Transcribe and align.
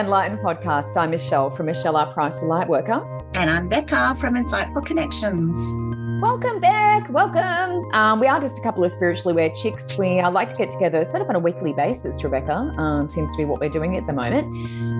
Living 0.00 0.14
Enlightened 0.14 0.40
podcast. 0.40 0.96
I'm 0.96 1.10
Michelle 1.10 1.50
from 1.50 1.66
Michelle 1.66 1.94
R. 1.94 2.10
Price, 2.14 2.40
a 2.40 2.46
Lightworker. 2.46 3.04
And 3.34 3.50
I'm 3.50 3.68
Becca 3.68 4.16
from 4.18 4.34
Insightful 4.34 4.86
Connections. 4.86 5.58
Welcome 6.22 6.58
back. 6.58 7.10
Welcome. 7.10 7.84
Um, 7.92 8.18
we 8.18 8.26
are 8.26 8.40
just 8.40 8.58
a 8.58 8.62
couple 8.62 8.82
of 8.82 8.92
spiritually 8.92 9.32
aware 9.32 9.50
chicks. 9.50 9.98
We 9.98 10.18
uh, 10.20 10.30
like 10.30 10.48
to 10.48 10.56
get 10.56 10.70
together 10.70 11.04
sort 11.04 11.22
of 11.22 11.28
on 11.28 11.36
a 11.36 11.38
weekly 11.38 11.74
basis, 11.74 12.24
Rebecca. 12.24 12.54
Um, 12.78 13.10
seems 13.10 13.30
to 13.32 13.36
be 13.36 13.44
what 13.44 13.60
we're 13.60 13.68
doing 13.68 13.98
at 13.98 14.06
the 14.06 14.14
moment. 14.14 14.46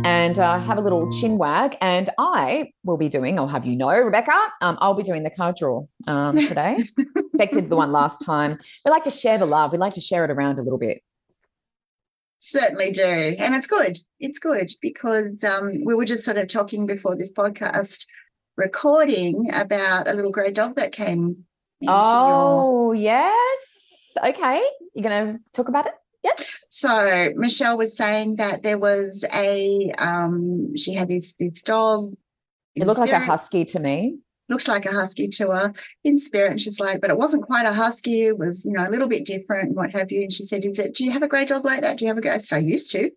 And 0.04 0.38
uh, 0.38 0.58
have 0.58 0.76
a 0.76 0.82
little 0.82 1.10
chin 1.18 1.38
wag. 1.38 1.78
And 1.80 2.10
I 2.18 2.70
will 2.84 2.98
be 2.98 3.08
doing, 3.08 3.38
I'll 3.38 3.48
have 3.48 3.64
you 3.64 3.76
know, 3.76 3.88
Rebecca, 3.88 4.38
um, 4.60 4.76
I'll 4.82 4.92
be 4.92 5.02
doing 5.02 5.22
the 5.22 5.30
card 5.30 5.56
draw 5.56 5.86
um, 6.08 6.36
today. 6.36 6.76
did 7.38 7.70
the 7.70 7.76
one 7.76 7.90
last 7.90 8.18
time. 8.18 8.58
We 8.84 8.90
like 8.90 9.04
to 9.04 9.10
share 9.10 9.38
the 9.38 9.46
love. 9.46 9.72
We 9.72 9.78
like 9.78 9.94
to 9.94 10.02
share 10.02 10.26
it 10.26 10.30
around 10.30 10.58
a 10.58 10.62
little 10.62 10.78
bit. 10.78 11.02
Certainly 12.50 12.92
do. 12.92 13.36
And 13.38 13.54
it's 13.54 13.68
good. 13.68 13.98
It's 14.18 14.40
good 14.40 14.70
because 14.82 15.44
um, 15.44 15.84
we 15.84 15.94
were 15.94 16.04
just 16.04 16.24
sort 16.24 16.36
of 16.36 16.48
talking 16.48 16.84
before 16.84 17.16
this 17.16 17.32
podcast 17.32 18.06
recording 18.56 19.44
about 19.52 20.08
a 20.08 20.14
little 20.14 20.32
grey 20.32 20.52
dog 20.52 20.74
that 20.74 20.90
came. 20.92 21.44
Oh, 21.86 22.92
your... 22.92 23.02
yes. 23.02 24.16
Okay. 24.24 24.60
You're 24.94 25.08
going 25.08 25.34
to 25.34 25.40
talk 25.52 25.68
about 25.68 25.86
it? 25.86 25.94
Yep. 26.24 26.40
So 26.68 27.30
Michelle 27.36 27.78
was 27.78 27.96
saying 27.96 28.36
that 28.36 28.62
there 28.62 28.78
was 28.78 29.24
a 29.32 29.92
um 29.96 30.76
she 30.76 30.92
had 30.92 31.08
this 31.08 31.34
this 31.34 31.62
dog. 31.62 32.14
It 32.74 32.86
looked 32.86 32.98
spirit. 32.98 33.12
like 33.12 33.22
a 33.22 33.24
husky 33.24 33.64
to 33.66 33.80
me. 33.80 34.18
Looks 34.50 34.68
like 34.68 34.84
a 34.84 34.92
husky 34.92 35.28
to 35.28 35.50
her 35.50 35.72
in 36.04 36.18
spirit. 36.18 36.50
And 36.50 36.60
she's 36.60 36.78
like, 36.78 37.00
but 37.00 37.08
it 37.08 37.16
wasn't 37.16 37.44
quite 37.44 37.64
a 37.64 37.72
husky. 37.72 38.26
It 38.26 38.38
was, 38.38 38.66
you 38.66 38.72
know, 38.72 38.86
a 38.86 38.90
little 38.90 39.08
bit 39.08 39.24
different, 39.24 39.74
what 39.74 39.92
have 39.92 40.10
you. 40.10 40.22
And 40.22 40.32
she 40.32 40.42
said, 40.42 40.64
Is 40.64 40.78
it, 40.78 40.94
do 40.94 41.04
you 41.04 41.12
have 41.12 41.22
a 41.22 41.28
grey 41.28 41.46
dog 41.46 41.64
like 41.64 41.80
that? 41.80 41.98
Do 41.98 42.04
you 42.04 42.08
have 42.08 42.18
a 42.18 42.20
ghost? 42.20 42.52
I 42.52 42.58
used 42.58 42.90
to. 42.90 43.10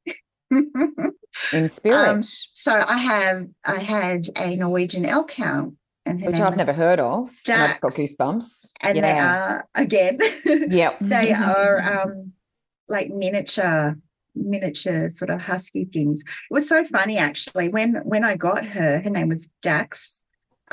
in 1.53 1.67
spirit. 1.67 2.09
Um, 2.09 2.23
so 2.23 2.73
I 2.73 2.97
have 2.97 3.47
I 3.65 3.79
had 3.79 4.27
a 4.37 4.55
Norwegian 4.55 5.05
elk 5.05 5.31
hound. 5.31 5.77
And 6.05 6.21
Which 6.25 6.39
I've 6.39 6.57
never 6.57 6.73
heard 6.73 6.99
of. 6.99 7.29
Dax, 7.45 7.49
and 7.49 7.61
I 7.61 7.67
just 7.67 7.81
got 7.81 7.93
goosebumps. 7.93 8.71
And 8.81 8.97
yeah. 8.97 9.01
they 9.01 9.19
are 9.19 9.67
again. 9.75 10.19
Yep. 10.71 10.97
they 10.99 11.31
are 11.33 11.79
um 11.81 12.33
like 12.89 13.09
miniature 13.09 13.95
miniature 14.35 15.09
sort 15.09 15.29
of 15.29 15.41
husky 15.41 15.85
things. 15.85 16.21
It 16.21 16.53
was 16.53 16.67
so 16.67 16.83
funny 16.85 17.17
actually. 17.17 17.69
When 17.69 17.95
when 18.03 18.23
I 18.23 18.35
got 18.35 18.65
her, 18.65 18.99
her 18.99 19.09
name 19.09 19.29
was 19.29 19.49
Dax. 19.61 20.21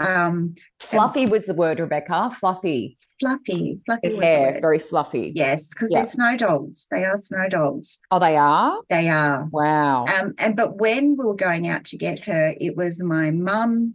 Um 0.00 0.54
fluffy 0.80 1.26
was 1.26 1.46
the 1.46 1.54
word, 1.54 1.78
Rebecca. 1.78 2.30
Fluffy 2.38 2.96
fluffy, 3.20 3.80
fluffy 3.86 4.16
hair, 4.16 4.58
very 4.60 4.78
fluffy. 4.78 5.32
Yes, 5.34 5.68
because 5.68 5.90
they're 5.90 6.06
snow 6.06 6.36
dogs. 6.36 6.88
They 6.90 7.04
are 7.04 7.16
snow 7.16 7.48
dogs. 7.48 8.00
Oh, 8.10 8.18
they 8.18 8.36
are. 8.36 8.80
They 8.88 9.08
are. 9.08 9.48
Wow. 9.52 10.06
Um, 10.06 10.34
and 10.38 10.56
but 10.56 10.78
when 10.78 11.16
we 11.16 11.24
were 11.24 11.36
going 11.36 11.68
out 11.68 11.84
to 11.86 11.98
get 11.98 12.20
her, 12.20 12.54
it 12.60 12.76
was 12.76 13.02
my 13.02 13.30
mum 13.30 13.94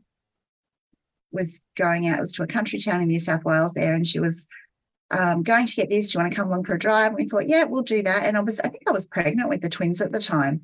was 1.31 1.61
going 1.75 2.07
out. 2.07 2.17
It 2.17 2.21
was 2.21 2.31
to 2.33 2.43
a 2.43 2.47
country 2.47 2.79
town 2.79 3.01
in 3.01 3.07
New 3.07 3.19
South 3.19 3.43
Wales 3.43 3.73
there, 3.73 3.93
and 3.93 4.07
she 4.07 4.19
was 4.19 4.47
um, 5.11 5.43
going 5.43 5.65
to 5.65 5.75
get 5.75 5.89
this. 5.89 6.11
Do 6.11 6.17
you 6.17 6.23
want 6.23 6.33
to 6.33 6.39
come 6.39 6.47
along 6.47 6.65
for 6.65 6.75
a 6.75 6.79
drive? 6.79 7.07
And 7.07 7.15
we 7.15 7.27
thought, 7.27 7.49
yeah, 7.49 7.65
we'll 7.65 7.83
do 7.83 8.03
that. 8.03 8.25
And 8.25 8.37
I 8.37 8.39
was, 8.39 8.59
I 8.59 8.69
think 8.69 8.83
I 8.87 8.91
was 8.91 9.07
pregnant 9.07 9.49
with 9.49 9.61
the 9.61 9.69
twins 9.69 10.01
at 10.01 10.11
the 10.11 10.21
time, 10.21 10.61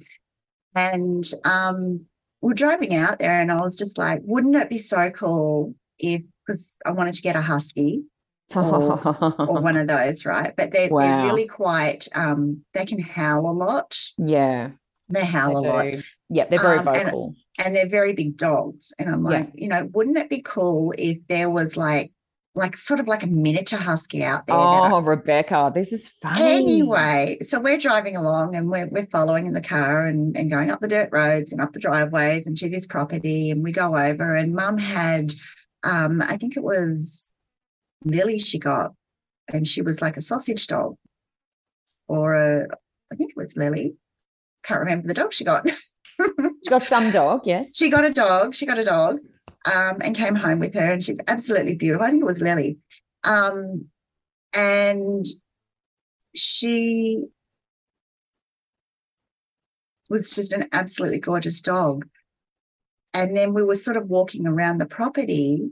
and 0.75 1.29
um, 1.43 2.05
we're 2.41 2.53
driving 2.53 2.96
out 2.96 3.19
there, 3.19 3.40
and 3.40 3.52
I 3.52 3.62
was 3.62 3.75
just 3.75 3.97
like, 3.97 4.22
wouldn't 4.24 4.56
it 4.56 4.69
be 4.69 4.78
so 4.78 5.09
cool 5.12 5.75
if 6.00 6.22
because 6.46 6.75
I 6.85 6.91
wanted 6.91 7.13
to 7.13 7.22
get 7.22 7.35
a 7.35 7.41
husky 7.41 8.03
or, 8.56 9.00
or 9.40 9.62
one 9.62 9.78
of 9.78 9.88
those, 9.88 10.25
right? 10.25 10.53
But 10.56 10.72
they're, 10.72 10.90
wow. 10.90 11.00
they're 11.00 11.25
really 11.25 11.47
quite, 11.47 12.07
um, 12.16 12.63
they 12.74 12.85
can 12.85 13.00
howl 13.00 13.50
a 13.50 13.52
lot. 13.52 13.97
Yeah. 14.18 14.72
They 15.09 15.25
howl 15.25 15.62
they 15.62 15.68
a 15.68 15.72
lot. 15.72 16.03
Yeah, 16.29 16.46
they're 16.46 16.59
very 16.59 16.79
um, 16.79 16.85
vocal. 16.85 17.35
And, 17.57 17.68
and, 17.68 17.75
they're 17.75 17.90
very 17.90 18.13
big 18.13 18.38
dogs. 18.38 18.94
And 18.97 19.09
I'm 19.13 19.23
like, 19.23 19.52
yeah. 19.53 19.62
you 19.62 19.68
know, 19.68 19.90
wouldn't 19.94 20.18
it 20.18 20.29
be 20.29 20.41
cool 20.41 20.94
if 20.97 21.18
there 21.28 21.50
was 21.50 21.78
like, 21.78 22.12
like 22.53 22.75
sort 22.75 23.00
of 23.00 23.07
like 23.07 23.23
a 23.23 23.28
miniature 23.28 23.79
husky 23.79 24.23
out 24.23 24.45
there. 24.47 24.57
Oh, 24.57 24.95
I, 24.95 25.00
Rebecca, 25.00 25.72
this 25.73 25.94
is 25.94 26.07
funny. 26.07 26.44
Anyway, 26.44 27.38
so 27.41 27.62
we're 27.62 27.78
driving 27.78 28.17
along 28.17 28.56
and 28.56 28.69
we're, 28.69 28.89
we're 28.89 29.07
following 29.07 29.47
in 29.47 29.53
the 29.53 29.62
car 29.62 30.06
and, 30.06 30.35
and 30.35 30.51
going 30.51 30.69
up 30.69 30.81
the 30.81 30.88
dirt 30.88 31.09
roads 31.11 31.53
and 31.53 31.61
up 31.61 31.72
the 31.72 31.79
driveways 31.79 32.45
and 32.45 32.57
to 32.57 32.69
this 32.69 32.85
property. 32.85 33.51
And 33.51 33.63
we 33.63 33.72
go 33.72 33.97
over 33.97 34.35
and 34.35 34.53
mum 34.53 34.78
had, 34.78 35.34
um, 35.84 36.22
I 36.22 36.35
think 36.38 36.57
it 36.57 36.63
was 36.63 37.31
Lily 38.03 38.40
she 38.40 38.59
got, 38.59 38.94
and 39.53 39.66
she 39.66 39.81
was 39.81 40.01
like 40.01 40.17
a 40.17 40.22
sausage 40.22 40.67
dog, 40.67 40.95
or 42.07 42.34
a, 42.34 42.67
I 43.11 43.16
think 43.16 43.31
it 43.31 43.38
was 43.38 43.56
Lily. 43.56 43.95
Can't 44.63 44.79
remember 44.81 45.07
the 45.07 45.13
dog 45.13 45.34
she 45.34 45.44
got. 45.44 45.67
she 46.19 46.69
got 46.69 46.84
some 46.84 47.11
dog, 47.11 47.41
yes. 47.45 47.75
She 47.75 47.90
got 47.90 48.06
a 48.06 48.11
dog. 48.11 48.56
She 48.56 48.66
got 48.66 48.78
a 48.78 48.84
dog, 48.84 49.19
um, 49.66 49.97
and 50.03 50.16
came 50.16 50.35
home 50.35 50.59
with 50.59 50.73
her, 50.73 50.94
and 50.94 51.03
she's 51.03 51.19
absolutely 51.27 51.75
beautiful. 51.75 52.05
I 52.05 52.09
think 52.09 52.22
it 52.22 52.25
was 52.25 52.41
Lily, 52.41 52.77
um, 53.23 53.85
and 54.53 55.25
she 56.35 57.25
was 60.09 60.31
just 60.31 60.51
an 60.53 60.67
absolutely 60.72 61.19
gorgeous 61.19 61.61
dog. 61.61 62.05
And 63.13 63.35
then 63.35 63.53
we 63.53 63.63
were 63.63 63.75
sort 63.75 63.97
of 63.97 64.07
walking 64.07 64.47
around 64.47 64.77
the 64.77 64.85
property 64.85 65.69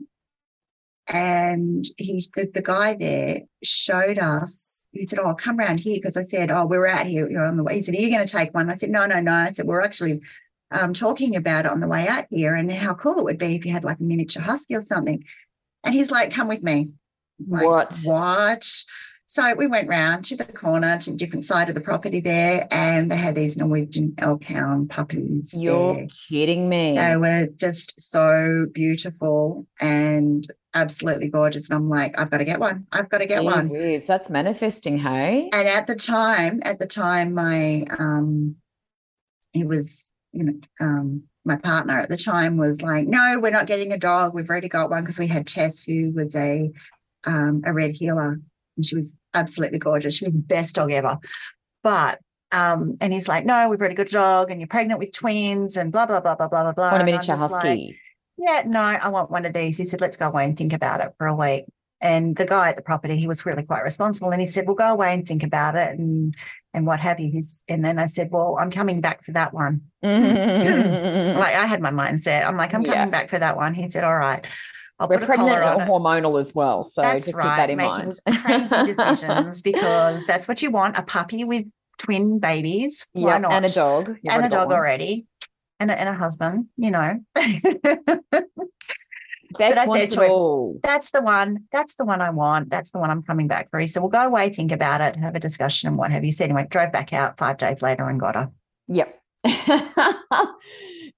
and 1.10 1.86
he's 1.98 2.30
the, 2.36 2.50
the 2.54 2.62
guy 2.62 2.94
there 2.94 3.42
showed 3.64 4.20
us, 4.20 4.86
he 4.92 5.08
said, 5.08 5.20
Oh, 5.20 5.34
come 5.34 5.60
around 5.60 5.80
here. 5.80 5.98
Because 5.98 6.16
I 6.16 6.22
said, 6.22 6.52
Oh, 6.52 6.66
we're 6.66 6.88
out 6.88 7.08
here, 7.08 7.30
you're 7.30 7.46
on 7.46 7.58
the 7.58 7.64
way. 7.64 7.76
He 7.76 7.82
said, 7.82 7.96
Are 7.96 8.00
you 8.00 8.12
going 8.12 8.26
to 8.26 8.32
take 8.32 8.54
one? 8.54 8.70
I 8.70 8.76
said, 8.76 8.90
No, 8.90 9.06
no, 9.06 9.20
no. 9.20 9.34
I 9.34 9.52
said, 9.52 9.66
We're 9.66 9.82
actually 9.82 10.22
um, 10.72 10.94
talking 10.94 11.36
about 11.36 11.66
on 11.66 11.80
the 11.80 11.88
way 11.88 12.08
out 12.08 12.26
here 12.30 12.56
and 12.56 12.72
how 12.72 12.94
cool 12.94 13.20
it 13.20 13.24
would 13.24 13.40
be 13.40 13.56
if 13.56 13.66
you 13.66 13.72
had 13.72 13.84
like 13.84 14.00
a 14.00 14.04
miniature 14.04 14.44
husky 14.44 14.76
or 14.76 14.82
something. 14.82 15.24
And 15.84 15.94
he's 15.94 16.12
like, 16.12 16.32
Come 16.32 16.48
with 16.48 16.64
me. 16.64 16.94
Like, 17.48 17.66
what? 17.66 18.00
What? 18.04 18.84
So 19.28 19.54
we 19.56 19.68
went 19.68 19.88
round 19.88 20.26
to 20.26 20.36
the 20.36 20.44
corner 20.44 20.98
to 20.98 21.12
a 21.12 21.16
different 21.16 21.46
side 21.46 21.70
of 21.70 21.76
the 21.76 21.82
property 21.82 22.20
there, 22.20 22.68
and 22.72 23.12
they 23.12 23.16
had 23.16 23.36
these 23.36 23.56
Norwegian 23.56 24.16
elk 24.18 24.44
hound 24.46 24.90
puppies. 24.90 25.54
You're 25.54 25.98
there. 25.98 26.08
kidding 26.28 26.68
me. 26.68 26.96
They 26.96 27.16
were 27.16 27.48
just 27.56 28.12
so 28.12 28.66
beautiful 28.74 29.68
and 29.80 30.52
absolutely 30.74 31.30
gorgeous. 31.30 31.70
And 31.70 31.78
I'm 31.78 31.90
like, 31.90 32.18
I've 32.18 32.32
got 32.32 32.40
to 32.40 32.44
get 32.44 32.60
one. 32.60 32.88
I've 32.92 33.10
got 33.10 33.20
to 33.20 33.28
get 33.28 33.44
one. 33.44 33.70
that's 34.08 34.32
manifesting, 34.32 34.98
hey? 34.98 35.52
And 35.54 35.68
at 35.68 35.86
the 35.86 35.96
time, 35.96 36.62
at 36.64 36.80
the 36.80 36.88
time, 36.88 37.36
my 37.36 37.86
um 38.00 38.56
he 39.52 39.64
was, 39.64 40.09
you 40.32 40.44
know, 40.44 40.54
um, 40.80 41.24
my 41.46 41.56
partner 41.56 42.00
at 42.00 42.10
the 42.10 42.18
time 42.18 42.58
was 42.58 42.82
like, 42.82 43.08
No, 43.08 43.40
we're 43.42 43.50
not 43.52 43.68
getting 43.68 43.92
a 43.92 43.98
dog. 43.98 44.34
We've 44.34 44.50
already 44.50 44.70
got 44.70 44.90
one 44.90 45.04
because 45.04 45.20
we 45.20 45.28
had 45.28 45.48
Tess, 45.48 45.84
who 45.84 46.12
was 46.12 46.36
a 46.36 46.72
um 47.26 47.64
a 47.66 47.74
red 47.74 47.96
heeler. 47.96 48.40
And 48.78 48.86
she 48.86 48.96
was 48.96 49.16
absolutely 49.34 49.80
gorgeous. 49.80 50.16
She 50.16 50.26
was 50.26 50.34
the 50.34 50.40
best 50.40 50.76
dog 50.76 50.92
ever. 50.92 51.18
But 51.84 52.20
um, 52.52 52.96
and 53.02 53.14
he's 53.14 53.28
like, 53.28 53.46
No, 53.46 53.70
we've 53.70 53.80
already 53.80 53.96
got 53.96 54.08
a 54.08 54.12
dog, 54.12 54.52
and 54.52 54.60
you're 54.60 54.68
pregnant 54.68 55.00
with 55.00 55.14
twins, 55.14 55.78
and 55.78 55.92
blah, 55.92 56.06
blah, 56.06 56.22
blah, 56.22 56.36
blah, 56.36 56.48
blah, 56.48 56.64
blah, 56.64 56.74
blah. 56.74 56.92
What 56.92 57.02
a 57.02 57.04
miniature 57.04 57.36
husky. 57.36 57.68
Like, 57.68 57.96
yeah, 58.38 58.64
no, 58.66 58.80
I 58.80 59.10
want 59.10 59.30
one 59.30 59.46
of 59.46 59.54
these. 59.54 59.78
He 59.78 59.86
said, 59.86 60.00
let's 60.00 60.18
go 60.18 60.30
away 60.30 60.46
and 60.46 60.58
think 60.58 60.72
about 60.72 61.02
it 61.02 61.14
for 61.18 61.28
a 61.28 61.36
week. 61.36 61.66
And 62.02 62.36
the 62.36 62.46
guy 62.46 62.70
at 62.70 62.78
the 62.78 62.82
property, 62.82 63.18
he 63.18 63.28
was 63.28 63.46
really 63.46 63.64
quite 63.64 63.84
responsible. 63.84 64.32
And 64.32 64.42
he 64.42 64.48
said, 64.48 64.66
well, 64.66 64.76
go 64.76 64.94
away 64.94 65.14
and 65.14 65.28
think 65.28 65.44
about 65.44 65.76
it 65.76 65.98
and 66.00 66.36
and 66.74 66.86
what 66.86 67.00
have 67.00 67.20
you. 67.20 67.32
He's, 67.32 67.64
and 67.68 67.84
then 67.84 67.98
I 67.98 68.06
said, 68.06 68.30
well, 68.32 68.58
I'm 68.60 68.72
coming 68.72 69.02
back 69.02 69.24
for 69.24 69.32
that 69.32 69.54
one. 69.54 69.82
Mm-hmm. 70.04 71.38
like 71.40 71.56
I 71.56 71.66
had 71.66 71.82
my 71.82 71.92
mindset. 71.92 72.48
I'm 72.48 72.56
like, 72.58 72.74
I'm 72.74 72.84
coming 72.84 73.00
yeah. 73.00 73.10
back 73.10 73.30
for 73.30 73.40
that 73.40 73.56
one. 73.56 73.74
He 73.74 73.90
said, 73.90 74.04
all 74.04 74.18
right. 74.18 74.46
I'll 75.00 75.08
We're 75.08 75.20
pregnant 75.20 75.50
or 75.50 75.86
hormonal 75.86 76.38
as 76.40 76.54
well. 76.54 76.84
So 76.84 77.02
that's 77.02 77.26
just 77.26 77.38
right, 77.38 77.46
keep 77.46 77.58
that 77.58 77.70
in 77.70 77.78
making 77.78 77.92
mind. 77.92 78.70
crazy 78.70 78.94
decisions 78.94 79.62
because 79.62 80.26
that's 80.28 80.48
what 80.48 80.62
you 80.62 80.72
want, 80.72 80.98
a 80.98 81.04
puppy 81.04 81.46
with 81.46 81.66
twin 82.00 82.40
babies. 82.40 83.08
Why 83.14 83.32
yep, 83.34 83.42
not? 83.42 83.52
And 83.54 83.66
a 83.66 83.70
dog. 83.70 84.10
You've 84.22 84.34
and 84.34 84.46
a 84.46 84.50
dog 84.50 84.68
one. 84.68 84.78
already 84.78 85.26
and 85.80 85.90
a, 85.90 86.00
and 86.00 86.10
a 86.10 86.14
husband, 86.14 86.68
you 86.76 86.92
know. 86.92 87.20
but 89.58 89.78
I 89.78 89.86
said 89.86 90.12
to 90.12 90.24
him, 90.24 90.80
that's 90.84 91.12
the 91.12 91.22
one, 91.22 91.66
that's 91.72 91.96
the 91.96 92.06
one 92.06 92.22
I 92.22 92.30
want. 92.30 92.70
That's 92.70 92.92
the 92.92 93.00
one 93.00 93.10
I'm 93.10 93.24
coming 93.24 93.48
back 93.48 93.70
for. 93.70 93.80
He 93.80 93.88
said, 93.88 94.02
well, 94.02 94.10
go 94.10 94.26
away, 94.26 94.50
think 94.50 94.72
about 94.72 95.02
it, 95.02 95.16
have 95.16 95.36
a 95.36 95.40
discussion 95.40 95.88
and 95.88 95.98
what 95.98 96.12
have 96.12 96.24
you. 96.24 96.32
said. 96.32 96.46
anyway, 96.46 96.68
drove 96.70 96.92
back 96.92 97.14
out 97.14 97.38
five 97.38 97.58
days 97.58 97.82
later 97.82 98.08
and 98.08 98.20
got 98.20 98.36
her. 98.36 98.52
Yep. 98.88 99.16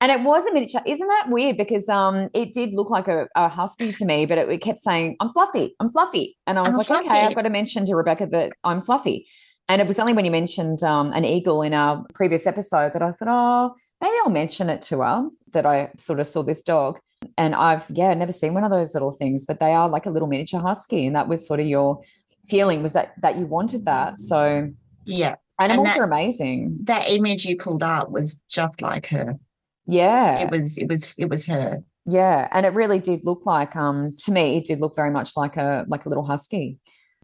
and 0.02 0.12
it 0.12 0.22
was 0.22 0.46
a 0.46 0.54
miniature. 0.54 0.82
Isn't 0.86 1.08
that 1.08 1.28
weird? 1.30 1.58
Because 1.58 1.90
um, 1.90 2.30
it 2.34 2.54
did 2.54 2.74
look 2.74 2.90
like 2.90 3.08
a, 3.08 3.28
a 3.36 3.50
husky 3.50 3.92
to 3.92 4.06
me, 4.06 4.26
but 4.26 4.38
it, 4.38 4.50
it, 4.50 4.62
kept 4.62 4.78
saying, 4.78 5.18
I'm 5.20 5.32
fluffy, 5.32 5.76
I'm 5.80 5.90
fluffy. 5.90 6.38
And 6.48 6.60
I 6.60 6.62
was 6.62 6.74
I'm 6.74 6.78
like, 6.78 6.88
fluffy. 6.88 7.08
okay, 7.08 7.26
I've 7.26 7.36
got 7.36 7.44
to 7.44 7.50
mention 7.50 7.86
to 7.86 7.96
Rebecca 7.96 8.28
that 8.28 8.54
I'm 8.64 8.82
fluffy. 8.82 9.28
And 9.68 9.82
it 9.82 9.88
was 9.88 10.00
only 10.00 10.14
when 10.14 10.26
you 10.26 10.32
mentioned 10.32 10.84
um, 10.84 11.14
an 11.14 11.26
eagle 11.26 11.62
in 11.62 11.74
our 11.74 12.06
previous 12.14 12.46
episode 12.46 12.94
that 12.94 13.02
I 13.02 13.12
thought, 13.12 13.28
oh, 13.30 13.76
maybe 14.02 14.16
I'll 14.24 14.32
mention 14.32 14.70
it 14.70 14.82
to 14.84 15.00
her 15.00 15.30
that 15.54 15.66
I 15.66 15.92
sort 15.98 16.20
of 16.20 16.28
saw 16.28 16.44
this 16.44 16.62
dog. 16.62 17.00
And 17.38 17.56
I've, 17.56 17.86
yeah, 17.90 18.14
never 18.14 18.32
seen 18.32 18.54
one 18.54 18.64
of 18.64 18.72
those 18.72 18.94
little 18.94 19.12
things, 19.12 19.46
but 19.46 19.60
they 19.60 19.74
are 19.74 19.90
like 19.90 20.06
a 20.06 20.10
little 20.10 20.28
miniature 20.28 20.60
husky. 20.60 21.06
And 21.06 21.16
that 21.16 21.28
was 21.28 21.46
sort 21.46 21.60
of 21.60 21.66
your 21.68 22.02
feeling 22.46 22.82
was 22.82 22.94
that 22.94 23.14
that 23.22 23.38
you 23.38 23.46
wanted 23.46 23.86
that. 23.86 24.18
So 24.18 24.70
yeah. 25.06 25.36
Animals 25.60 25.90
that- 25.90 26.00
are 26.00 26.04
amazing. 26.04 26.80
That 26.84 27.08
image 27.10 27.46
you 27.46 27.58
pulled 27.58 27.84
up 27.84 28.10
was 28.12 28.40
just 28.50 28.82
like 28.82 29.08
her. 29.08 29.38
Yeah. 29.86 30.40
It 30.40 30.52
was 30.52 30.78
it 30.78 30.90
was 30.90 31.14
it 31.18 31.30
was 31.30 31.46
her. 31.46 31.84
Yeah, 32.08 32.48
and 32.52 32.66
it 32.66 32.74
really 32.74 33.00
did 33.00 33.24
look 33.24 33.46
like 33.46 33.76
um 33.76 34.10
to 34.24 34.32
me 34.32 34.58
it 34.58 34.66
did 34.66 34.80
look 34.80 34.96
very 34.96 35.12
much 35.12 35.38
like 35.38 35.58
a 35.58 35.86
like 35.88 36.06
a 36.06 36.10
little 36.10 36.26
husky. 36.26 36.80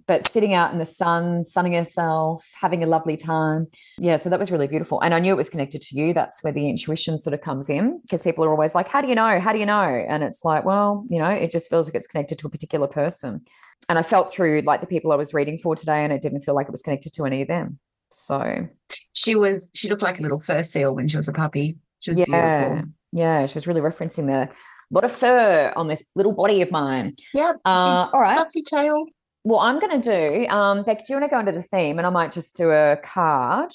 But 0.08 0.26
sitting 0.26 0.54
out 0.54 0.72
in 0.72 0.80
the 0.80 0.86
sun, 0.86 1.44
sunning 1.44 1.74
herself, 1.74 2.48
having 2.60 2.82
a 2.84 2.88
lovely 2.88 3.18
time. 3.18 3.68
Yeah, 4.00 4.16
so 4.16 4.30
that 4.30 4.40
was 4.40 4.52
really 4.52 4.68
beautiful. 4.68 5.02
And 5.02 5.14
I 5.14 5.20
knew 5.20 5.34
it 5.34 5.38
was 5.38 5.50
connected 5.50 5.82
to 5.82 6.00
you. 6.00 6.14
That's 6.14 6.44
where 6.44 6.54
the 6.54 6.70
intuition 6.70 7.20
sort 7.20 7.34
of 7.34 7.42
comes 7.42 7.70
in 7.70 8.00
because 8.04 8.24
people 8.24 8.46
are 8.46 8.52
always 8.52 8.74
like, 8.74 8.88
How 8.88 9.02
do 9.02 9.10
you 9.10 9.16
know? 9.16 9.40
How 9.40 9.52
do 9.52 9.60
you 9.60 9.66
know? 9.66 9.82
And 9.82 10.24
it's 10.24 10.46
like, 10.46 10.64
well, 10.64 11.06
you 11.10 11.20
know, 11.20 11.30
it 11.30 11.52
just 11.52 11.70
feels 11.70 11.88
like 11.88 11.96
it's 11.96 12.08
connected 12.08 12.38
to 12.40 12.48
a 12.48 12.50
particular 12.50 12.88
person. 12.88 13.42
And 13.90 14.00
I 14.00 14.02
felt 14.02 14.34
through 14.34 14.62
like 14.62 14.82
the 14.82 14.88
people 14.88 15.12
I 15.12 15.16
was 15.16 15.34
reading 15.34 15.60
for 15.60 15.76
today, 15.76 16.04
and 16.04 16.14
it 16.14 16.22
didn't 16.22 16.40
feel 16.40 16.56
like 16.56 16.68
it 16.68 16.72
was 16.72 16.82
connected 16.82 17.14
to 17.14 17.26
any 17.26 17.42
of 17.42 17.48
them. 17.48 17.80
So 18.12 18.68
She 19.14 19.36
was 19.36 19.68
she 19.74 19.90
looked 19.90 20.02
like 20.02 20.20
a 20.20 20.22
little 20.22 20.40
fur 20.40 20.64
seal 20.64 20.96
when 20.96 21.08
she 21.10 21.18
was 21.18 21.28
a 21.28 21.34
puppy. 21.34 21.78
She 22.00 22.12
was 22.12 22.20
yeah, 22.20 22.70
beautiful. 22.70 22.92
yeah, 23.12 23.46
she 23.46 23.56
was 23.56 23.68
really 23.68 23.82
referencing 23.82 24.28
the 24.28 24.50
lot 24.90 25.04
of 25.04 25.12
fur 25.12 25.74
on 25.76 25.88
this 25.88 26.04
little 26.16 26.32
body 26.32 26.62
of 26.62 26.72
mine. 26.72 27.14
Yeah. 27.34 27.54
Uh, 27.66 28.08
all 28.14 28.22
right. 28.22 28.36
Fluffy 28.36 28.64
tail. 28.64 29.06
Well, 29.44 29.60
I'm 29.60 29.80
going 29.80 30.02
to 30.02 30.12
do, 30.12 30.48
um, 30.48 30.84
Beck, 30.84 31.06
do 31.06 31.14
you 31.14 31.20
want 31.20 31.30
to 31.32 31.34
go 31.34 31.40
into 31.40 31.52
the 31.54 31.62
theme? 31.62 31.98
And 32.00 32.06
I 32.06 32.10
might 32.10 32.34
just 32.34 32.58
do 32.58 32.72
a 32.72 32.98
card 33.04 33.72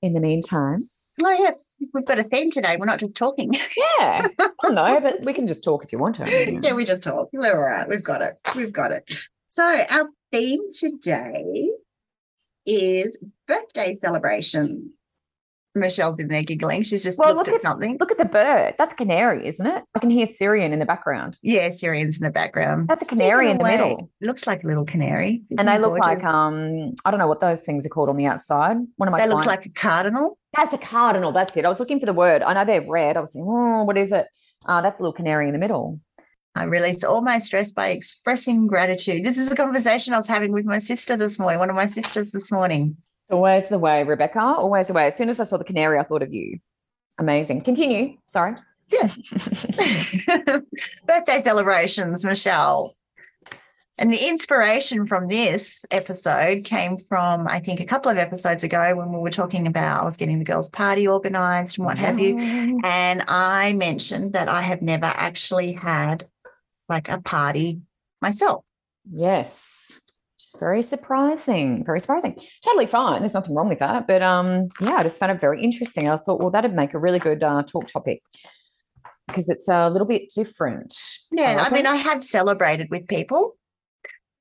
in 0.00 0.14
the 0.14 0.20
meantime. 0.20 0.76
Oh 1.24 1.30
yeah, 1.30 1.50
we've 1.92 2.04
got 2.04 2.18
a 2.18 2.24
theme 2.24 2.50
today. 2.50 2.76
We're 2.78 2.86
not 2.86 2.98
just 2.98 3.16
talking. 3.16 3.54
Yeah, 3.98 4.26
it's 4.38 4.54
fun 4.62 4.74
though, 4.74 5.00
but 5.00 5.24
we 5.24 5.32
can 5.32 5.46
just 5.46 5.62
talk 5.62 5.84
if 5.84 5.92
you 5.92 5.98
want 5.98 6.16
to. 6.16 6.28
yeah, 6.62 6.74
we 6.74 6.84
just 6.84 7.02
talk. 7.02 7.28
We're 7.32 7.54
all 7.54 7.62
right. 7.62 7.88
We've 7.88 8.02
got 8.02 8.22
it. 8.22 8.34
We've 8.56 8.72
got 8.72 8.90
it. 8.92 9.04
So 9.46 9.62
our 9.64 10.08
theme 10.32 10.62
today 10.72 11.70
is 12.66 13.18
birthday 13.46 13.94
celebration. 13.94 14.92
Michelle's 15.74 16.18
in 16.18 16.28
there 16.28 16.42
giggling. 16.42 16.82
She's 16.82 17.02
just 17.02 17.18
Well, 17.18 17.34
looked 17.34 17.48
look 17.48 17.48
at 17.48 17.54
at- 17.56 17.60
something. 17.62 17.96
Look 17.98 18.12
at 18.12 18.18
the 18.18 18.24
bird. 18.24 18.74
That's 18.78 18.92
a 18.94 18.96
canary, 18.96 19.46
isn't 19.46 19.66
it? 19.66 19.82
I 19.94 19.98
can 19.98 20.10
hear 20.10 20.24
Syrian 20.26 20.72
in 20.72 20.78
the 20.78 20.86
background. 20.86 21.36
Yeah, 21.42 21.70
Syrians 21.70 22.16
in 22.16 22.22
the 22.24 22.30
background. 22.30 22.88
That's 22.88 23.02
a 23.02 23.06
canary 23.06 23.50
in 23.50 23.58
the 23.58 23.64
Singing 23.64 23.80
away. 23.80 23.88
middle. 23.90 24.10
Looks 24.20 24.46
like 24.46 24.62
a 24.62 24.66
little 24.66 24.84
canary. 24.84 25.42
And 25.50 25.58
Isn't 25.60 25.66
they 25.66 25.74
it 25.74 25.80
look 25.80 25.98
like, 25.98 26.22
um, 26.24 26.94
I 27.04 27.10
don't 27.10 27.18
know 27.18 27.26
what 27.26 27.40
those 27.40 27.62
things 27.62 27.84
are 27.84 27.88
called 27.88 28.08
on 28.08 28.16
the 28.16 28.26
outside. 28.26 28.76
One 28.96 29.08
of 29.08 29.12
my 29.12 29.18
That 29.18 29.28
looks 29.28 29.46
like 29.46 29.66
a 29.66 29.70
cardinal. 29.70 30.38
That's 30.56 30.74
a 30.74 30.78
cardinal. 30.78 31.32
That's 31.32 31.56
it. 31.56 31.64
I 31.64 31.68
was 31.68 31.80
looking 31.80 31.98
for 32.00 32.06
the 32.06 32.12
word. 32.12 32.42
I 32.42 32.54
know 32.54 32.64
they're 32.64 32.88
red. 32.88 33.16
I 33.16 33.20
was 33.20 33.32
saying, 33.32 33.44
oh, 33.48 33.82
what 33.84 33.98
is 33.98 34.12
it? 34.12 34.26
Uh, 34.66 34.80
that's 34.80 35.00
a 35.00 35.02
little 35.02 35.12
canary 35.12 35.46
in 35.48 35.52
the 35.52 35.58
middle. 35.58 36.00
I 36.54 36.64
release 36.64 37.02
all 37.02 37.20
my 37.20 37.38
stress 37.40 37.72
by 37.72 37.88
expressing 37.88 38.68
gratitude. 38.68 39.24
This 39.24 39.36
is 39.38 39.50
a 39.50 39.56
conversation 39.56 40.14
I 40.14 40.18
was 40.18 40.28
having 40.28 40.52
with 40.52 40.64
my 40.64 40.78
sister 40.78 41.16
this 41.16 41.36
morning, 41.36 41.58
one 41.58 41.68
of 41.68 41.74
my 41.74 41.86
sisters 41.88 42.30
this 42.30 42.52
morning. 42.52 42.96
Always 43.34 43.68
the 43.68 43.80
way, 43.80 44.04
Rebecca. 44.04 44.38
Always 44.38 44.86
the 44.86 44.92
way. 44.92 45.06
As 45.06 45.16
soon 45.16 45.28
as 45.28 45.40
I 45.40 45.44
saw 45.44 45.56
the 45.56 45.64
canary, 45.64 45.98
I 45.98 46.04
thought 46.04 46.22
of 46.22 46.32
you. 46.32 46.60
Amazing. 47.18 47.62
Continue. 47.62 48.16
Sorry. 48.26 48.54
Yeah. 48.92 49.08
Birthday 51.06 51.40
celebrations, 51.42 52.24
Michelle. 52.24 52.94
And 53.98 54.12
the 54.12 54.28
inspiration 54.28 55.08
from 55.08 55.26
this 55.26 55.84
episode 55.90 56.64
came 56.64 56.96
from, 56.96 57.48
I 57.48 57.58
think, 57.58 57.80
a 57.80 57.86
couple 57.86 58.12
of 58.12 58.18
episodes 58.18 58.62
ago 58.62 58.94
when 58.94 59.12
we 59.12 59.18
were 59.18 59.30
talking 59.30 59.66
about 59.66 60.02
I 60.02 60.04
was 60.04 60.16
getting 60.16 60.38
the 60.38 60.44
girls' 60.44 60.68
party 60.68 61.08
organized 61.08 61.76
and 61.76 61.86
what 61.86 61.98
have 61.98 62.20
you. 62.20 62.38
And 62.84 63.24
I 63.26 63.72
mentioned 63.72 64.34
that 64.34 64.48
I 64.48 64.60
have 64.60 64.80
never 64.80 65.06
actually 65.06 65.72
had 65.72 66.28
like 66.88 67.08
a 67.08 67.20
party 67.20 67.80
myself. 68.22 68.64
Yes. 69.10 70.00
Very 70.58 70.82
surprising. 70.82 71.84
Very 71.84 72.00
surprising. 72.00 72.36
Totally 72.64 72.86
fine. 72.86 73.20
There's 73.20 73.34
nothing 73.34 73.54
wrong 73.54 73.68
with 73.68 73.80
that. 73.80 74.06
But 74.06 74.22
um, 74.22 74.68
yeah, 74.80 74.96
I 74.96 75.02
just 75.02 75.18
found 75.18 75.32
it 75.32 75.40
very 75.40 75.62
interesting. 75.62 76.08
I 76.08 76.16
thought, 76.18 76.40
well, 76.40 76.50
that'd 76.50 76.74
make 76.74 76.94
a 76.94 76.98
really 76.98 77.18
good 77.18 77.42
uh, 77.42 77.62
talk 77.64 77.88
topic 77.88 78.22
because 79.26 79.48
it's 79.48 79.68
a 79.68 79.88
little 79.90 80.06
bit 80.06 80.30
different. 80.34 80.94
Yeah, 81.32 81.56
I 81.58 81.70
mean, 81.70 81.84
reckon. 81.84 81.86
I 81.86 81.96
have 81.96 82.22
celebrated 82.22 82.88
with 82.90 83.08
people. 83.08 83.56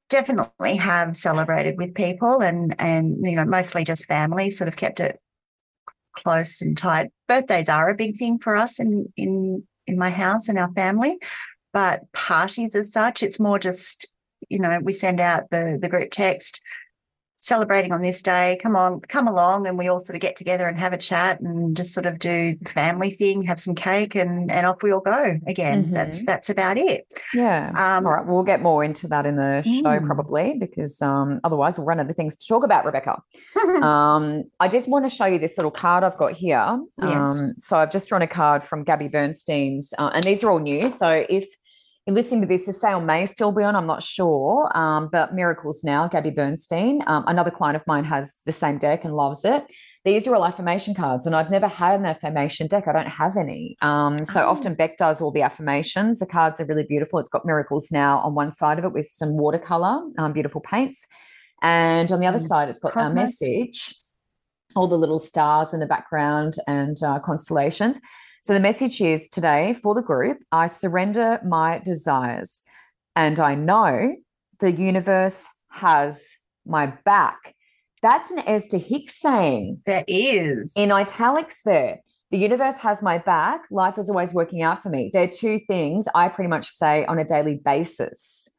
Definitely 0.10 0.75
have 0.75 1.18
celebrated 1.18 1.75
with 1.77 1.95
people 1.95 2.42
and 2.42 2.75
and 2.80 3.18
you 3.24 3.36
know, 3.36 3.45
mostly 3.45 3.83
just 3.83 4.06
family, 4.06 4.51
sort 4.51 4.68
of 4.68 4.75
kept 4.75 5.00
it 5.00 5.19
close 6.15 6.62
and 6.62 6.77
tight. 6.77 7.12
Birthdays 7.27 7.69
are 7.69 7.89
a 7.89 7.95
big 7.95 8.18
thing 8.18 8.38
for 8.38 8.56
us 8.56 8.80
in 8.80 9.12
in 9.18 9.63
in 9.88 9.98
my 9.98 10.10
house 10.10 10.48
and 10.48 10.60
our 10.60 10.71
family. 10.74 11.18
But 11.74 12.01
parties 12.13 12.75
as 12.75 12.94
such, 12.94 13.24
it's 13.24 13.39
more 13.39 13.57
just, 13.57 14.12
you 14.50 14.60
know, 14.60 14.80
we 14.84 14.94
send 14.94 15.19
out 15.19 15.50
the 15.50 15.78
the 15.81 15.90
group 15.90 16.12
text 16.12 16.62
celebrating 17.38 17.92
on 17.92 18.01
this 18.01 18.22
day. 18.22 18.57
Come 18.63 18.74
on, 18.78 19.01
come 19.01 19.28
along, 19.28 19.68
and 19.68 19.78
we 19.78 19.90
all 19.90 20.00
sort 20.00 20.16
of 20.16 20.22
get 20.22 20.38
together 20.38 20.66
and 20.66 20.80
have 20.80 20.94
a 20.94 20.98
chat 20.98 21.42
and 21.42 21.75
just 21.75 21.94
sort 21.94 22.06
of 22.06 22.18
do 22.18 22.56
the 22.62 22.69
family 22.69 23.12
thing, 23.12 23.44
have 23.44 23.60
some 23.60 23.75
cake, 23.75 24.16
and 24.16 24.50
and 24.50 24.66
off 24.66 24.81
we 24.81 24.94
all 24.94 25.01
go 25.01 25.38
again. 25.45 25.92
That's 25.92 26.25
that's 26.25 26.50
about 26.50 26.78
it. 26.78 27.06
yeah. 27.34 27.69
Um, 27.75 28.06
All 28.06 28.13
right, 28.13 28.25
we'll 28.25 28.44
get 28.44 28.62
more 28.62 28.84
into 28.84 29.07
that 29.10 29.25
in 29.25 29.36
the 29.36 29.62
show 29.63 30.00
Mm. 30.00 30.06
probably 30.06 30.56
because 30.57 31.01
um, 31.01 31.39
otherwise 31.44 31.78
we'll 31.78 31.88
run 31.88 32.00
out 32.00 32.10
of 32.10 32.16
things 32.16 32.36
to 32.38 32.48
talk 32.48 32.63
about, 32.63 32.86
Rebecca. 32.86 33.22
um, 33.81 34.44
I 34.60 34.68
just 34.69 34.88
want 34.88 35.04
to 35.06 35.10
show 35.10 35.25
you 35.25 35.39
this 35.39 35.57
little 35.57 35.72
card 35.72 36.04
I've 36.04 36.18
got 36.18 36.34
here. 36.34 36.57
Um, 36.60 36.88
Yes. 37.01 37.54
so 37.57 37.78
I've 37.78 37.92
just 37.92 38.07
drawn 38.07 38.22
a 38.22 38.28
card 38.28 38.63
from 38.63 38.84
Gabby 38.84 39.10
Bernstein's, 39.10 39.94
uh, 39.98 40.12
and 40.13 40.24
these 40.24 40.44
are 40.44 40.51
all 40.51 40.60
new. 40.60 40.89
So 40.89 41.25
if 41.28 41.46
listening 42.08 42.42
to 42.42 42.48
this, 42.48 42.66
the 42.66 42.74
sale 42.74 43.00
may 43.00 43.26
still 43.26 43.52
be 43.52 43.64
on, 43.64 43.76
I'm 43.76 43.88
not 43.88 44.04
sure. 44.04 44.70
Um, 44.78 45.10
but 45.12 45.34
Miracles 45.34 45.84
Now, 45.84 46.08
Gabby 46.08 46.32
Bernstein, 46.32 47.02
um, 47.08 47.24
another 47.28 47.52
client 47.52 47.76
of 47.78 47.88
mine 47.88 48.04
has 48.06 48.36
the 48.46 48.52
same 48.52 48.78
deck 48.78 49.06
and 49.06 49.14
loves 49.16 49.46
it. 49.46 49.64
These 50.04 50.28
are 50.28 50.36
all 50.36 50.46
affirmation 50.46 50.94
cards, 50.94 51.26
and 51.26 51.34
I've 51.34 51.50
never 51.50 51.68
had 51.68 51.98
an 51.98 52.06
affirmation 52.06 52.68
deck. 52.68 52.90
I 52.90 52.92
don't 52.92 53.08
have 53.08 53.38
any. 53.38 53.78
Um, 53.82 54.26
so 54.26 54.44
Oh. 54.44 54.50
often 54.50 54.76
Beck 54.76 54.98
does 54.98 55.22
all 55.22 55.32
the 55.32 55.44
affirmations. 55.44 56.20
The 56.20 56.26
cards 56.26 56.60
are 56.60 56.66
really 56.66 56.84
beautiful. 56.84 57.20
It's 57.20 57.30
got 57.30 57.46
Miracles 57.46 57.89
Now 57.89 58.20
on 58.20 58.36
one 58.36 58.51
side 58.51 58.80
of 58.80 58.84
it 58.86 58.92
with 58.92 59.08
some 59.10 59.38
watercolor, 59.38 60.01
um, 60.18 60.34
beautiful 60.34 60.60
paints. 60.60 61.08
And 61.62 62.12
on 62.12 62.20
the 62.20 62.27
other 62.27 62.38
Mm. 62.38 62.48
side, 62.48 62.68
it's 62.68 62.80
got 62.80 62.98
our 62.98 63.13
message, 63.13 63.96
all 64.75 64.88
the 64.89 64.98
little 64.98 65.20
stars 65.20 65.74
in 65.74 65.80
the 65.80 65.86
background 65.86 66.56
and 66.68 66.98
uh, 67.01 67.20
constellations. 67.20 67.98
So 68.44 68.54
the 68.54 68.60
message 68.60 69.00
is 69.00 69.30
today 69.30 69.74
for 69.74 69.96
the 69.96 70.02
group 70.02 70.40
I 70.52 70.68
surrender 70.68 71.40
my 71.46 71.80
desires 71.80 72.62
and 73.16 73.40
I 73.40 73.56
know 73.56 74.18
the 74.60 74.74
universe 74.74 75.48
has 75.70 76.36
my 76.66 76.88
back. 77.06 77.56
That's 78.02 78.32
an 78.32 78.40
Esther 78.46 78.80
Hicks 78.80 79.18
saying 79.22 79.82
that 79.86 80.04
is. 80.10 80.74
in 80.76 80.92
italics 80.92 81.62
there. 81.64 82.02
The 82.32 82.38
universe 82.38 82.80
has 82.80 83.02
my 83.02 83.18
back. 83.18 83.62
Life 83.72 83.98
is 83.98 84.10
always 84.10 84.34
working 84.34 84.62
out 84.62 84.84
for 84.84 84.90
me. 84.90 85.10
They're 85.14 85.30
two 85.30 85.62
things 85.66 86.08
I 86.14 86.28
pretty 86.28 86.50
much 86.50 86.68
say 86.68 87.06
on 87.06 87.20
a 87.20 87.24
daily 87.24 87.62
basis. 87.64 88.50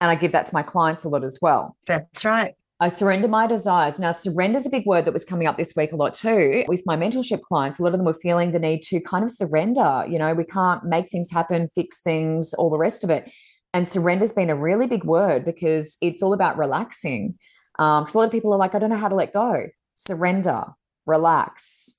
And 0.00 0.10
I 0.10 0.14
give 0.14 0.32
that 0.32 0.46
to 0.46 0.54
my 0.54 0.62
clients 0.62 1.04
a 1.04 1.10
lot 1.10 1.24
as 1.24 1.38
well. 1.42 1.76
That's 1.86 2.24
right. 2.24 2.54
I 2.78 2.88
surrender 2.88 3.26
my 3.26 3.46
desires. 3.46 3.98
Now, 3.98 4.12
surrender 4.12 4.58
is 4.58 4.66
a 4.66 4.70
big 4.70 4.84
word 4.84 5.06
that 5.06 5.14
was 5.14 5.24
coming 5.24 5.46
up 5.46 5.56
this 5.56 5.72
week 5.74 5.92
a 5.92 5.96
lot 5.96 6.12
too. 6.12 6.64
With 6.68 6.82
my 6.84 6.94
mentorship 6.94 7.40
clients, 7.40 7.78
a 7.78 7.82
lot 7.82 7.94
of 7.94 7.98
them 7.98 8.04
were 8.04 8.12
feeling 8.12 8.52
the 8.52 8.58
need 8.58 8.82
to 8.82 9.00
kind 9.00 9.24
of 9.24 9.30
surrender. 9.30 10.04
You 10.06 10.18
know, 10.18 10.34
we 10.34 10.44
can't 10.44 10.84
make 10.84 11.08
things 11.08 11.30
happen, 11.30 11.68
fix 11.74 12.02
things, 12.02 12.52
all 12.52 12.68
the 12.68 12.76
rest 12.76 13.02
of 13.02 13.08
it. 13.08 13.30
And 13.72 13.88
surrender's 13.88 14.34
been 14.34 14.50
a 14.50 14.56
really 14.56 14.86
big 14.86 15.04
word 15.04 15.44
because 15.44 15.96
it's 16.02 16.22
all 16.22 16.34
about 16.34 16.58
relaxing. 16.58 17.38
Um, 17.78 18.04
because 18.04 18.14
a 18.14 18.18
lot 18.18 18.24
of 18.24 18.32
people 18.32 18.52
are 18.52 18.58
like, 18.58 18.74
I 18.74 18.78
don't 18.78 18.90
know 18.90 18.96
how 18.96 19.08
to 19.08 19.14
let 19.14 19.32
go. 19.32 19.68
Surrender, 19.94 20.64
relax, 21.06 21.94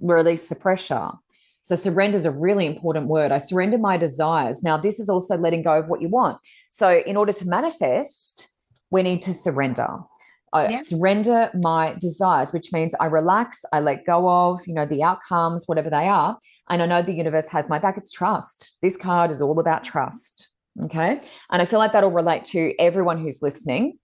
release 0.00 0.48
the 0.48 0.54
pressure. 0.54 1.10
So 1.60 1.74
surrender 1.74 2.16
is 2.16 2.24
a 2.24 2.30
really 2.30 2.66
important 2.66 3.06
word. 3.06 3.32
I 3.32 3.38
surrender 3.38 3.76
my 3.76 3.98
desires. 3.98 4.62
Now, 4.62 4.78
this 4.78 4.98
is 4.98 5.10
also 5.10 5.36
letting 5.36 5.62
go 5.62 5.78
of 5.78 5.88
what 5.88 6.00
you 6.00 6.08
want. 6.08 6.38
So, 6.70 7.02
in 7.06 7.16
order 7.16 7.32
to 7.32 7.48
manifest, 7.48 8.53
we 8.94 9.02
need 9.02 9.20
to 9.22 9.32
surrender. 9.34 9.88
I 10.52 10.68
Yeah. 10.68 10.80
surrender 10.82 11.50
my 11.72 11.94
desires, 12.00 12.52
which 12.52 12.72
means 12.72 12.94
I 13.04 13.06
relax, 13.06 13.64
I 13.72 13.80
let 13.80 14.06
go 14.06 14.18
of, 14.28 14.60
you 14.68 14.74
know, 14.78 14.86
the 14.86 15.02
outcomes, 15.02 15.66
whatever 15.66 15.90
they 15.90 16.06
are. 16.08 16.38
And 16.70 16.80
I 16.80 16.86
know 16.86 17.02
the 17.02 17.12
universe 17.24 17.48
has 17.50 17.68
my 17.68 17.78
back. 17.80 17.96
It's 17.98 18.12
trust. 18.12 18.58
This 18.80 18.96
card 18.96 19.32
is 19.32 19.42
all 19.42 19.58
about 19.58 19.82
trust. 19.82 20.48
Okay. 20.84 21.20
And 21.50 21.60
I 21.62 21.64
feel 21.64 21.80
like 21.80 21.92
that'll 21.92 22.10
relate 22.22 22.44
to 22.54 22.60
everyone 22.78 23.18
who's 23.18 23.40
listening. 23.42 23.98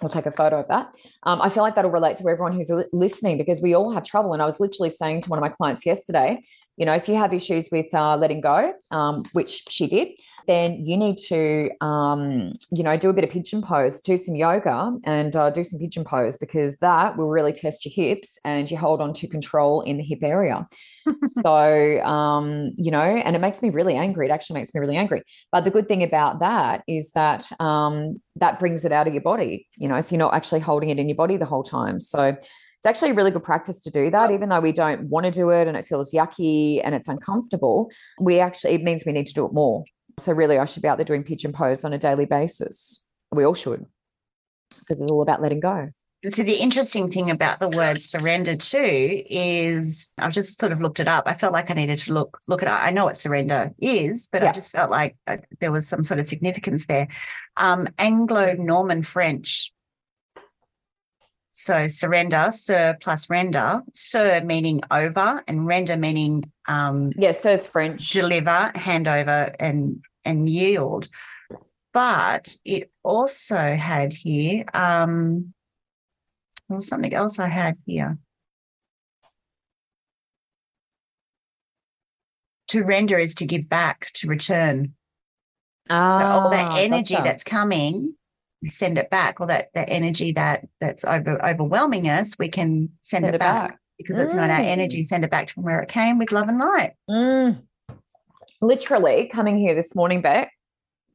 We'll 0.00 0.08
take 0.08 0.26
a 0.26 0.32
photo 0.32 0.56
of 0.58 0.68
that. 0.68 0.86
Um, 1.24 1.38
I 1.42 1.50
feel 1.50 1.62
like 1.62 1.74
that'll 1.74 1.90
relate 2.00 2.16
to 2.16 2.28
everyone 2.28 2.52
who's 2.56 2.70
listening 2.92 3.36
because 3.36 3.60
we 3.60 3.74
all 3.74 3.90
have 3.92 4.04
trouble. 4.04 4.32
And 4.32 4.40
I 4.40 4.46
was 4.46 4.58
literally 4.58 4.90
saying 4.90 5.20
to 5.22 5.30
one 5.30 5.38
of 5.38 5.42
my 5.48 5.50
clients 5.50 5.84
yesterday, 5.84 6.30
You 6.76 6.86
know, 6.86 6.94
if 7.00 7.08
you 7.08 7.14
have 7.14 7.32
issues 7.32 7.68
with 7.70 7.88
uh, 7.94 8.16
letting 8.16 8.40
go, 8.40 8.72
um, 8.90 9.22
which 9.34 9.52
she 9.68 9.86
did, 9.86 10.08
then 10.46 10.84
you 10.84 10.96
need 10.96 11.18
to, 11.28 11.70
um, 11.80 12.52
you 12.70 12.82
know, 12.82 12.96
do 12.96 13.10
a 13.10 13.12
bit 13.12 13.24
of 13.24 13.30
pigeon 13.30 13.62
pose, 13.62 14.00
do 14.00 14.16
some 14.16 14.34
yoga 14.34 14.92
and 15.04 15.34
uh, 15.34 15.50
do 15.50 15.64
some 15.64 15.78
pigeon 15.78 16.04
pose 16.04 16.36
because 16.36 16.76
that 16.78 17.16
will 17.16 17.28
really 17.28 17.52
test 17.52 17.84
your 17.84 17.92
hips 17.94 18.38
and 18.44 18.70
you 18.70 18.76
hold 18.76 19.00
on 19.00 19.12
to 19.14 19.28
control 19.28 19.80
in 19.82 19.96
the 19.96 20.02
hip 20.02 20.20
area. 20.22 20.66
so, 21.44 22.00
um, 22.02 22.72
you 22.76 22.90
know, 22.90 23.02
and 23.02 23.36
it 23.36 23.40
makes 23.40 23.62
me 23.62 23.70
really 23.70 23.94
angry. 23.94 24.26
It 24.26 24.30
actually 24.30 24.58
makes 24.60 24.74
me 24.74 24.80
really 24.80 24.96
angry. 24.96 25.22
But 25.52 25.64
the 25.64 25.70
good 25.70 25.88
thing 25.88 26.02
about 26.02 26.40
that 26.40 26.82
is 26.88 27.12
that 27.12 27.50
um, 27.60 28.20
that 28.36 28.58
brings 28.58 28.84
it 28.84 28.92
out 28.92 29.06
of 29.06 29.12
your 29.12 29.22
body, 29.22 29.68
you 29.76 29.88
know, 29.88 30.00
so 30.00 30.14
you're 30.14 30.24
not 30.24 30.34
actually 30.34 30.60
holding 30.60 30.90
it 30.90 30.98
in 30.98 31.08
your 31.08 31.16
body 31.16 31.36
the 31.36 31.44
whole 31.44 31.62
time. 31.62 32.00
So, 32.00 32.36
it's 32.84 32.90
actually 32.90 33.12
a 33.12 33.14
really 33.14 33.30
good 33.30 33.42
practice 33.42 33.80
to 33.80 33.90
do 33.90 34.10
that, 34.10 34.30
even 34.30 34.50
though 34.50 34.60
we 34.60 34.70
don't 34.70 35.08
want 35.08 35.24
to 35.24 35.30
do 35.30 35.48
it 35.48 35.66
and 35.66 35.74
it 35.74 35.86
feels 35.86 36.12
yucky 36.12 36.82
and 36.84 36.94
it's 36.94 37.08
uncomfortable. 37.08 37.90
We 38.20 38.40
actually, 38.40 38.74
it 38.74 38.82
means 38.82 39.04
we 39.06 39.12
need 39.12 39.24
to 39.24 39.32
do 39.32 39.46
it 39.46 39.54
more. 39.54 39.84
So 40.18 40.32
really, 40.32 40.58
I 40.58 40.64
should 40.64 40.82
be 40.82 40.88
out 40.88 40.98
there 40.98 41.04
doing 41.04 41.24
pigeon 41.24 41.52
pose 41.52 41.84
on 41.84 41.92
a 41.92 41.98
daily 41.98 42.26
basis. 42.26 43.08
We 43.32 43.44
all 43.44 43.54
should, 43.54 43.84
because 44.78 45.02
it's 45.02 45.10
all 45.10 45.22
about 45.22 45.42
letting 45.42 45.60
go. 45.60 45.90
So 46.30 46.42
the 46.42 46.54
interesting 46.54 47.10
thing 47.10 47.30
about 47.30 47.60
the 47.60 47.68
word 47.68 48.00
surrender 48.00 48.56
too 48.56 49.22
is 49.28 50.10
I've 50.16 50.32
just 50.32 50.58
sort 50.58 50.72
of 50.72 50.80
looked 50.80 50.98
it 50.98 51.06
up. 51.06 51.24
I 51.26 51.34
felt 51.34 51.52
like 51.52 51.70
I 51.70 51.74
needed 51.74 51.98
to 51.98 52.14
look 52.14 52.38
look 52.48 52.62
at. 52.62 52.68
I 52.68 52.90
know 52.92 53.04
what 53.04 53.18
surrender 53.18 53.72
is, 53.78 54.28
but 54.32 54.42
yeah. 54.42 54.48
I 54.48 54.52
just 54.52 54.72
felt 54.72 54.90
like 54.90 55.16
uh, 55.26 55.36
there 55.60 55.72
was 55.72 55.86
some 55.86 56.02
sort 56.02 56.20
of 56.20 56.26
significance 56.26 56.86
there. 56.86 57.08
Um, 57.58 57.88
Anglo-Norman 57.98 59.02
French. 59.02 59.70
So 61.56 61.86
surrender, 61.86 62.48
sir 62.50 62.98
plus 63.00 63.30
render, 63.30 63.80
sir 63.92 64.42
meaning 64.44 64.82
over 64.90 65.42
and 65.46 65.64
render 65.64 65.96
meaning 65.96 66.42
um 66.66 67.12
yes, 67.16 67.40
so 67.40 67.52
it's 67.52 67.64
French. 67.64 68.10
Deliver, 68.10 68.72
hand 68.74 69.06
over 69.06 69.52
and 69.60 70.02
and 70.24 70.48
yield. 70.48 71.08
But 71.92 72.56
it 72.64 72.90
also 73.04 73.56
had 73.56 74.12
here 74.12 74.64
um 74.74 75.54
there 76.68 76.74
was 76.74 76.88
something 76.88 77.14
else 77.14 77.38
I 77.38 77.48
had 77.48 77.76
here. 77.86 78.18
To 82.68 82.82
render 82.82 83.16
is 83.16 83.36
to 83.36 83.46
give 83.46 83.68
back, 83.68 84.10
to 84.14 84.26
return. 84.26 84.94
Ah, 85.88 86.18
so 86.18 86.24
all 86.26 86.50
that 86.50 86.80
energy 86.80 87.14
gotcha. 87.14 87.24
that's 87.24 87.44
coming, 87.44 88.16
send 88.66 88.98
it 88.98 89.10
back. 89.10 89.40
Or 89.40 89.46
that 89.46 89.68
that 89.74 89.88
energy 89.88 90.32
that 90.32 90.66
that's 90.80 91.04
over 91.04 91.44
overwhelming 91.44 92.08
us, 92.08 92.38
we 92.38 92.48
can 92.48 92.90
send, 93.02 93.22
send 93.22 93.26
it, 93.26 93.36
it, 93.36 93.40
back, 93.40 93.70
back. 93.70 93.78
because 93.98 94.16
mm. 94.16 94.24
it's 94.24 94.34
not 94.34 94.50
our 94.50 94.60
energy. 94.60 95.04
Mm. 95.04 95.06
Send 95.06 95.24
it 95.24 95.30
back 95.30 95.50
from 95.50 95.64
where 95.64 95.80
it 95.80 95.88
came 95.88 96.18
with 96.18 96.32
love 96.32 96.48
and 96.48 96.58
light. 96.58 96.92
Mm. 97.10 97.62
Literally 98.60 99.28
coming 99.28 99.58
here 99.58 99.74
this 99.74 99.94
morning, 99.94 100.22
back 100.22 100.52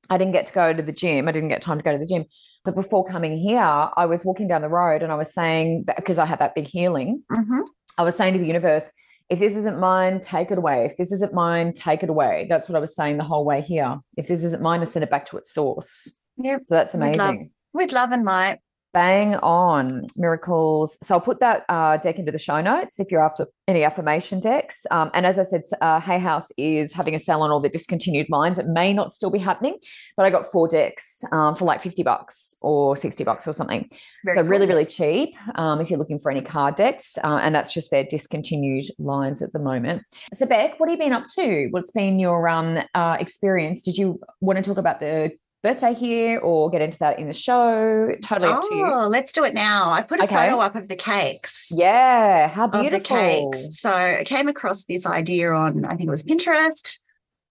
I 0.10 0.18
didn't 0.18 0.34
get 0.34 0.48
to 0.48 0.54
go 0.54 0.74
to 0.74 0.82
the 0.82 0.92
gym. 0.92 1.28
I 1.28 1.32
didn't 1.32 1.50
get 1.50 1.62
time 1.62 1.78
to 1.78 1.84
go 1.84 1.92
to 1.92 1.98
the 1.98 2.06
gym. 2.06 2.26
But 2.66 2.76
before 2.76 3.06
coming 3.06 3.38
here, 3.38 3.62
I 3.62 4.06
was 4.06 4.26
walking 4.26 4.48
down 4.48 4.62
the 4.62 4.70
road 4.70 5.04
and 5.04 5.12
I 5.12 5.16
was 5.16 5.34
saying, 5.34 5.86
because 5.96 6.18
I 6.18 6.26
had 6.26 6.40
that 6.40 6.56
big 6.56 6.68
healing, 6.68 7.24
mm-hmm. 7.32 7.62
I 7.98 8.04
was 8.04 8.16
saying 8.16 8.34
to 8.34 8.40
the 8.40 8.48
universe, 8.48 8.92
if 9.30 9.40
this 9.40 9.56
isn't 9.56 9.80
mine, 9.80 10.20
take 10.20 10.50
it 10.50 10.58
away. 10.58 10.86
If 10.86 10.98
this 10.98 11.12
isn't 11.12 11.34
mine, 11.34 11.74
take 11.74 12.02
it 12.02 12.10
away. 12.10 12.48
That's 12.50 12.68
what 12.68 12.76
I 12.76 12.80
was 12.80 12.96
saying 12.96 13.18
the 13.18 13.24
whole 13.24 13.46
way 13.46 13.62
here. 13.62 14.00
If 14.18 14.28
this 14.28 14.44
isn't 14.44 14.64
mine, 14.64 14.82
I 14.82 14.86
send 14.86 15.04
it 15.04 15.12
back 15.12 15.28
to 15.28 15.38
its 15.38 15.54
source. 15.54 16.19
Yep. 16.40 16.62
So 16.66 16.76
that's 16.76 16.94
amazing. 16.94 17.14
With 17.14 17.20
love, 17.20 17.38
With 17.74 17.92
love 17.92 18.12
and 18.12 18.26
light. 18.26 18.60
Bang 18.92 19.36
on 19.36 20.08
miracles. 20.16 20.98
So 21.04 21.14
I'll 21.14 21.22
put 21.22 21.40
that 21.42 21.64
uh, 21.70 21.98
deck 21.98 22.18
into 22.18 22.32
the 22.32 22.40
show 22.40 22.60
notes 22.60 23.00
if 23.00 23.12
you're 23.12 23.24
after 23.24 23.46
any 23.68 23.84
affirmation 23.84 24.40
decks. 24.40 24.88
Um, 24.90 25.12
and 25.14 25.28
as 25.28 25.38
I 25.38 25.44
said, 25.44 25.62
uh, 25.80 26.00
Hay 26.00 26.18
House 26.18 26.48
is 26.58 26.92
having 26.92 27.14
a 27.14 27.20
sale 27.20 27.44
on 27.44 27.52
all 27.52 27.60
the 27.60 27.70
discontinued 27.70 28.32
lines. 28.32 28.58
It 28.58 28.66
may 28.66 28.92
not 28.92 29.12
still 29.12 29.30
be 29.30 29.38
happening, 29.38 29.78
but 30.18 30.26
I 30.26 30.32
got 30.32 30.48
four 30.48 30.68
decks 30.68 31.24
um, 31.32 31.56
for 31.56 31.66
like 31.66 31.84
50 31.84 32.02
bucks 32.02 32.58
or 32.64 32.96
60 32.96 33.24
bucks 33.24 33.48
or 33.48 33.54
something. 33.54 33.88
Very 34.26 34.34
so 34.36 34.42
cool. 34.42 34.50
really, 34.50 34.66
really 34.66 34.86
cheap 34.86 35.36
um, 35.54 35.80
if 35.82 35.92
you're 35.92 36.00
looking 36.00 36.18
for 36.18 36.32
any 36.32 36.42
card 36.42 36.74
decks. 36.74 37.16
Uh, 37.24 37.38
and 37.44 37.54
that's 37.54 37.72
just 37.72 37.92
their 37.92 38.06
discontinued 38.06 38.86
lines 38.98 39.44
at 39.44 39.54
the 39.54 39.60
moment. 39.60 40.02
So 40.34 40.48
Beck, 40.48 40.80
what 40.80 40.90
have 40.90 40.98
you 40.98 41.06
been 41.06 41.14
up 41.14 41.28
to? 41.36 41.68
What's 41.70 41.92
been 41.92 42.18
your 42.18 42.48
um, 42.50 42.80
uh, 42.96 43.18
experience? 43.20 43.84
Did 43.84 44.00
you 44.00 44.20
want 44.42 44.58
to 44.58 44.64
talk 44.64 44.80
about 44.80 45.00
the 45.00 45.30
birthday 45.62 45.94
here 45.94 46.40
or 46.40 46.70
get 46.70 46.82
into 46.82 47.00
that 47.00 47.20
in 47.20 47.28
the 47.28 47.34
show? 47.34 48.12
Totally 48.22 48.50
up 48.50 48.64
to 48.64 48.76
you. 48.76 48.86
Oh, 48.86 49.08
let's 49.08 49.32
do 49.32 49.44
it 49.44 49.54
now. 49.54 49.92
I 49.92 50.02
put 50.02 50.20
a 50.20 50.24
okay. 50.24 50.36
photo 50.36 50.60
up 50.60 50.76
of 50.76 50.88
the 50.88 50.96
cakes. 50.96 51.72
Yeah, 51.76 52.48
how 52.48 52.68
beautiful. 52.68 52.98
Of 52.98 53.04
the 53.04 53.08
cakes. 53.08 53.80
So 53.80 53.92
I 53.92 54.24
came 54.26 54.48
across 54.48 54.86
this 54.86 55.06
idea 55.06 55.52
on, 55.52 55.86
I 55.86 55.90
think 55.90 56.08
it 56.08 56.10
was 56.10 56.24
Pinterest. 56.24 57.00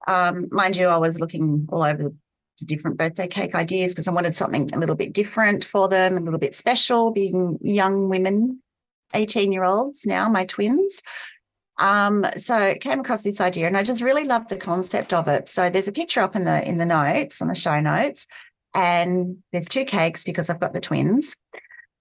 Um, 0.07 0.49
mind 0.51 0.77
you, 0.77 0.87
I 0.87 0.97
was 0.99 1.21
looking 1.21 1.69
all 1.71 1.83
over 1.83 2.13
the 2.61 2.67
different 2.67 2.99
birthday 2.99 3.29
cake 3.29 3.55
ideas 3.55 3.93
because 3.93 4.09
I 4.09 4.13
wanted 4.13 4.35
something 4.35 4.71
a 4.73 4.79
little 4.79 4.97
bit 4.97 5.13
different 5.13 5.65
for 5.65 5.89
them, 5.89 6.17
a 6.17 6.21
little 6.21 6.39
bit 6.39 6.55
special, 6.55 7.13
being 7.13 7.59
young 7.61 8.09
women, 8.09 8.63
18 9.15 9.53
year 9.53 9.65
olds 9.65 10.07
now, 10.07 10.29
my 10.29 10.45
twins. 10.45 11.03
Um, 11.79 12.27
so 12.37 12.75
came 12.81 13.01
across 13.01 13.23
this 13.23 13.41
idea 13.41 13.67
and 13.67 13.77
I 13.77 13.83
just 13.83 14.03
really 14.03 14.25
loved 14.25 14.49
the 14.49 14.57
concept 14.57 15.13
of 15.13 15.29
it. 15.29 15.49
So 15.49 15.71
there's 15.71 15.89
a 15.89 15.93
picture 15.93 16.21
up 16.21 16.35
in 16.35 16.45
the 16.45 16.67
in 16.69 16.79
the 16.79 16.87
notes 16.87 17.41
on 17.41 17.49
the 17.49 17.55
show 17.55 17.81
notes, 17.81 18.27
and 18.75 19.39
there's 19.53 19.67
two 19.67 19.85
cakes 19.85 20.25
because 20.25 20.51
I've 20.51 20.61
got 20.61 20.73
the 20.73 20.81
twins. 20.81 21.37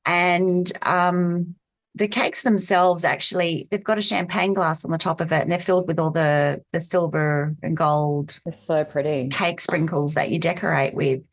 And 0.05 0.71
um, 0.83 1.55
the 1.97 2.07
cakes 2.07 2.43
themselves 2.43 3.03
actually 3.03 3.67
they've 3.71 3.83
got 3.83 3.97
a 3.97 4.03
champagne 4.03 4.53
glass 4.53 4.85
on 4.85 4.91
the 4.91 4.97
top 4.97 5.19
of 5.19 5.31
it 5.31 5.41
and 5.41 5.51
they're 5.51 5.59
filled 5.59 5.87
with 5.87 5.99
all 5.99 6.11
the 6.11 6.61
the 6.71 6.79
silver 6.79 7.55
and 7.63 7.75
gold 7.75 8.39
they're 8.45 8.51
so 8.51 8.83
pretty 8.83 9.27
cake 9.29 9.59
sprinkles 9.59 10.13
that 10.13 10.29
you 10.29 10.39
decorate 10.39 10.93
with 10.93 11.27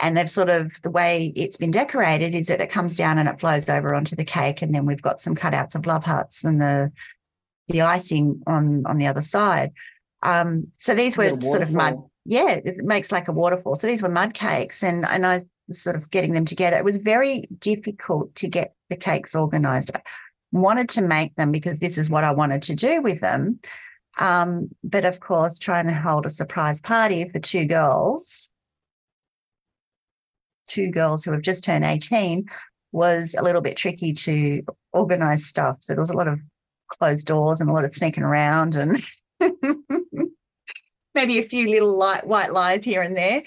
and 0.00 0.16
they've 0.16 0.30
sort 0.30 0.48
of 0.48 0.72
the 0.82 0.90
way 0.90 1.32
it's 1.36 1.56
been 1.56 1.70
decorated 1.70 2.34
is 2.34 2.48
that 2.48 2.60
it 2.60 2.70
comes 2.70 2.96
down 2.96 3.18
and 3.18 3.28
it 3.28 3.38
flows 3.38 3.68
over 3.68 3.94
onto 3.94 4.16
the 4.16 4.24
cake 4.24 4.60
and 4.60 4.74
then 4.74 4.86
we've 4.86 5.02
got 5.02 5.20
some 5.20 5.36
cutouts 5.36 5.76
of 5.76 5.86
love 5.86 6.02
hearts 6.02 6.44
and 6.44 6.60
the 6.60 6.90
the 7.68 7.82
icing 7.82 8.42
on 8.46 8.84
on 8.86 8.98
the 8.98 9.06
other 9.06 9.22
side. 9.22 9.72
Um, 10.22 10.68
so 10.78 10.94
these 10.94 11.16
were 11.16 11.40
sort 11.40 11.62
of 11.62 11.72
mud. 11.72 11.96
Yeah, 12.24 12.60
it 12.64 12.84
makes 12.84 13.12
like 13.12 13.28
a 13.28 13.32
waterfall. 13.32 13.76
So 13.76 13.86
these 13.86 14.02
were 14.02 14.08
mud 14.08 14.34
cakes, 14.34 14.82
and 14.82 15.04
and 15.06 15.24
I 15.24 15.40
was 15.68 15.80
sort 15.82 15.96
of 15.96 16.10
getting 16.10 16.34
them 16.34 16.44
together. 16.44 16.76
It 16.76 16.84
was 16.84 16.96
very 16.96 17.48
difficult 17.58 18.34
to 18.36 18.48
get 18.48 18.74
the 18.90 18.96
cakes 18.96 19.34
organized. 19.34 19.90
I 19.94 20.00
wanted 20.52 20.88
to 20.90 21.02
make 21.02 21.34
them 21.36 21.52
because 21.52 21.78
this 21.78 21.98
is 21.98 22.10
what 22.10 22.24
I 22.24 22.32
wanted 22.32 22.62
to 22.64 22.74
do 22.74 23.02
with 23.02 23.20
them. 23.20 23.60
Um, 24.18 24.70
but 24.82 25.04
of 25.04 25.20
course, 25.20 25.58
trying 25.58 25.86
to 25.86 25.94
hold 25.94 26.26
a 26.26 26.30
surprise 26.30 26.80
party 26.80 27.28
for 27.28 27.38
two 27.38 27.66
girls, 27.66 28.50
two 30.66 30.90
girls 30.90 31.24
who 31.24 31.32
have 31.32 31.42
just 31.42 31.64
turned 31.64 31.84
18, 31.84 32.44
was 32.90 33.36
a 33.38 33.42
little 33.42 33.60
bit 33.60 33.76
tricky 33.76 34.12
to 34.12 34.62
organize 34.92 35.46
stuff. 35.46 35.76
So 35.80 35.92
there 35.92 36.00
was 36.00 36.10
a 36.10 36.16
lot 36.16 36.26
of 36.26 36.40
closed 36.88 37.26
doors 37.26 37.60
and 37.60 37.70
a 37.70 37.72
lot 37.72 37.84
of 37.84 37.94
sneaking 37.94 38.22
around 38.22 38.76
and 38.76 39.02
maybe 41.14 41.38
a 41.38 41.42
few 41.42 41.68
little 41.68 41.96
light 41.96 42.26
white 42.26 42.52
lies 42.52 42.84
here 42.84 43.02
and 43.02 43.16
there, 43.16 43.42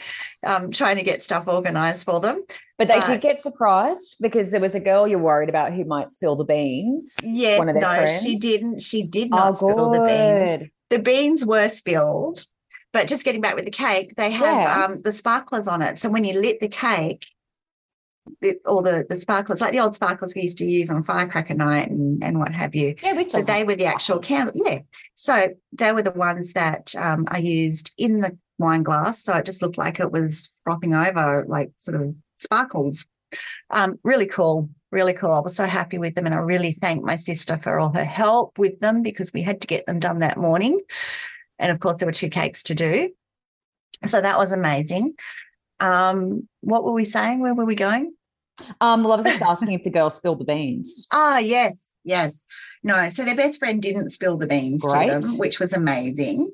um, 0.45 0.71
trying 0.71 0.97
to 0.97 1.03
get 1.03 1.23
stuff 1.23 1.47
organized 1.47 2.05
for 2.05 2.19
them. 2.19 2.43
But 2.77 2.87
they 2.87 2.99
did 3.01 3.21
get 3.21 3.41
surprised 3.41 4.15
because 4.19 4.49
there 4.51 4.59
was 4.59 4.73
a 4.73 4.79
girl 4.79 5.07
you're 5.07 5.19
worried 5.19 5.49
about 5.49 5.71
who 5.71 5.85
might 5.85 6.09
spill 6.09 6.35
the 6.35 6.43
beans. 6.43 7.15
Yes, 7.23 7.59
no, 7.61 7.79
friends. 7.79 8.23
she 8.23 8.37
didn't. 8.37 8.81
She 8.81 9.03
did 9.03 9.29
not 9.29 9.53
oh, 9.61 9.71
spill 9.71 9.91
the 9.91 9.99
beans. 9.99 10.71
The 10.89 10.99
beans 10.99 11.45
were 11.45 11.67
spilled. 11.67 12.45
But 12.93 13.07
just 13.07 13.23
getting 13.23 13.39
back 13.39 13.55
with 13.55 13.65
the 13.65 13.71
cake, 13.71 14.15
they 14.17 14.31
have 14.31 14.45
yeah. 14.45 14.85
um, 14.85 15.01
the 15.03 15.13
sparklers 15.13 15.67
on 15.67 15.81
it. 15.81 15.97
So 15.97 16.09
when 16.09 16.25
you 16.25 16.37
lit 16.37 16.59
the 16.59 16.67
cake, 16.67 17.25
all 18.65 18.81
the 18.81 19.05
the 19.09 19.15
sparklers, 19.15 19.61
like 19.61 19.71
the 19.71 19.79
old 19.79 19.95
sparklers 19.95 20.33
we 20.35 20.43
used 20.43 20.57
to 20.59 20.65
use 20.65 20.89
on 20.89 21.03
firecracker 21.03 21.53
night 21.53 21.89
and, 21.89 22.23
and 22.23 22.39
what 22.39 22.53
have 22.53 22.75
you. 22.75 22.95
Yeah, 23.01 23.13
we 23.13 23.23
so 23.23 23.41
they 23.41 23.63
were 23.63 23.75
the 23.75 23.85
actual 23.85 24.19
candle. 24.19 24.53
Yeah, 24.55 24.79
so 25.15 25.49
they 25.71 25.91
were 25.91 26.01
the 26.01 26.11
ones 26.11 26.53
that 26.53 26.93
um, 26.95 27.25
I 27.29 27.39
used 27.39 27.93
in 27.97 28.19
the 28.19 28.37
wine 28.57 28.83
glass, 28.83 29.23
so 29.23 29.33
it 29.35 29.45
just 29.45 29.61
looked 29.61 29.77
like 29.77 29.99
it 29.99 30.11
was 30.11 30.59
frothing 30.63 30.93
over, 30.93 31.45
like 31.47 31.71
sort 31.77 32.01
of 32.01 32.15
sparkles. 32.37 33.07
Um, 33.69 33.97
really 34.03 34.27
cool, 34.27 34.69
really 34.91 35.13
cool. 35.13 35.31
I 35.31 35.39
was 35.39 35.55
so 35.55 35.65
happy 35.65 35.97
with 35.97 36.15
them, 36.15 36.25
and 36.25 36.35
I 36.35 36.39
really 36.39 36.73
thank 36.73 37.03
my 37.03 37.15
sister 37.15 37.57
for 37.57 37.79
all 37.79 37.93
her 37.93 38.05
help 38.05 38.57
with 38.57 38.79
them 38.79 39.01
because 39.01 39.33
we 39.33 39.41
had 39.41 39.61
to 39.61 39.67
get 39.67 39.85
them 39.85 39.99
done 39.99 40.19
that 40.19 40.37
morning, 40.37 40.79
and 41.59 41.71
of 41.71 41.79
course 41.79 41.97
there 41.97 42.07
were 42.07 42.13
two 42.13 42.29
cakes 42.29 42.63
to 42.63 42.75
do, 42.75 43.11
so 44.05 44.21
that 44.21 44.37
was 44.37 44.51
amazing. 44.51 45.15
Um, 45.81 46.47
what 46.61 46.83
were 46.83 46.93
we 46.93 47.05
saying? 47.05 47.39
Where 47.39 47.53
were 47.53 47.65
we 47.65 47.75
going? 47.75 48.13
Um, 48.79 49.03
well, 49.03 49.13
I 49.13 49.15
was 49.17 49.25
just 49.25 49.41
asking 49.41 49.73
if 49.73 49.83
the 49.83 49.89
girl 49.89 50.09
spilled 50.09 50.39
the 50.39 50.45
beans. 50.45 51.07
Ah, 51.11 51.39
yes, 51.39 51.89
yes. 52.03 52.45
No, 52.83 53.09
so 53.09 53.25
their 53.25 53.35
best 53.35 53.59
friend 53.59 53.81
didn't 53.81 54.11
spill 54.11 54.37
the 54.37 54.47
beans 54.47 54.81
Great. 54.81 55.07
to 55.07 55.19
them, 55.19 55.37
which 55.37 55.59
was 55.59 55.73
amazing. 55.73 56.51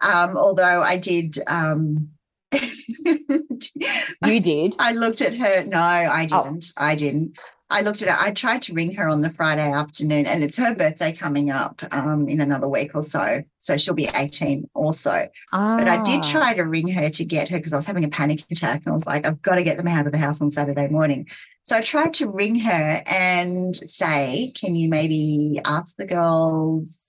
Um, 0.00 0.36
although 0.36 0.82
I 0.82 0.96
did 0.96 1.38
um 1.46 2.10
you 2.52 4.40
did. 4.40 4.74
I 4.78 4.92
looked 4.92 5.20
at 5.20 5.34
her. 5.36 5.64
No, 5.64 5.78
I 5.78 6.26
oh. 6.32 6.44
didn't. 6.44 6.72
Oh. 6.76 6.84
I 6.84 6.94
didn't. 6.94 7.38
I 7.70 7.82
looked 7.82 8.02
at 8.02 8.08
it. 8.08 8.20
I 8.20 8.32
tried 8.32 8.62
to 8.62 8.74
ring 8.74 8.94
her 8.94 9.08
on 9.08 9.20
the 9.20 9.30
Friday 9.30 9.70
afternoon, 9.72 10.26
and 10.26 10.42
it's 10.42 10.58
her 10.58 10.74
birthday 10.74 11.12
coming 11.12 11.50
up 11.50 11.80
um, 11.92 12.28
in 12.28 12.40
another 12.40 12.68
week 12.68 12.96
or 12.96 13.02
so. 13.02 13.42
So 13.58 13.76
she'll 13.76 13.94
be 13.94 14.08
18 14.12 14.68
also. 14.74 15.28
Ah. 15.52 15.76
But 15.78 15.88
I 15.88 16.02
did 16.02 16.24
try 16.24 16.52
to 16.54 16.62
ring 16.62 16.88
her 16.88 17.08
to 17.10 17.24
get 17.24 17.48
her 17.48 17.58
because 17.58 17.72
I 17.72 17.76
was 17.76 17.86
having 17.86 18.04
a 18.04 18.08
panic 18.08 18.42
attack 18.50 18.82
and 18.84 18.88
I 18.88 18.92
was 18.92 19.06
like, 19.06 19.24
I've 19.24 19.40
got 19.40 19.54
to 19.54 19.62
get 19.62 19.76
them 19.76 19.86
out 19.86 20.06
of 20.06 20.12
the 20.12 20.18
house 20.18 20.42
on 20.42 20.50
Saturday 20.50 20.88
morning. 20.88 21.28
So 21.62 21.76
I 21.76 21.82
tried 21.82 22.12
to 22.14 22.28
ring 22.28 22.58
her 22.58 23.02
and 23.06 23.76
say, 23.76 24.52
Can 24.56 24.74
you 24.74 24.88
maybe 24.88 25.60
ask 25.64 25.96
the 25.96 26.06
girls 26.06 27.06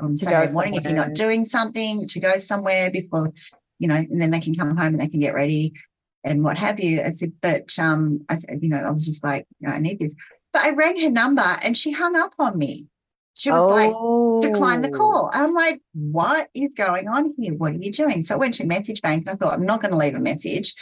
on 0.00 0.16
To 0.16 0.24
Saturday 0.24 0.52
morning 0.52 0.74
if 0.74 0.82
you're 0.82 0.94
not 0.94 1.14
doing 1.14 1.44
something 1.44 2.08
to 2.08 2.18
go 2.18 2.36
somewhere 2.38 2.90
before, 2.90 3.32
you 3.78 3.86
know, 3.86 3.94
and 3.94 4.20
then 4.20 4.32
they 4.32 4.40
can 4.40 4.56
come 4.56 4.76
home 4.76 4.94
and 4.94 5.00
they 5.00 5.08
can 5.08 5.20
get 5.20 5.34
ready 5.34 5.72
and 6.28 6.44
what 6.44 6.58
have 6.58 6.80
you. 6.80 7.02
I 7.02 7.10
said, 7.10 7.32
but 7.42 7.78
um, 7.78 8.20
I 8.28 8.36
said, 8.36 8.60
you 8.62 8.68
know, 8.68 8.78
I 8.78 8.90
was 8.90 9.04
just 9.06 9.24
like, 9.24 9.46
"No, 9.60 9.72
I 9.72 9.80
need 9.80 10.00
this. 10.00 10.14
But 10.52 10.62
I 10.62 10.70
rang 10.74 11.00
her 11.00 11.10
number 11.10 11.58
and 11.62 11.76
she 11.76 11.92
hung 11.92 12.16
up 12.16 12.34
on 12.38 12.58
me. 12.58 12.86
She 13.34 13.50
was 13.52 13.68
like, 13.68 13.90
decline 14.40 14.82
the 14.82 14.88
Oh. 14.88 14.92
call. 14.98 15.30
And 15.32 15.42
I'm 15.42 15.54
like, 15.54 15.80
what 15.94 16.48
is 16.54 16.74
going 16.74 17.08
on 17.08 17.34
here? 17.38 17.54
What 17.54 17.72
are 17.72 17.78
you 17.78 17.92
doing? 17.92 18.22
So 18.22 18.34
I 18.34 18.38
went 18.38 18.54
to 18.54 18.66
message 18.66 19.02
bank 19.02 19.26
and 19.26 19.34
I 19.34 19.36
thought, 19.36 19.54
I'm 19.54 19.66
not 19.66 19.82
going 19.82 19.92
to 19.92 19.98
leave 19.98 20.14
a 20.14 20.20
message. 20.20 20.74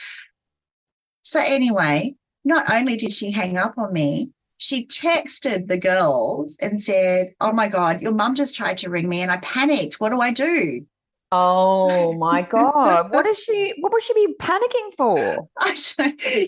So 1.23 1.41
anyway, 1.41 2.17
not 2.45 2.71
only 2.71 2.97
did 2.97 3.13
she 3.13 3.31
hang 3.33 3.59
up 3.59 3.77
on 3.79 3.93
me, 3.93 4.33
she 4.59 4.87
texted 4.87 5.69
the 5.69 5.79
girls 5.79 6.57
and 6.63 6.83
said, 6.83 7.35
Oh 7.41 7.53
my 7.53 7.69
God, 7.69 8.01
your 8.01 8.13
mum 8.13 8.35
just 8.35 8.57
tried 8.57 8.79
to 8.79 8.91
ring 8.91 9.09
me 9.09 9.21
and 9.23 9.31
I 9.31 9.39
panicked. 9.39 9.97
What 10.01 10.11
do 10.11 10.21
I 10.21 10.33
do? 10.33 10.87
Oh 11.33 12.13
my 12.19 12.43
God. 12.43 13.13
What 13.13 13.27
is 13.27 13.39
she 13.39 13.75
what 13.81 13.93
would 13.93 14.03
she 14.03 14.15
be 14.15 14.35
panicking 14.41 14.93
for? 14.97 15.49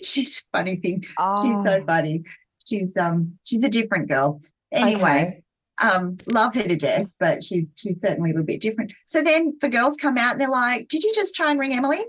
She's 0.03 0.39
a 0.53 0.57
funny 0.57 0.77
thing. 0.77 1.03
She's 1.03 1.63
so 1.63 1.79
Oh, 1.81 1.83
funny. 1.85 2.23
She's 2.65 2.95
um 2.97 3.37
she's 3.43 3.63
a 3.63 3.69
different 3.69 4.07
girl. 4.09 4.41
Anyway, 4.71 5.41
okay. 5.81 5.89
um, 5.95 6.17
love 6.27 6.53
her 6.53 6.61
to 6.61 6.75
death, 6.75 7.07
but 7.19 7.43
she, 7.43 7.65
she's 7.73 7.95
certainly 8.03 8.29
a 8.29 8.33
little 8.33 8.45
bit 8.45 8.61
different. 8.61 8.93
So 9.07 9.23
then 9.23 9.57
the 9.61 9.69
girls 9.69 9.97
come 9.97 10.15
out 10.17 10.33
and 10.33 10.41
they're 10.41 10.47
like, 10.49 10.87
Did 10.89 11.03
you 11.03 11.11
just 11.15 11.33
try 11.35 11.49
and 11.49 11.59
ring 11.59 11.73
Emily? 11.73 12.05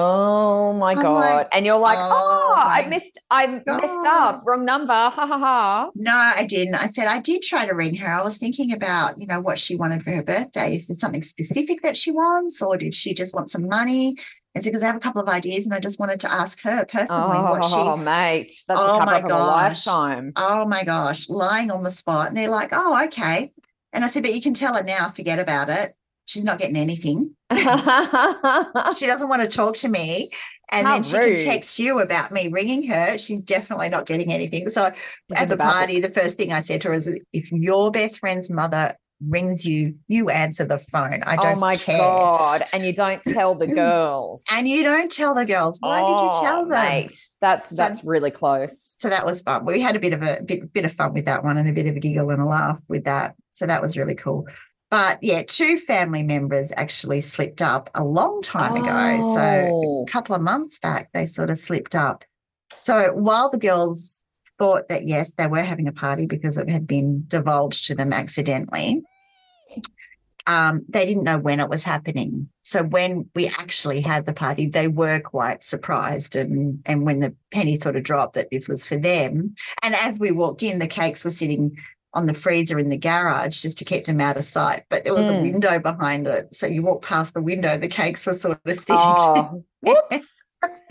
Oh 0.00 0.72
my 0.74 0.92
I'm 0.92 1.02
God. 1.02 1.14
like, 1.14 1.48
and 1.52 1.66
you're 1.66 1.78
like, 1.78 1.98
"Oh 1.98 2.52
oh, 2.52 2.54
I 2.56 2.86
missed 2.86 3.18
I 3.30 3.46
messed 3.66 4.06
up. 4.06 4.42
Wrong 4.46 4.64
number. 4.64 4.92
Ha 4.92 5.10
ha 5.10 5.26
ha. 5.38 5.90
No, 5.96 6.12
I 6.14 6.46
didn't. 6.46 6.76
I 6.76 6.86
said 6.86 7.08
I 7.08 7.20
did 7.20 7.42
try 7.42 7.66
to 7.66 7.74
ring 7.74 7.96
her. 7.96 8.06
I 8.08 8.22
was 8.22 8.38
thinking 8.38 8.72
about, 8.72 9.18
you 9.18 9.26
know, 9.26 9.40
what 9.40 9.58
she 9.58 9.74
wanted 9.76 10.04
for 10.04 10.12
her 10.12 10.22
birthday. 10.22 10.76
Is 10.76 10.86
there 10.86 10.96
something 10.96 11.22
specific 11.22 11.82
that 11.82 11.96
she 11.96 12.12
wants, 12.12 12.62
or 12.62 12.76
did 12.76 12.94
she 12.94 13.12
just 13.12 13.34
want 13.34 13.50
some 13.50 13.66
money? 13.68 14.14
I 14.56 14.60
said, 14.60 14.70
because 14.70 14.82
I 14.82 14.86
have 14.86 14.96
a 14.96 15.00
couple 15.00 15.20
of 15.22 15.28
ideas 15.28 15.66
and 15.66 15.74
I 15.74 15.80
just 15.80 16.00
wanted 16.00 16.20
to 16.20 16.32
ask 16.32 16.60
her 16.62 16.84
personally 16.86 17.38
oh, 17.38 17.50
what 17.50 17.64
she 17.64 17.74
Oh 17.76 17.96
mate. 18.04 18.50
That's 18.66 18.80
Oh 18.80 19.00
a 19.00 19.06
my 19.06 19.18
of 19.18 19.24
a 19.24 19.28
gosh. 19.28 19.86
lifetime. 19.86 20.32
oh 20.36 20.66
my 20.66 20.84
gosh, 20.84 21.28
lying 21.28 21.70
on 21.70 21.82
the 21.82 21.90
spot. 21.90 22.28
And 22.28 22.36
they're 22.36 22.48
like, 22.48 22.70
oh, 22.72 23.04
okay. 23.06 23.52
And 23.92 24.04
I 24.04 24.08
said, 24.08 24.22
but 24.22 24.34
you 24.34 24.40
can 24.42 24.54
tell 24.54 24.74
her 24.74 24.82
now, 24.82 25.08
forget 25.08 25.38
about 25.38 25.68
it. 25.68 25.92
She's 26.26 26.44
not 26.44 26.58
getting 26.58 26.76
anything. 26.76 27.34
She 28.96 29.06
doesn't 29.06 29.28
want 29.28 29.42
to 29.42 29.48
talk 29.48 29.76
to 29.78 29.88
me. 29.88 30.30
And 30.70 30.86
How 30.86 30.94
then 30.94 31.04
she 31.04 31.16
rude. 31.16 31.36
can 31.38 31.44
text 31.46 31.78
you 31.78 31.98
about 32.00 32.30
me 32.30 32.48
ringing 32.48 32.86
her. 32.88 33.16
She's 33.16 33.40
definitely 33.42 33.88
not 33.88 34.06
getting 34.06 34.30
anything. 34.32 34.68
So 34.68 34.90
at 35.34 35.48
the 35.48 35.56
party, 35.56 36.00
the 36.00 36.08
first 36.10 36.36
thing 36.36 36.52
I 36.52 36.60
said 36.60 36.82
to 36.82 36.88
her 36.88 36.94
was, 36.94 37.06
if 37.32 37.50
your 37.50 37.90
best 37.90 38.18
friend's 38.18 38.50
mother 38.50 38.94
rings 39.26 39.64
you, 39.64 39.94
you 40.08 40.28
answer 40.28 40.66
the 40.66 40.78
phone. 40.78 41.22
I 41.24 41.36
Oh 41.38 41.42
don't 41.42 41.56
Oh 41.56 41.60
my 41.60 41.76
care. 41.76 41.96
God. 41.98 42.64
And 42.74 42.84
you 42.84 42.92
don't 42.92 43.22
tell 43.24 43.54
the 43.54 43.66
girls. 43.74 44.44
And 44.52 44.68
you 44.68 44.82
don't 44.84 45.10
tell 45.10 45.34
the 45.34 45.46
girls. 45.46 45.78
Why 45.80 46.00
did 46.00 46.06
you 46.06 46.30
oh, 46.32 46.40
tell 46.42 46.60
Oh, 46.60 46.68
them? 46.68 46.78
Mate, 46.84 47.18
that's 47.40 47.70
So- 47.70 47.76
that's 47.76 48.04
really 48.04 48.30
close. 48.30 48.94
So 48.98 49.08
that 49.08 49.24
was 49.24 49.40
fun. 49.40 49.64
We 49.64 49.80
had 49.80 49.96
a 49.96 50.00
bit 50.00 50.12
of 50.12 50.20
a 50.22 50.40
bit, 50.46 50.70
bit 50.74 50.84
of 50.84 50.92
fun 50.92 51.14
with 51.14 51.24
that 51.24 51.42
one 51.44 51.56
and 51.56 51.66
a 51.68 51.72
bit 51.72 51.86
of 51.86 51.96
a 51.96 51.98
giggle 51.98 52.28
and 52.30 52.42
a 52.42 52.46
laugh 52.46 52.80
with 52.88 53.04
that. 53.04 53.34
So 53.52 53.64
that 53.66 53.80
was 53.80 53.96
really 53.96 54.14
cool. 54.14 54.44
But 54.90 55.18
yeah, 55.22 55.42
two 55.46 55.76
family 55.78 56.22
members 56.22 56.72
actually 56.76 57.20
slipped 57.20 57.60
up 57.60 57.90
a 57.94 58.02
long 58.04 58.40
time 58.42 58.74
ago. 58.76 59.34
So 59.34 59.70
Oh. 59.72 60.04
a 60.08 60.10
couple 60.10 60.34
of 60.34 60.40
months 60.40 60.78
back, 60.78 61.10
they 61.12 61.26
sort 61.26 61.50
of 61.50 61.58
slipped 61.58 61.94
up. 61.94 62.24
So 62.76 63.12
while 63.14 63.50
the 63.50 63.58
girls 63.58 64.22
thought 64.58 64.88
that 64.88 65.06
yes, 65.06 65.34
they 65.34 65.46
were 65.46 65.62
having 65.62 65.88
a 65.88 65.92
party 65.92 66.26
because 66.26 66.56
it 66.58 66.68
had 66.70 66.86
been 66.86 67.24
divulged 67.28 67.86
to 67.86 67.94
them 67.94 68.12
accidentally, 68.12 69.02
um, 70.46 70.82
they 70.88 71.04
didn't 71.04 71.24
know 71.24 71.38
when 71.38 71.60
it 71.60 71.68
was 71.68 71.84
happening. 71.84 72.48
So 72.62 72.82
when 72.82 73.28
we 73.34 73.48
actually 73.48 74.00
had 74.00 74.24
the 74.24 74.32
party, 74.32 74.66
they 74.66 74.88
were 74.88 75.20
quite 75.20 75.62
surprised. 75.62 76.34
And 76.34 76.82
and 76.86 77.04
when 77.04 77.18
the 77.18 77.36
penny 77.52 77.76
sort 77.76 77.96
of 77.96 78.02
dropped 78.04 78.34
that 78.34 78.50
this 78.50 78.66
was 78.68 78.86
for 78.86 78.96
them, 78.96 79.54
and 79.82 79.94
as 79.94 80.18
we 80.18 80.30
walked 80.30 80.62
in, 80.62 80.78
the 80.78 80.86
cakes 80.86 81.24
were 81.24 81.30
sitting 81.30 81.76
on 82.14 82.26
the 82.26 82.34
freezer 82.34 82.78
in 82.78 82.88
the 82.88 82.96
garage 82.98 83.60
just 83.60 83.78
to 83.78 83.84
keep 83.84 84.06
them 84.06 84.20
out 84.20 84.36
of 84.36 84.44
sight. 84.44 84.84
But 84.88 85.04
there 85.04 85.14
was 85.14 85.24
Mm. 85.26 85.38
a 85.38 85.42
window 85.42 85.78
behind 85.78 86.26
it, 86.26 86.54
so 86.54 86.66
you 86.66 86.82
walk 86.82 87.02
past 87.04 87.34
the 87.34 87.42
window, 87.42 87.76
the 87.76 87.88
cakes 87.88 88.26
were 88.26 88.32
sort 88.34 88.58
of 88.64 88.72
sitting. 88.74 88.96
Oh, 88.98 89.62
whoops. 89.82 90.42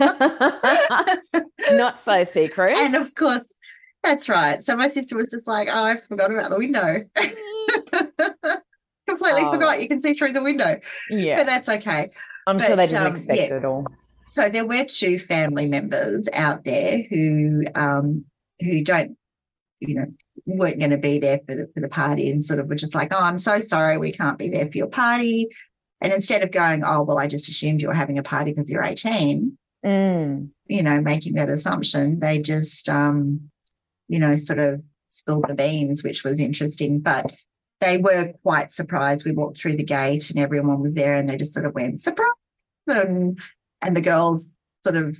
Not 1.72 2.00
so 2.00 2.24
secret. 2.24 2.76
And 2.76 2.94
of 2.94 3.14
course, 3.14 3.54
that's 4.02 4.28
right. 4.28 4.62
So 4.62 4.76
my 4.76 4.88
sister 4.88 5.16
was 5.16 5.26
just 5.30 5.46
like, 5.46 5.68
"Oh, 5.70 5.82
I 5.84 5.96
forgot 6.08 6.30
about 6.30 6.50
the 6.50 6.58
window." 6.58 7.04
Completely 9.08 9.42
Oh. 9.42 9.52
forgot. 9.52 9.80
You 9.82 9.88
can 9.88 10.00
see 10.00 10.14
through 10.14 10.32
the 10.32 10.42
window, 10.42 10.78
yeah, 11.10 11.38
but 11.38 11.46
that's 11.46 11.68
okay. 11.68 12.10
I'm 12.46 12.58
sure 12.58 12.76
they 12.76 12.86
didn't 12.86 13.06
um, 13.06 13.12
expect 13.12 13.40
yeah. 13.40 13.56
it 13.56 13.64
all. 13.64 13.86
So 14.24 14.48
there 14.48 14.66
were 14.66 14.84
two 14.84 15.18
family 15.18 15.66
members 15.66 16.28
out 16.32 16.64
there 16.64 17.02
who 17.10 17.64
um, 17.74 18.24
who 18.60 18.84
don't, 18.84 19.16
you 19.80 19.94
know, 19.96 20.06
weren't 20.56 20.78
going 20.78 20.90
to 20.90 20.98
be 20.98 21.18
there 21.18 21.40
for 21.46 21.54
the 21.54 21.68
for 21.74 21.80
the 21.80 21.88
party, 21.88 22.30
and 22.30 22.42
sort 22.42 22.60
of 22.60 22.68
were 22.68 22.74
just 22.74 22.94
like, 22.94 23.12
"Oh, 23.12 23.20
I'm 23.20 23.38
so 23.38 23.60
sorry, 23.60 23.98
we 23.98 24.12
can't 24.12 24.38
be 24.38 24.48
there 24.50 24.66
for 24.66 24.76
your 24.78 24.86
party." 24.88 25.48
And 26.00 26.12
instead 26.12 26.42
of 26.42 26.52
going, 26.52 26.82
"Oh, 26.84 27.02
well, 27.02 27.18
I 27.18 27.26
just 27.26 27.48
assumed 27.48 27.82
you 27.82 27.88
were 27.88 27.94
having 27.94 28.18
a 28.18 28.22
party 28.22 28.52
because 28.52 28.70
you're 28.70 28.82
18," 28.82 29.56
Mm. 29.84 30.50
you 30.66 30.82
know, 30.82 31.00
making 31.00 31.34
that 31.34 31.48
assumption, 31.48 32.18
they 32.18 32.42
just, 32.42 32.88
um, 32.88 33.48
you 34.08 34.18
know, 34.18 34.34
sort 34.36 34.58
of 34.58 34.82
spilled 35.08 35.44
the 35.48 35.54
beans, 35.54 36.02
which 36.02 36.24
was 36.24 36.40
interesting. 36.40 36.98
But 37.00 37.26
they 37.80 37.98
were 37.98 38.32
quite 38.42 38.70
surprised. 38.72 39.24
We 39.24 39.32
walked 39.32 39.60
through 39.60 39.76
the 39.76 39.84
gate 39.84 40.30
and 40.30 40.38
everyone 40.38 40.80
was 40.80 40.94
there, 40.94 41.16
and 41.16 41.28
they 41.28 41.36
just 41.36 41.54
sort 41.54 41.66
of 41.66 41.74
went 41.74 42.00
surprise, 42.00 42.28
and 42.86 43.38
and 43.82 43.96
the 43.96 44.00
girls 44.00 44.56
sort 44.84 44.96
of 44.96 45.16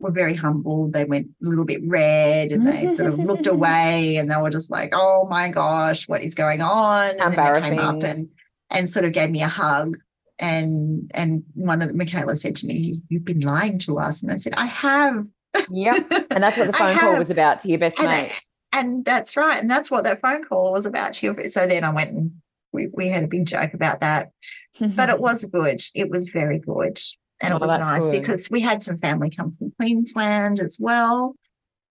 were 0.00 0.10
very 0.10 0.34
humble. 0.34 0.90
They 0.90 1.04
went 1.04 1.26
a 1.42 1.48
little 1.48 1.64
bit 1.64 1.80
red, 1.86 2.50
and 2.52 2.66
they 2.66 2.94
sort 2.94 3.12
of 3.12 3.18
looked 3.18 3.46
away, 3.56 4.16
and 4.16 4.30
they 4.30 4.36
were 4.40 4.50
just 4.50 4.70
like, 4.70 4.90
"Oh 4.92 5.26
my 5.30 5.50
gosh, 5.50 6.08
what 6.08 6.22
is 6.24 6.34
going 6.34 6.60
on?" 6.60 7.10
And 7.10 7.32
then 7.34 7.52
they 7.54 7.60
came 7.70 7.78
up 7.78 8.02
and 8.02 8.28
and 8.70 8.90
sort 8.90 9.04
of 9.04 9.12
gave 9.12 9.30
me 9.30 9.42
a 9.42 9.48
hug. 9.48 9.96
And 10.38 11.10
and 11.14 11.44
one 11.54 11.80
of 11.80 11.88
the, 11.88 11.94
Michaela 11.94 12.36
said 12.36 12.56
to 12.56 12.66
me, 12.66 13.00
"You've 13.08 13.24
been 13.24 13.40
lying 13.40 13.78
to 13.80 13.98
us," 13.98 14.22
and 14.22 14.32
I 14.32 14.36
said, 14.36 14.54
"I 14.56 14.66
have." 14.66 15.26
Yeah. 15.70 15.98
And 16.30 16.42
that's 16.42 16.58
what 16.58 16.66
the 16.72 16.72
phone 16.72 16.98
call 16.98 17.16
was 17.16 17.30
about 17.30 17.60
to 17.60 17.68
your 17.68 17.78
best 17.78 18.00
And, 18.00 18.08
I- 18.08 18.22
mate. 18.22 18.42
and 18.72 19.04
that's 19.04 19.36
right. 19.36 19.60
And 19.60 19.70
that's 19.70 19.88
what 19.88 20.02
that 20.02 20.20
phone 20.20 20.42
call 20.44 20.72
was 20.72 20.84
about. 20.84 21.14
She- 21.14 21.30
So 21.48 21.68
then 21.68 21.84
I 21.84 21.90
went 21.94 22.10
and 22.10 22.32
we, 22.72 22.88
we 22.92 23.08
had 23.08 23.22
a 23.22 23.28
big 23.28 23.46
joke 23.46 23.72
about 23.72 24.00
that. 24.00 24.32
But 24.80 25.10
it 25.10 25.20
was 25.20 25.44
good. 25.44 25.80
It 25.94 26.10
was 26.10 26.28
very 26.30 26.58
good. 26.58 26.98
And 27.42 27.52
Oh, 27.52 27.56
it 27.56 27.60
was 27.60 27.80
nice 27.80 28.08
good. 28.08 28.20
because 28.20 28.50
we 28.50 28.60
had 28.60 28.82
some 28.82 28.98
family 28.98 29.30
come 29.30 29.52
from 29.52 29.72
Queensland 29.78 30.60
as 30.60 30.78
well. 30.80 31.34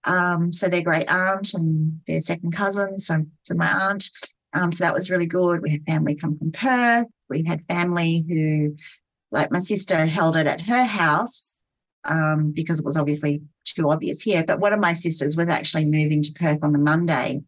Um, 0.06 0.51
so 0.51 0.67
their 0.67 0.82
great 0.82 1.08
aunt 1.08 1.53
and 1.53 2.01
their 2.08 2.21
second 2.21 2.53
cousin, 2.53 2.99
so, 2.99 3.25
so 3.43 3.56
my 3.56 3.67
aunt. 3.89 4.10
Um, 4.53 4.71
so 4.71 4.84
that 4.84 4.93
was 4.93 5.10
really 5.10 5.25
good. 5.25 5.62
We 5.62 5.71
had 5.71 5.86
family 5.86 6.15
come 6.15 6.38
from 6.38 6.51
Perth. 6.51 7.08
We 7.29 7.43
had 7.43 7.65
family 7.67 8.25
who, 8.27 8.75
like 9.32 9.51
my 9.51 9.60
sister, 9.60 10.06
held 10.06 10.36
it 10.38 10.45
at 10.47 10.62
her 10.62 10.84
house 10.84 11.62
um, 12.06 12.51
because 12.51 12.79
it 12.79 12.86
was 12.86 12.97
obviously 12.97 13.41
too 13.65 13.89
obvious 13.89 14.21
here. 14.21 14.43
But 14.45 14.60
one 14.60 14.73
of 14.73 14.79
my 14.79 14.93
sisters 14.93 15.36
was 15.36 15.49
actually 15.49 15.86
moving 15.86 16.21
to 16.23 16.34
Perth 16.34 16.63
on 16.63 16.73
the 16.73 16.79
Monday. 16.79 17.43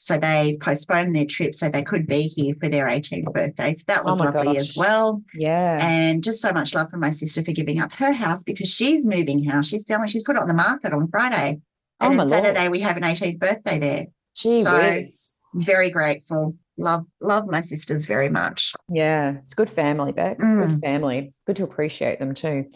So 0.00 0.16
they 0.16 0.56
postponed 0.62 1.14
their 1.16 1.26
trip 1.26 1.56
so 1.56 1.68
they 1.68 1.82
could 1.82 2.06
be 2.06 2.22
here 2.28 2.54
for 2.62 2.68
their 2.68 2.86
18th 2.86 3.32
birthday. 3.32 3.74
So 3.74 3.82
that 3.88 4.02
Oh 4.06 4.10
was 4.12 4.20
my 4.20 4.26
lovely 4.26 4.54
gosh. 4.54 4.56
as 4.70 4.76
well. 4.76 5.22
yeah. 5.34 5.76
And 5.80 6.22
just 6.22 6.40
so 6.40 6.52
much 6.52 6.72
love 6.72 6.88
for 6.88 6.98
my 6.98 7.10
sister 7.10 7.42
for 7.44 7.50
giving 7.50 7.80
up 7.80 7.92
her 7.94 8.12
house 8.12 8.44
because 8.44 8.72
she's 8.72 9.04
moving 9.04 9.42
house. 9.44 9.66
She's 9.66 9.84
selling, 9.84 10.06
she's 10.06 10.22
put 10.22 10.36
it 10.36 10.42
on 10.42 10.46
the 10.46 10.54
market 10.54 10.92
on 10.92 11.08
Friday. 11.08 11.60
Oh, 12.00 12.06
And 12.06 12.16
my 12.16 12.24
then 12.24 12.30
Lord. 12.30 12.44
Saturday 12.44 12.68
we 12.68 12.78
have 12.80 12.96
an 12.96 13.02
18th 13.02 13.40
birthday 13.40 13.78
there. 13.80 14.06
Gee 14.36 14.62
so- 14.62 14.78
whiz. 14.78 15.32
Very 15.54 15.90
grateful. 15.90 16.54
Love, 16.76 17.04
love 17.20 17.46
my 17.48 17.60
sisters 17.60 18.06
very 18.06 18.28
much. 18.28 18.74
Yeah. 18.88 19.38
It's 19.42 19.54
good 19.54 19.68
family, 19.68 20.12
Beck. 20.12 20.38
Good 20.38 20.46
Mm. 20.46 20.80
family. 20.80 21.32
Good 21.44 21.56
to 21.56 21.64
appreciate 21.64 22.20
them 22.20 22.34
too. 22.34 22.66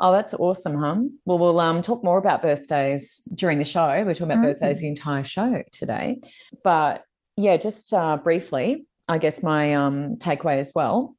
Oh, 0.00 0.12
that's 0.12 0.34
awesome, 0.34 0.78
hum. 0.78 1.18
Well, 1.24 1.38
we'll 1.38 1.58
um, 1.60 1.82
talk 1.82 2.04
more 2.04 2.18
about 2.18 2.40
birthdays 2.42 3.22
during 3.34 3.58
the 3.58 3.64
show. 3.64 3.86
We're 4.04 4.14
talking 4.14 4.26
about 4.32 4.38
Mm. 4.38 4.42
birthdays 4.52 4.80
the 4.80 4.88
entire 4.88 5.24
show 5.24 5.62
today. 5.72 6.20
But 6.62 7.02
yeah, 7.36 7.56
just 7.56 7.92
uh, 7.92 8.16
briefly, 8.16 8.86
I 9.08 9.18
guess 9.18 9.42
my 9.42 9.74
um, 9.74 10.16
takeaway 10.16 10.58
as 10.58 10.72
well 10.74 11.16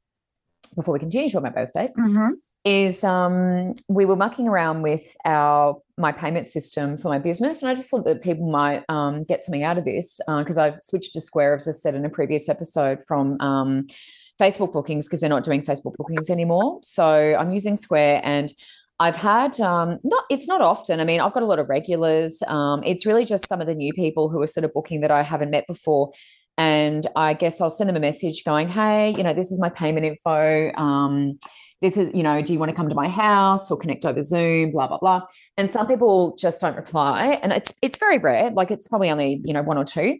before 0.76 0.92
we 0.92 1.00
continue 1.00 1.28
to 1.28 1.32
talk 1.32 1.40
about 1.42 1.54
birthdays, 1.56 1.92
Mhm. 1.96 2.30
is 2.64 3.02
um, 3.02 3.74
we 3.88 4.04
were 4.06 4.14
mucking 4.16 4.46
around 4.48 4.82
with 4.82 5.02
our 5.24 5.76
my 5.98 6.12
payment 6.12 6.46
system 6.46 6.96
for 6.96 7.08
my 7.08 7.18
business, 7.18 7.62
and 7.62 7.70
I 7.70 7.74
just 7.74 7.90
thought 7.90 8.04
that 8.06 8.22
people 8.22 8.48
might 8.48 8.84
um, 8.88 9.24
get 9.24 9.42
something 9.42 9.62
out 9.64 9.76
of 9.78 9.84
this 9.84 10.18
because 10.38 10.56
I've 10.56 10.78
switched 10.80 11.12
to 11.14 11.20
Square, 11.20 11.56
as 11.56 11.68
I 11.68 11.72
said 11.72 11.94
in 11.94 12.04
a 12.06 12.08
previous 12.08 12.48
episode, 12.48 13.02
from 13.06 13.36
um, 13.40 13.88
Facebook 14.40 14.72
bookings 14.72 15.06
because 15.06 15.20
they're 15.20 15.30
not 15.30 15.44
doing 15.44 15.62
Facebook 15.62 15.94
bookings 15.96 16.30
anymore. 16.30 16.78
So 16.82 17.36
I'm 17.38 17.50
using 17.50 17.76
Square, 17.76 18.22
and 18.24 18.52
I've 18.98 19.16
had 19.16 19.60
um, 19.60 19.98
not 20.02 20.24
it's 20.30 20.48
not 20.48 20.60
often. 20.60 21.00
I 21.00 21.04
mean, 21.04 21.20
I've 21.20 21.32
got 21.32 21.42
a 21.42 21.46
lot 21.46 21.58
of 21.58 21.68
regulars. 21.68 22.42
Um, 22.46 22.82
it's 22.84 23.06
really 23.06 23.24
just 23.24 23.46
some 23.48 23.60
of 23.60 23.66
the 23.66 23.74
new 23.74 23.92
people 23.92 24.30
who 24.30 24.40
are 24.42 24.46
sort 24.46 24.64
of 24.64 24.72
booking 24.72 25.00
that 25.02 25.10
I 25.10 25.22
haven't 25.22 25.50
met 25.50 25.66
before. 25.66 26.12
And 26.58 27.06
I 27.16 27.32
guess 27.34 27.60
I'll 27.60 27.70
send 27.70 27.88
them 27.88 27.96
a 27.96 28.00
message 28.00 28.44
going, 28.44 28.68
hey, 28.68 29.14
you 29.16 29.22
know, 29.22 29.32
this 29.32 29.50
is 29.50 29.58
my 29.60 29.70
payment 29.70 30.04
info. 30.04 30.70
Um, 30.74 31.38
this 31.80 31.96
is, 31.96 32.10
you 32.14 32.22
know, 32.22 32.42
do 32.42 32.52
you 32.52 32.58
want 32.58 32.68
to 32.68 32.76
come 32.76 32.90
to 32.90 32.94
my 32.94 33.08
house 33.08 33.70
or 33.70 33.78
connect 33.78 34.04
over 34.04 34.22
Zoom, 34.22 34.72
blah, 34.72 34.86
blah, 34.86 34.98
blah. 34.98 35.22
And 35.56 35.70
some 35.70 35.86
people 35.86 36.36
just 36.36 36.60
don't 36.60 36.76
reply. 36.76 37.38
And 37.42 37.52
it's 37.52 37.72
it's 37.80 37.96
very 37.96 38.18
rare. 38.18 38.50
Like 38.50 38.70
it's 38.70 38.88
probably 38.88 39.10
only, 39.10 39.40
you 39.44 39.54
know, 39.54 39.62
one 39.62 39.78
or 39.78 39.84
two 39.84 40.18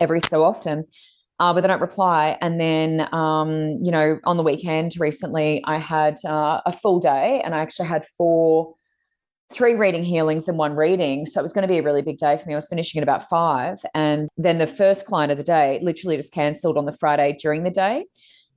every 0.00 0.20
so 0.20 0.44
often. 0.44 0.84
Uh, 1.38 1.52
but 1.52 1.60
they 1.60 1.68
don't 1.68 1.82
reply. 1.82 2.38
And 2.40 2.58
then, 2.58 3.12
um, 3.12 3.72
you 3.82 3.90
know, 3.90 4.18
on 4.24 4.38
the 4.38 4.42
weekend 4.42 4.92
recently, 4.98 5.62
I 5.64 5.78
had 5.78 6.16
uh, 6.24 6.62
a 6.64 6.72
full 6.72 6.98
day 6.98 7.42
and 7.44 7.54
I 7.54 7.58
actually 7.58 7.88
had 7.88 8.04
four 8.16 8.74
three 9.52 9.74
reading 9.74 10.02
healings 10.02 10.48
and 10.48 10.58
one 10.58 10.74
reading. 10.74 11.24
So 11.26 11.40
it 11.40 11.42
was 11.42 11.52
going 11.52 11.62
to 11.62 11.68
be 11.68 11.78
a 11.78 11.82
really 11.82 12.02
big 12.02 12.18
day 12.18 12.36
for 12.36 12.46
me. 12.46 12.54
I 12.54 12.56
was 12.56 12.68
finishing 12.68 12.98
at 12.98 13.02
about 13.02 13.28
five. 13.28 13.78
And 13.94 14.28
then 14.36 14.58
the 14.58 14.66
first 14.66 15.06
client 15.06 15.30
of 15.30 15.38
the 15.38 15.44
day 15.44 15.78
literally 15.82 16.16
just 16.16 16.32
cancelled 16.32 16.76
on 16.76 16.84
the 16.84 16.92
Friday 16.92 17.36
during 17.40 17.62
the 17.62 17.70
day. 17.70 18.06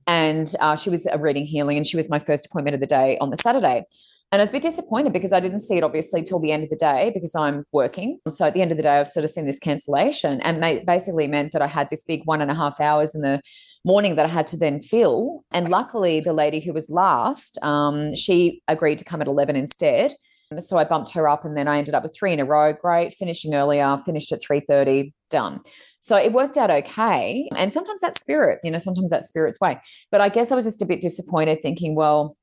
And 0.06 0.52
uh, 0.58 0.76
she 0.76 0.90
was 0.90 1.06
a 1.06 1.18
reading 1.18 1.44
healing 1.44 1.76
and 1.76 1.86
she 1.86 1.96
was 1.96 2.10
my 2.10 2.18
first 2.18 2.46
appointment 2.46 2.74
of 2.74 2.80
the 2.80 2.86
day 2.86 3.18
on 3.20 3.30
the 3.30 3.36
Saturday. 3.36 3.84
And 4.32 4.40
I 4.40 4.44
was 4.44 4.50
a 4.50 4.52
bit 4.52 4.62
disappointed 4.62 5.12
because 5.12 5.32
I 5.32 5.40
didn't 5.40 5.60
see 5.60 5.76
it 5.76 5.82
obviously 5.82 6.22
till 6.22 6.38
the 6.38 6.52
end 6.52 6.62
of 6.62 6.70
the 6.70 6.76
day 6.76 7.10
because 7.12 7.34
I'm 7.34 7.64
working. 7.72 8.20
So 8.28 8.46
at 8.46 8.54
the 8.54 8.62
end 8.62 8.70
of 8.70 8.76
the 8.76 8.82
day, 8.84 9.00
I've 9.00 9.08
sort 9.08 9.24
of 9.24 9.30
seen 9.30 9.44
this 9.44 9.58
cancellation 9.58 10.40
and 10.42 10.86
basically 10.86 11.26
meant 11.26 11.52
that 11.52 11.62
I 11.62 11.66
had 11.66 11.90
this 11.90 12.04
big 12.04 12.22
one 12.26 12.40
and 12.40 12.50
a 12.50 12.54
half 12.54 12.80
hours 12.80 13.12
in 13.14 13.22
the 13.22 13.40
morning 13.84 14.14
that 14.14 14.26
I 14.26 14.28
had 14.28 14.46
to 14.48 14.56
then 14.56 14.80
fill. 14.80 15.44
And 15.50 15.68
luckily, 15.68 16.20
the 16.20 16.32
lady 16.32 16.60
who 16.60 16.72
was 16.72 16.88
last, 16.88 17.58
um, 17.62 18.14
she 18.14 18.62
agreed 18.68 18.98
to 18.98 19.04
come 19.04 19.20
at 19.20 19.26
11 19.26 19.56
instead. 19.56 20.14
So 20.58 20.78
I 20.78 20.84
bumped 20.84 21.12
her 21.12 21.28
up 21.28 21.44
and 21.44 21.56
then 21.56 21.66
I 21.66 21.78
ended 21.78 21.94
up 21.94 22.02
with 22.02 22.14
three 22.14 22.32
in 22.32 22.40
a 22.40 22.44
row. 22.44 22.72
Great, 22.72 23.14
finishing 23.14 23.54
earlier, 23.54 23.96
finished 24.04 24.32
at 24.32 24.40
3:30, 24.40 25.12
done. 25.30 25.60
So 26.00 26.16
it 26.16 26.32
worked 26.32 26.56
out 26.56 26.70
okay. 26.70 27.48
And 27.56 27.72
sometimes 27.72 28.00
that's 28.00 28.20
spirit, 28.20 28.58
you 28.64 28.70
know, 28.70 28.78
sometimes 28.78 29.10
that's 29.10 29.28
spirit's 29.28 29.60
way. 29.60 29.78
But 30.10 30.20
I 30.20 30.28
guess 30.28 30.50
I 30.50 30.56
was 30.56 30.64
just 30.64 30.82
a 30.82 30.86
bit 30.86 31.00
disappointed 31.00 31.60
thinking, 31.62 31.94
well, 31.94 32.36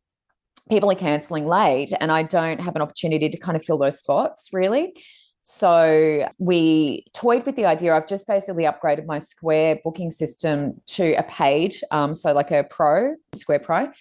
people 0.69 0.91
are 0.91 0.95
canceling 0.95 1.45
late 1.45 1.91
and 1.99 2.11
I 2.11 2.23
don't 2.23 2.61
have 2.61 2.75
an 2.75 2.81
opportunity 2.81 3.29
to 3.29 3.37
kind 3.37 3.55
of 3.55 3.63
fill 3.63 3.77
those 3.77 3.99
spots 3.99 4.49
really. 4.53 4.93
So 5.41 6.27
we 6.39 7.05
toyed 7.13 7.45
with 7.45 7.55
the 7.55 7.65
idea. 7.65 7.95
I've 7.95 8.07
just 8.07 8.27
basically 8.27 8.65
upgraded 8.65 9.05
my 9.05 9.17
Square 9.17 9.79
booking 9.83 10.11
system 10.11 10.81
to 10.87 11.13
a 11.13 11.23
paid, 11.23 11.73
um, 11.89 12.13
so 12.13 12.33
like 12.33 12.51
a 12.51 12.65
pro, 12.65 13.15
Square 13.33 13.59
Pro 13.59 13.91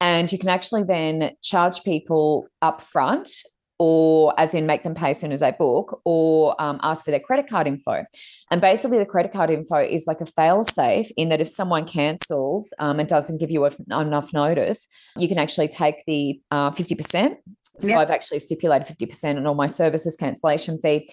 and 0.00 0.30
you 0.30 0.38
can 0.38 0.48
actually 0.48 0.84
then 0.84 1.32
charge 1.42 1.82
people 1.82 2.48
up 2.60 2.80
front 2.80 3.30
or 3.78 4.38
as 4.38 4.54
in 4.54 4.66
make 4.66 4.82
them 4.82 4.94
pay 4.94 5.10
as 5.10 5.20
soon 5.20 5.32
as 5.32 5.40
they 5.40 5.52
book 5.52 6.00
or 6.04 6.60
um, 6.60 6.78
ask 6.82 7.04
for 7.04 7.10
their 7.10 7.20
credit 7.20 7.48
card 7.48 7.66
info 7.66 8.04
and 8.50 8.60
basically 8.60 8.98
the 8.98 9.06
credit 9.06 9.32
card 9.32 9.50
info 9.50 9.76
is 9.76 10.06
like 10.06 10.20
a 10.20 10.26
fail 10.26 10.62
safe 10.62 11.08
in 11.16 11.28
that 11.28 11.40
if 11.40 11.48
someone 11.48 11.86
cancels 11.86 12.72
um, 12.78 12.98
and 12.98 13.08
doesn't 13.08 13.38
give 13.38 13.50
you 13.50 13.68
enough 13.90 14.32
notice 14.32 14.86
you 15.16 15.28
can 15.28 15.38
actually 15.38 15.68
take 15.68 16.04
the 16.06 16.40
uh, 16.50 16.70
50% 16.70 17.36
so 17.78 17.88
yep. 17.88 17.98
i've 17.98 18.10
actually 18.10 18.38
stipulated 18.38 18.86
50% 18.86 19.36
on 19.36 19.46
all 19.46 19.54
my 19.54 19.66
services 19.66 20.16
cancellation 20.16 20.78
fee 20.80 21.10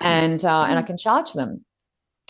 and 0.00 0.44
uh, 0.44 0.62
and 0.68 0.78
i 0.78 0.82
can 0.82 0.96
charge 0.96 1.32
them 1.32 1.64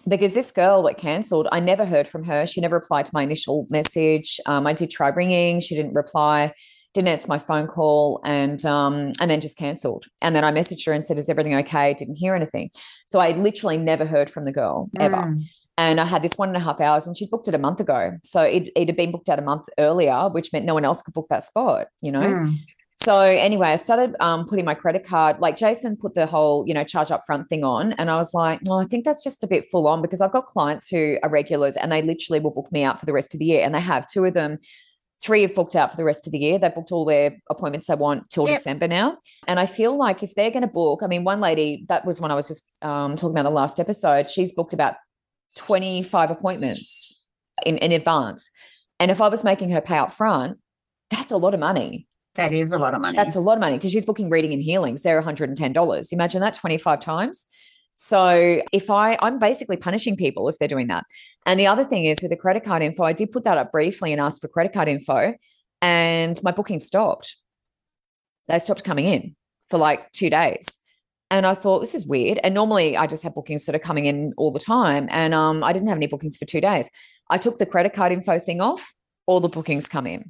because 0.08 0.34
this 0.34 0.52
girl 0.52 0.82
that 0.82 0.98
cancelled, 0.98 1.48
I 1.50 1.60
never 1.60 1.84
heard 1.84 2.06
from 2.06 2.24
her. 2.24 2.46
She 2.46 2.60
never 2.60 2.76
replied 2.76 3.06
to 3.06 3.12
my 3.14 3.22
initial 3.22 3.66
message. 3.70 4.40
Um, 4.46 4.66
I 4.66 4.72
did 4.72 4.90
try 4.90 5.08
ringing, 5.08 5.60
she 5.60 5.74
didn't 5.74 5.94
reply, 5.94 6.52
didn't 6.94 7.08
answer 7.08 7.28
my 7.28 7.38
phone 7.38 7.66
call, 7.66 8.20
and 8.24 8.64
um, 8.64 9.12
and 9.20 9.30
then 9.30 9.40
just 9.40 9.58
cancelled. 9.58 10.06
And 10.22 10.34
then 10.34 10.44
I 10.44 10.52
messaged 10.52 10.86
her 10.86 10.92
and 10.92 11.04
said, 11.04 11.18
"Is 11.18 11.28
everything 11.28 11.54
okay?" 11.56 11.92
Didn't 11.94 12.14
hear 12.14 12.34
anything. 12.34 12.70
So 13.06 13.18
I 13.18 13.32
literally 13.32 13.76
never 13.76 14.06
heard 14.06 14.30
from 14.30 14.44
the 14.44 14.52
girl 14.52 14.88
ever. 14.98 15.16
Mm. 15.16 15.42
And 15.76 16.00
I 16.00 16.04
had 16.04 16.22
this 16.22 16.34
one 16.36 16.48
and 16.48 16.56
a 16.56 16.60
half 16.60 16.80
hours, 16.80 17.06
and 17.08 17.16
she 17.16 17.26
booked 17.26 17.48
it 17.48 17.54
a 17.54 17.58
month 17.58 17.80
ago. 17.80 18.16
So 18.22 18.42
it, 18.42 18.70
it 18.76 18.86
had 18.86 18.96
been 18.96 19.10
booked 19.10 19.28
out 19.28 19.40
a 19.40 19.42
month 19.42 19.64
earlier, 19.76 20.28
which 20.28 20.52
meant 20.52 20.64
no 20.64 20.74
one 20.74 20.84
else 20.84 21.02
could 21.02 21.14
book 21.14 21.26
that 21.30 21.42
spot. 21.42 21.88
You 22.00 22.12
know. 22.12 22.22
Mm. 22.22 22.52
So 23.02 23.20
anyway, 23.20 23.68
I 23.68 23.76
started 23.76 24.14
um, 24.20 24.46
putting 24.46 24.64
my 24.64 24.74
credit 24.74 25.04
card. 25.04 25.40
Like 25.40 25.56
Jason 25.56 25.96
put 25.96 26.14
the 26.14 26.26
whole, 26.26 26.64
you 26.66 26.72
know, 26.72 26.84
charge 26.84 27.10
up 27.10 27.22
front 27.26 27.48
thing 27.48 27.64
on, 27.64 27.92
and 27.94 28.08
I 28.08 28.16
was 28.16 28.32
like, 28.32 28.62
no, 28.62 28.78
I 28.78 28.84
think 28.84 29.04
that's 29.04 29.24
just 29.24 29.42
a 29.42 29.48
bit 29.48 29.64
full 29.70 29.88
on 29.88 30.00
because 30.00 30.20
I've 30.20 30.30
got 30.30 30.46
clients 30.46 30.88
who 30.88 31.18
are 31.24 31.28
regulars 31.28 31.76
and 31.76 31.90
they 31.90 32.02
literally 32.02 32.38
will 32.38 32.52
book 32.52 32.70
me 32.70 32.84
out 32.84 33.00
for 33.00 33.06
the 33.06 33.12
rest 33.12 33.34
of 33.34 33.40
the 33.40 33.46
year, 33.46 33.64
and 33.64 33.74
they 33.74 33.80
have 33.80 34.06
two 34.06 34.24
of 34.24 34.34
them. 34.34 34.58
Three 35.22 35.42
have 35.42 35.54
booked 35.54 35.76
out 35.76 35.90
for 35.90 35.96
the 35.96 36.04
rest 36.04 36.26
of 36.26 36.32
the 36.32 36.38
year. 36.38 36.58
They 36.58 36.68
booked 36.68 36.92
all 36.92 37.04
their 37.04 37.38
appointments 37.48 37.86
they 37.86 37.94
want 37.94 38.28
till 38.30 38.46
yep. 38.46 38.58
December 38.58 38.88
now. 38.88 39.18
And 39.46 39.58
I 39.58 39.66
feel 39.66 39.96
like 39.96 40.22
if 40.22 40.34
they're 40.34 40.50
going 40.50 40.62
to 40.62 40.68
book, 40.68 41.00
I 41.02 41.06
mean, 41.06 41.24
one 41.24 41.40
lady, 41.40 41.86
that 41.88 42.04
was 42.04 42.20
when 42.20 42.30
I 42.30 42.34
was 42.34 42.48
just 42.48 42.66
um, 42.82 43.16
talking 43.16 43.30
about 43.30 43.48
the 43.48 43.54
last 43.54 43.80
episode, 43.80 44.28
she's 44.28 44.52
booked 44.52 44.74
about 44.74 44.96
25 45.56 46.30
appointments 46.30 47.24
in, 47.64 47.78
in 47.78 47.92
advance. 47.92 48.50
And 49.00 49.10
if 49.10 49.20
I 49.20 49.28
was 49.28 49.44
making 49.44 49.70
her 49.70 49.80
pay 49.80 49.98
up 49.98 50.12
front, 50.12 50.58
that's 51.10 51.32
a 51.32 51.36
lot 51.36 51.54
of 51.54 51.60
money. 51.60 52.06
That 52.36 52.52
is 52.52 52.72
a 52.72 52.78
lot 52.78 52.94
of 52.94 53.00
money. 53.00 53.16
That's 53.16 53.36
a 53.36 53.40
lot 53.40 53.54
of 53.54 53.60
money 53.60 53.76
because 53.76 53.92
she's 53.92 54.04
booking 54.04 54.28
reading 54.28 54.52
and 54.52 54.62
healings. 54.62 55.02
They're 55.02 55.22
$110. 55.22 56.12
Imagine 56.12 56.40
that 56.40 56.54
25 56.54 57.00
times. 57.00 57.46
So 57.94 58.60
if 58.72 58.90
I, 58.90 59.16
I'm 59.22 59.38
basically 59.38 59.76
punishing 59.76 60.16
people 60.16 60.48
if 60.48 60.58
they're 60.58 60.68
doing 60.68 60.88
that. 60.88 61.04
And 61.46 61.58
the 61.60 61.66
other 61.66 61.84
thing 61.84 62.04
is 62.04 62.18
with 62.22 62.30
the 62.30 62.36
credit 62.36 62.64
card 62.64 62.82
info, 62.82 63.04
I 63.04 63.12
did 63.12 63.30
put 63.30 63.44
that 63.44 63.58
up 63.58 63.72
briefly 63.72 64.12
and 64.12 64.20
asked 64.20 64.40
for 64.40 64.48
credit 64.48 64.72
card 64.72 64.88
info, 64.88 65.34
and 65.80 66.40
my 66.42 66.50
booking 66.50 66.78
stopped. 66.78 67.36
They 68.48 68.58
stopped 68.58 68.84
coming 68.84 69.06
in 69.06 69.36
for 69.68 69.78
like 69.78 70.10
two 70.12 70.30
days. 70.30 70.78
And 71.30 71.46
I 71.46 71.54
thought 71.54 71.80
this 71.80 71.94
is 71.94 72.06
weird. 72.06 72.38
And 72.44 72.54
normally 72.54 72.96
I 72.96 73.06
just 73.06 73.22
have 73.22 73.34
bookings 73.34 73.64
sort 73.64 73.74
of 73.74 73.82
coming 73.82 74.06
in 74.06 74.32
all 74.36 74.52
the 74.52 74.60
time. 74.60 75.08
And 75.10 75.34
um, 75.34 75.64
I 75.64 75.72
didn't 75.72 75.88
have 75.88 75.96
any 75.96 76.06
bookings 76.06 76.36
for 76.36 76.44
two 76.44 76.60
days. 76.60 76.90
I 77.30 77.38
took 77.38 77.58
the 77.58 77.66
credit 77.66 77.94
card 77.94 78.12
info 78.12 78.38
thing 78.38 78.60
off, 78.60 78.94
all 79.26 79.40
the 79.40 79.48
bookings 79.48 79.88
come 79.88 80.06
in 80.06 80.24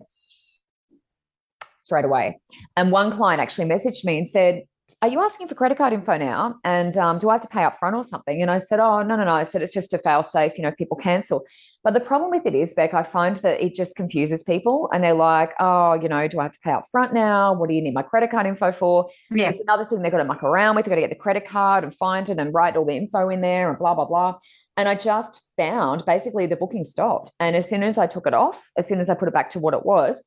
straight 1.78 2.04
away. 2.04 2.40
And 2.76 2.90
one 2.90 3.10
client 3.10 3.40
actually 3.40 3.68
messaged 3.68 4.04
me 4.04 4.18
and 4.18 4.26
said, 4.26 4.62
are 5.00 5.08
you 5.08 5.20
asking 5.20 5.48
for 5.48 5.54
credit 5.54 5.78
card 5.78 5.92
info 5.92 6.18
now? 6.18 6.56
And 6.62 6.96
um, 6.96 7.18
do 7.18 7.30
I 7.30 7.34
have 7.34 7.42
to 7.42 7.48
pay 7.48 7.62
up 7.62 7.76
front 7.76 7.96
or 7.96 8.04
something? 8.04 8.42
And 8.42 8.50
I 8.50 8.58
said, 8.58 8.80
oh, 8.80 9.02
no, 9.02 9.16
no, 9.16 9.24
no. 9.24 9.32
I 9.32 9.42
said, 9.42 9.62
it's 9.62 9.72
just 9.72 9.94
a 9.94 9.98
fail 9.98 10.22
safe, 10.22 10.52
you 10.56 10.62
know, 10.62 10.68
if 10.68 10.76
people 10.76 10.96
cancel. 10.96 11.44
But 11.82 11.94
the 11.94 12.00
problem 12.00 12.30
with 12.30 12.46
it 12.46 12.54
is, 12.54 12.74
Beck, 12.74 12.92
I 12.92 13.02
find 13.02 13.36
that 13.36 13.62
it 13.62 13.74
just 13.74 13.96
confuses 13.96 14.42
people 14.42 14.90
and 14.92 15.02
they're 15.02 15.14
like, 15.14 15.52
oh, 15.58 15.94
you 15.94 16.08
know, 16.08 16.28
do 16.28 16.38
I 16.38 16.44
have 16.44 16.52
to 16.52 16.58
pay 16.60 16.72
up 16.72 16.84
front 16.90 17.14
now? 17.14 17.54
What 17.54 17.68
do 17.68 17.74
you 17.74 17.82
need 17.82 17.94
my 17.94 18.02
credit 18.02 18.30
card 18.30 18.46
info 18.46 18.72
for? 18.72 19.08
Yeah. 19.30 19.50
It's 19.50 19.60
another 19.60 19.84
thing 19.84 20.02
they've 20.02 20.12
got 20.12 20.18
to 20.18 20.24
muck 20.24 20.42
around 20.42 20.76
with. 20.76 20.84
They've 20.84 20.90
got 20.90 20.96
to 20.96 21.02
get 21.02 21.10
the 21.10 21.16
credit 21.16 21.46
card 21.46 21.84
and 21.84 21.94
find 21.94 22.28
it 22.28 22.38
and 22.38 22.52
write 22.54 22.76
all 22.76 22.84
the 22.84 22.96
info 22.96 23.28
in 23.30 23.40
there 23.40 23.70
and 23.70 23.78
blah, 23.78 23.94
blah, 23.94 24.06
blah. 24.06 24.38
And 24.76 24.88
I 24.88 24.96
just 24.96 25.42
found 25.56 26.04
basically 26.04 26.46
the 26.46 26.56
booking 26.56 26.84
stopped. 26.84 27.32
And 27.38 27.54
as 27.54 27.68
soon 27.68 27.82
as 27.82 27.96
I 27.96 28.06
took 28.06 28.26
it 28.26 28.34
off, 28.34 28.70
as 28.76 28.88
soon 28.88 28.98
as 28.98 29.08
I 29.08 29.14
put 29.14 29.28
it 29.28 29.34
back 29.34 29.50
to 29.50 29.58
what 29.58 29.74
it 29.74 29.86
was, 29.86 30.24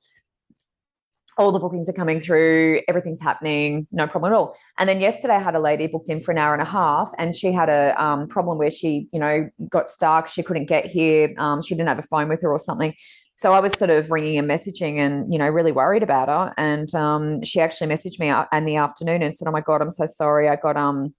all 1.37 1.51
the 1.51 1.59
bookings 1.59 1.87
are 1.87 1.93
coming 1.93 2.19
through, 2.19 2.81
everything's 2.87 3.21
happening, 3.21 3.87
no 3.91 4.07
problem 4.07 4.31
at 4.31 4.35
all. 4.35 4.57
And 4.79 4.89
then 4.89 4.99
yesterday, 4.99 5.35
I 5.35 5.39
had 5.39 5.55
a 5.55 5.59
lady 5.59 5.87
booked 5.87 6.09
in 6.09 6.19
for 6.19 6.31
an 6.31 6.37
hour 6.37 6.53
and 6.53 6.61
a 6.61 6.65
half, 6.65 7.11
and 7.17 7.35
she 7.35 7.51
had 7.51 7.69
a 7.69 8.01
um, 8.01 8.27
problem 8.27 8.57
where 8.57 8.71
she, 8.71 9.07
you 9.13 9.19
know, 9.19 9.49
got 9.69 9.87
stuck. 9.89 10.27
She 10.27 10.41
couldn't 10.41 10.65
get 10.65 10.85
here. 10.85 11.33
Um, 11.37 11.61
she 11.61 11.75
didn't 11.75 11.89
have 11.89 11.99
a 11.99 12.03
phone 12.03 12.27
with 12.27 12.41
her 12.41 12.51
or 12.51 12.59
something. 12.59 12.93
So 13.35 13.53
I 13.53 13.59
was 13.59 13.73
sort 13.73 13.91
of 13.91 14.09
ringing 14.09 14.39
and 14.39 14.49
messaging, 14.49 14.97
and 14.97 15.31
you 15.31 15.37
know, 15.37 15.47
really 15.47 15.71
worried 15.71 16.01
about 16.01 16.27
her. 16.27 16.53
And 16.57 16.93
um, 16.95 17.43
she 17.43 17.61
actually 17.61 17.93
messaged 17.93 18.19
me 18.19 18.33
in 18.51 18.65
the 18.65 18.77
afternoon 18.77 19.21
and 19.21 19.35
said, 19.35 19.47
"Oh 19.47 19.51
my 19.51 19.61
god, 19.61 19.81
I'm 19.81 19.91
so 19.91 20.07
sorry. 20.07 20.49
I 20.49 20.55
got 20.55 20.75
um 20.75 21.13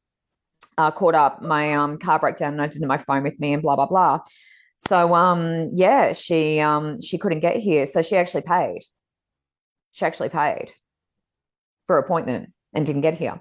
uh, 0.76 0.90
caught 0.90 1.14
up. 1.14 1.42
My 1.42 1.74
um 1.74 1.96
car 1.96 2.18
broke 2.18 2.36
down, 2.36 2.54
and 2.54 2.62
I 2.62 2.66
didn't 2.66 2.82
have 2.82 2.88
my 2.88 2.98
phone 2.98 3.22
with 3.22 3.38
me, 3.38 3.52
and 3.52 3.62
blah 3.62 3.76
blah 3.76 3.86
blah." 3.86 4.20
So 4.78 5.14
um 5.14 5.70
yeah, 5.72 6.12
she 6.12 6.58
um 6.58 7.00
she 7.00 7.18
couldn't 7.18 7.40
get 7.40 7.56
here, 7.56 7.86
so 7.86 8.02
she 8.02 8.16
actually 8.16 8.42
paid 8.42 8.80
she 9.92 10.04
actually 10.04 10.28
paid 10.28 10.72
for 11.86 11.98
appointment 11.98 12.52
and 12.74 12.86
didn't 12.86 13.02
get 13.02 13.14
here. 13.14 13.40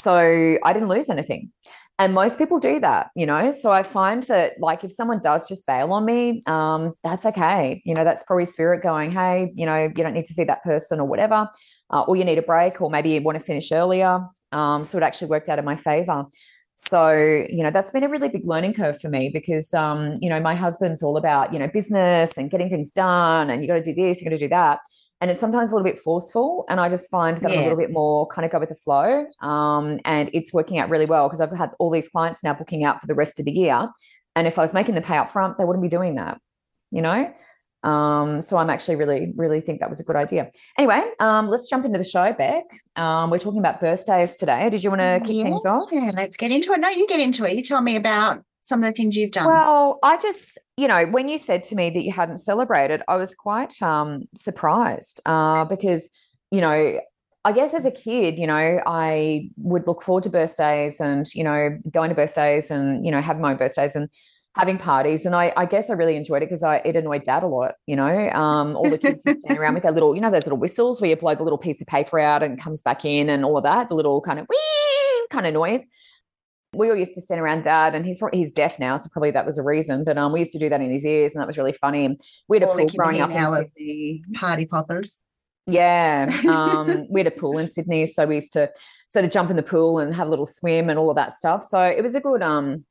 So 0.00 0.58
I 0.64 0.72
didn't 0.72 0.88
lose 0.88 1.10
anything. 1.10 1.52
And 1.98 2.14
most 2.14 2.38
people 2.38 2.58
do 2.58 2.80
that, 2.80 3.10
you 3.14 3.26
know. 3.26 3.50
So 3.50 3.70
I 3.70 3.82
find 3.82 4.22
that, 4.24 4.54
like, 4.58 4.82
if 4.82 4.90
someone 4.90 5.20
does 5.22 5.46
just 5.46 5.66
bail 5.66 5.92
on 5.92 6.04
me, 6.04 6.40
um, 6.46 6.92
that's 7.04 7.26
okay. 7.26 7.82
You 7.84 7.94
know, 7.94 8.02
that's 8.02 8.24
probably 8.24 8.46
spirit 8.46 8.82
going, 8.82 9.10
hey, 9.10 9.50
you 9.54 9.66
know, 9.66 9.84
you 9.84 10.02
don't 10.02 10.14
need 10.14 10.24
to 10.24 10.34
see 10.34 10.44
that 10.44 10.64
person 10.64 10.98
or 10.98 11.06
whatever, 11.06 11.48
uh, 11.90 12.00
or 12.02 12.16
you 12.16 12.24
need 12.24 12.38
a 12.38 12.42
break, 12.42 12.80
or 12.80 12.90
maybe 12.90 13.10
you 13.10 13.22
want 13.22 13.38
to 13.38 13.44
finish 13.44 13.70
earlier. 13.70 14.20
Um, 14.52 14.84
so 14.84 14.98
it 14.98 15.04
actually 15.04 15.28
worked 15.28 15.48
out 15.48 15.58
in 15.58 15.64
my 15.64 15.76
favor. 15.76 16.24
So, 16.74 17.12
you 17.48 17.62
know, 17.62 17.70
that's 17.70 17.90
been 17.90 18.02
a 18.02 18.08
really 18.08 18.30
big 18.30 18.46
learning 18.46 18.74
curve 18.74 19.00
for 19.00 19.08
me 19.08 19.30
because, 19.32 19.72
um, 19.72 20.16
you 20.20 20.28
know, 20.28 20.40
my 20.40 20.54
husband's 20.54 21.02
all 21.02 21.16
about, 21.16 21.52
you 21.52 21.58
know, 21.58 21.68
business 21.68 22.36
and 22.36 22.50
getting 22.50 22.70
things 22.70 22.90
done 22.90 23.50
and 23.50 23.62
you 23.62 23.68
got 23.68 23.74
to 23.74 23.82
do 23.82 23.94
this, 23.94 24.20
you 24.20 24.28
got 24.28 24.36
to 24.36 24.38
do 24.38 24.48
that. 24.48 24.80
And 25.22 25.30
it's 25.30 25.38
sometimes 25.38 25.70
a 25.70 25.76
little 25.76 25.88
bit 25.88 26.00
forceful. 26.00 26.64
And 26.68 26.80
I 26.80 26.88
just 26.88 27.08
find 27.08 27.38
that 27.38 27.50
yeah. 27.52 27.58
I'm 27.58 27.60
a 27.60 27.68
little 27.68 27.78
bit 27.78 27.92
more 27.92 28.26
kind 28.34 28.44
of 28.44 28.50
go 28.50 28.58
with 28.58 28.70
the 28.70 28.74
flow. 28.74 29.24
Um, 29.40 30.00
and 30.04 30.28
it's 30.34 30.52
working 30.52 30.80
out 30.80 30.90
really 30.90 31.06
well 31.06 31.28
because 31.28 31.40
I've 31.40 31.56
had 31.56 31.70
all 31.78 31.90
these 31.90 32.08
clients 32.08 32.42
now 32.42 32.54
booking 32.54 32.82
out 32.82 33.00
for 33.00 33.06
the 33.06 33.14
rest 33.14 33.38
of 33.38 33.44
the 33.44 33.52
year. 33.52 33.88
And 34.34 34.48
if 34.48 34.58
I 34.58 34.62
was 34.62 34.74
making 34.74 34.96
the 34.96 35.00
pay 35.00 35.16
up 35.16 35.30
front, 35.30 35.58
they 35.58 35.64
wouldn't 35.64 35.82
be 35.82 35.88
doing 35.88 36.16
that, 36.16 36.40
you 36.90 37.02
know? 37.02 37.32
Um, 37.84 38.40
so 38.40 38.56
I'm 38.56 38.68
actually 38.68 38.96
really, 38.96 39.32
really 39.36 39.60
think 39.60 39.78
that 39.78 39.88
was 39.88 40.00
a 40.00 40.04
good 40.04 40.16
idea. 40.16 40.50
Anyway, 40.76 41.02
um, 41.20 41.48
let's 41.48 41.68
jump 41.68 41.84
into 41.84 41.98
the 41.98 42.04
show, 42.04 42.32
Beck. 42.32 42.64
Um, 42.96 43.30
we're 43.30 43.38
talking 43.38 43.60
about 43.60 43.80
birthdays 43.80 44.34
today. 44.34 44.70
Did 44.70 44.82
you 44.82 44.90
want 44.90 45.02
to 45.02 45.20
kick 45.20 45.36
yeah, 45.36 45.44
things 45.44 45.64
off? 45.64 45.88
Yeah, 45.92 46.10
let's 46.16 46.36
get 46.36 46.50
into 46.50 46.72
it. 46.72 46.80
No, 46.80 46.88
you 46.88 47.06
get 47.06 47.20
into 47.20 47.44
it. 47.44 47.54
You 47.54 47.62
tell 47.62 47.80
me 47.80 47.94
about 47.94 48.42
some 48.62 48.80
of 48.80 48.86
the 48.86 48.92
things 48.92 49.16
you've 49.16 49.32
done. 49.32 49.46
Well, 49.46 49.98
I 50.02 50.16
just, 50.16 50.58
you 50.76 50.88
know, 50.88 51.06
when 51.06 51.28
you 51.28 51.36
said 51.36 51.62
to 51.64 51.74
me 51.74 51.90
that 51.90 52.02
you 52.02 52.12
hadn't 52.12 52.36
celebrated, 52.36 53.02
I 53.08 53.16
was 53.16 53.34
quite 53.34 53.80
um, 53.82 54.22
surprised 54.34 55.20
uh, 55.26 55.64
because, 55.64 56.10
you 56.50 56.60
know, 56.60 56.98
I 57.44 57.52
guess 57.52 57.74
as 57.74 57.86
a 57.86 57.90
kid, 57.90 58.38
you 58.38 58.46
know, 58.46 58.80
I 58.86 59.50
would 59.56 59.86
look 59.86 60.02
forward 60.02 60.22
to 60.24 60.30
birthdays 60.30 61.00
and, 61.00 61.26
you 61.34 61.44
know, 61.44 61.76
going 61.90 62.08
to 62.08 62.14
birthdays 62.14 62.70
and, 62.70 63.04
you 63.04 63.10
know, 63.10 63.20
having 63.20 63.42
my 63.42 63.50
own 63.50 63.58
birthdays. 63.58 63.96
And 63.96 64.08
having 64.54 64.76
parties. 64.76 65.24
And 65.24 65.34
I, 65.34 65.52
I 65.56 65.64
guess 65.64 65.88
I 65.88 65.94
really 65.94 66.16
enjoyed 66.16 66.42
it 66.42 66.46
because 66.46 66.62
I 66.62 66.76
it 66.84 66.94
annoyed 66.94 67.22
dad 67.22 67.42
a 67.42 67.46
lot, 67.46 67.72
you 67.86 67.96
know. 67.96 68.28
Um, 68.30 68.76
all 68.76 68.88
the 68.88 68.98
kids 68.98 69.22
standing 69.22 69.56
around 69.56 69.74
with 69.74 69.82
their 69.82 69.92
little, 69.92 70.14
you 70.14 70.20
know, 70.20 70.30
those 70.30 70.44
little 70.44 70.58
whistles 70.58 71.00
where 71.00 71.08
you 71.08 71.16
blow 71.16 71.34
the 71.34 71.42
little 71.42 71.58
piece 71.58 71.80
of 71.80 71.86
paper 71.86 72.18
out 72.18 72.42
and 72.42 72.60
comes 72.60 72.82
back 72.82 73.04
in 73.04 73.30
and 73.30 73.44
all 73.44 73.56
of 73.56 73.64
that, 73.64 73.88
the 73.88 73.94
little 73.94 74.20
kind 74.20 74.38
of 74.38 74.46
wee 74.48 75.26
kind 75.30 75.46
of 75.46 75.54
noise. 75.54 75.86
We 76.74 76.88
all 76.88 76.96
used 76.96 77.14
to 77.14 77.20
stand 77.20 77.40
around 77.40 77.64
dad, 77.64 77.94
and 77.94 78.06
he's 78.06 78.18
he's 78.32 78.50
deaf 78.50 78.78
now, 78.78 78.96
so 78.96 79.10
probably 79.12 79.30
that 79.32 79.44
was 79.44 79.58
a 79.58 79.62
reason. 79.62 80.04
But 80.04 80.16
um, 80.16 80.32
we 80.32 80.38
used 80.38 80.52
to 80.52 80.58
do 80.58 80.68
that 80.70 80.80
in 80.80 80.90
his 80.90 81.04
ears, 81.04 81.34
and 81.34 81.40
that 81.40 81.46
was 81.46 81.58
really 81.58 81.74
funny. 81.74 82.16
We 82.48 82.56
had 82.56 82.62
a 82.62 82.72
pool 82.72 82.88
growing 82.96 83.20
up 83.20 83.30
in 83.30 83.46
Sydney. 83.46 84.24
Party 84.34 84.66
poppers. 84.66 85.18
Yeah, 85.66 86.26
um, 86.48 87.06
we 87.10 87.20
had 87.20 87.26
a 87.26 87.36
pool 87.36 87.58
in 87.58 87.68
Sydney, 87.68 88.06
so 88.06 88.26
we 88.26 88.36
used 88.36 88.52
to 88.54 88.70
sort 89.08 89.24
of 89.24 89.30
jump 89.30 89.50
in 89.50 89.56
the 89.56 89.62
pool 89.62 89.98
and 89.98 90.14
have 90.14 90.26
a 90.26 90.30
little 90.30 90.46
swim 90.46 90.88
and 90.88 90.98
all 90.98 91.10
of 91.10 91.16
that 91.16 91.34
stuff. 91.34 91.62
So 91.62 91.82
it 91.82 92.02
was 92.02 92.14
a 92.14 92.20
good 92.20 92.42
um 92.42 92.84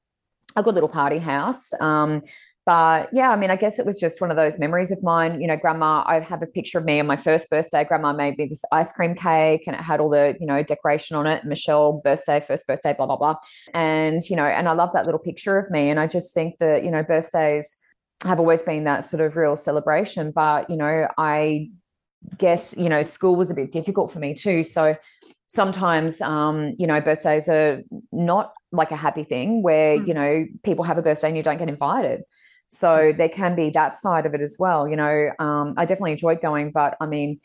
a 0.55 0.63
good 0.63 0.75
little 0.75 0.89
party 0.89 1.17
house. 1.17 1.73
Um, 1.81 2.21
but 2.65 3.09
yeah, 3.11 3.31
I 3.31 3.37
mean, 3.37 3.49
I 3.49 3.55
guess 3.55 3.79
it 3.79 3.85
was 3.85 3.97
just 3.97 4.21
one 4.21 4.29
of 4.29 4.37
those 4.37 4.59
memories 4.59 4.91
of 4.91 5.01
mine. 5.01 5.41
You 5.41 5.47
know, 5.47 5.57
grandma, 5.57 6.03
I 6.05 6.19
have 6.19 6.43
a 6.43 6.47
picture 6.47 6.77
of 6.77 6.85
me 6.85 6.99
on 6.99 7.07
my 7.07 7.17
first 7.17 7.49
birthday. 7.49 7.83
Grandma 7.83 8.13
made 8.13 8.37
me 8.37 8.45
this 8.45 8.63
ice 8.71 8.91
cream 8.91 9.15
cake 9.15 9.63
and 9.65 9.75
it 9.75 9.81
had 9.81 9.99
all 9.99 10.09
the, 10.09 10.35
you 10.39 10.45
know, 10.45 10.61
decoration 10.61 11.15
on 11.15 11.25
it. 11.25 11.43
Michelle, 11.43 12.01
birthday, 12.03 12.39
first 12.39 12.67
birthday, 12.67 12.93
blah, 12.93 13.07
blah, 13.07 13.17
blah. 13.17 13.35
And, 13.73 14.21
you 14.29 14.35
know, 14.35 14.45
and 14.45 14.69
I 14.69 14.73
love 14.73 14.93
that 14.93 15.05
little 15.05 15.19
picture 15.19 15.57
of 15.57 15.71
me. 15.71 15.89
And 15.89 15.99
I 15.99 16.05
just 16.05 16.35
think 16.35 16.59
that, 16.59 16.83
you 16.83 16.91
know, 16.91 17.01
birthdays 17.01 17.77
have 18.23 18.39
always 18.39 18.61
been 18.61 18.83
that 18.83 19.03
sort 19.03 19.25
of 19.25 19.35
real 19.35 19.55
celebration. 19.55 20.29
But, 20.29 20.69
you 20.69 20.77
know, 20.77 21.07
I 21.17 21.71
guess, 22.37 22.77
you 22.77 22.89
know, 22.89 23.01
school 23.01 23.35
was 23.35 23.49
a 23.49 23.55
bit 23.55 23.71
difficult 23.71 24.11
for 24.11 24.19
me 24.19 24.35
too. 24.35 24.61
So 24.61 24.95
sometimes 25.47 26.21
um, 26.21 26.73
you 26.79 26.87
know 26.87 27.01
birthdays 27.01 27.49
are 27.49 27.81
not 28.13 28.53
like 28.71 28.89
a 28.89 28.95
happy 28.95 29.25
thing 29.25 29.61
where 29.61 29.99
mm. 29.99 30.07
you 30.07 30.13
know 30.13 30.45
people 30.63 30.85
have 30.85 30.97
a 30.97 31.01
birthday 31.01 31.27
and 31.27 31.35
you 31.35 31.43
don't 31.43 31.57
get 31.57 31.67
invited 31.67 32.21
so 32.71 33.13
there 33.15 33.29
can 33.29 33.53
be 33.53 33.69
that 33.69 33.93
side 33.93 34.25
of 34.25 34.33
it 34.33 34.41
as 34.41 34.55
well 34.57 34.87
you 34.87 34.95
know 34.95 35.29
um, 35.39 35.73
i 35.77 35.85
definitely 35.85 36.11
enjoyed 36.11 36.41
going 36.41 36.71
but 36.71 36.95
i 37.01 37.05
mean 37.05 37.37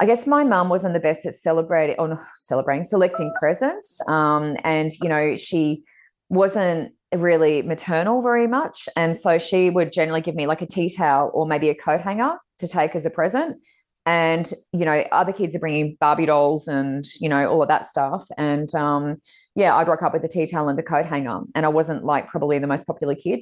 i 0.00 0.06
guess 0.06 0.26
my 0.26 0.42
mum 0.42 0.68
wasn't 0.68 0.92
the 0.92 1.00
best 1.00 1.26
at 1.26 1.34
celebrating 1.34 1.94
or 1.98 2.18
celebrating 2.34 2.82
selecting 2.82 3.32
presents 3.40 4.00
um, 4.08 4.56
and 4.64 4.92
you 5.02 5.08
know 5.08 5.36
she 5.36 5.82
wasn't 6.28 6.92
really 7.14 7.60
maternal 7.60 8.22
very 8.22 8.46
much 8.46 8.88
and 8.96 9.16
so 9.16 9.38
she 9.38 9.68
would 9.68 9.92
generally 9.92 10.22
give 10.22 10.34
me 10.34 10.46
like 10.46 10.62
a 10.62 10.66
tea 10.66 10.88
towel 10.88 11.30
or 11.34 11.46
maybe 11.46 11.68
a 11.68 11.74
coat 11.74 12.00
hanger 12.00 12.38
to 12.58 12.66
take 12.66 12.94
as 12.94 13.04
a 13.04 13.10
present 13.10 13.60
and 14.06 14.52
you 14.72 14.86
know 14.86 15.04
other 15.12 15.32
kids 15.32 15.54
are 15.54 15.58
bringing 15.58 15.96
barbie 16.00 16.24
dolls 16.24 16.66
and 16.66 17.04
you 17.20 17.28
know 17.28 17.46
all 17.48 17.60
of 17.60 17.68
that 17.68 17.84
stuff 17.84 18.26
and 18.38 18.74
um 18.74 19.16
yeah 19.54 19.76
i'd 19.76 19.86
rock 19.86 20.02
up 20.02 20.14
with 20.14 20.22
the 20.22 20.28
tea 20.28 20.46
towel 20.46 20.70
and 20.70 20.78
the 20.78 20.82
coat 20.82 21.04
hanger 21.04 21.40
and 21.54 21.66
i 21.66 21.68
wasn't 21.68 22.02
like 22.02 22.26
probably 22.28 22.58
the 22.58 22.66
most 22.66 22.86
popular 22.86 23.14
kid 23.14 23.40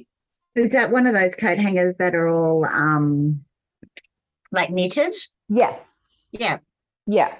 is 0.55 0.71
that 0.71 0.91
one 0.91 1.07
of 1.07 1.13
those 1.13 1.35
coat 1.35 1.57
hangers 1.57 1.95
that 1.99 2.15
are 2.15 2.27
all 2.27 2.65
um 2.65 3.41
like 4.51 4.69
knitted 4.69 5.13
yeah 5.49 5.77
yeah 6.31 6.59
yeah 7.07 7.33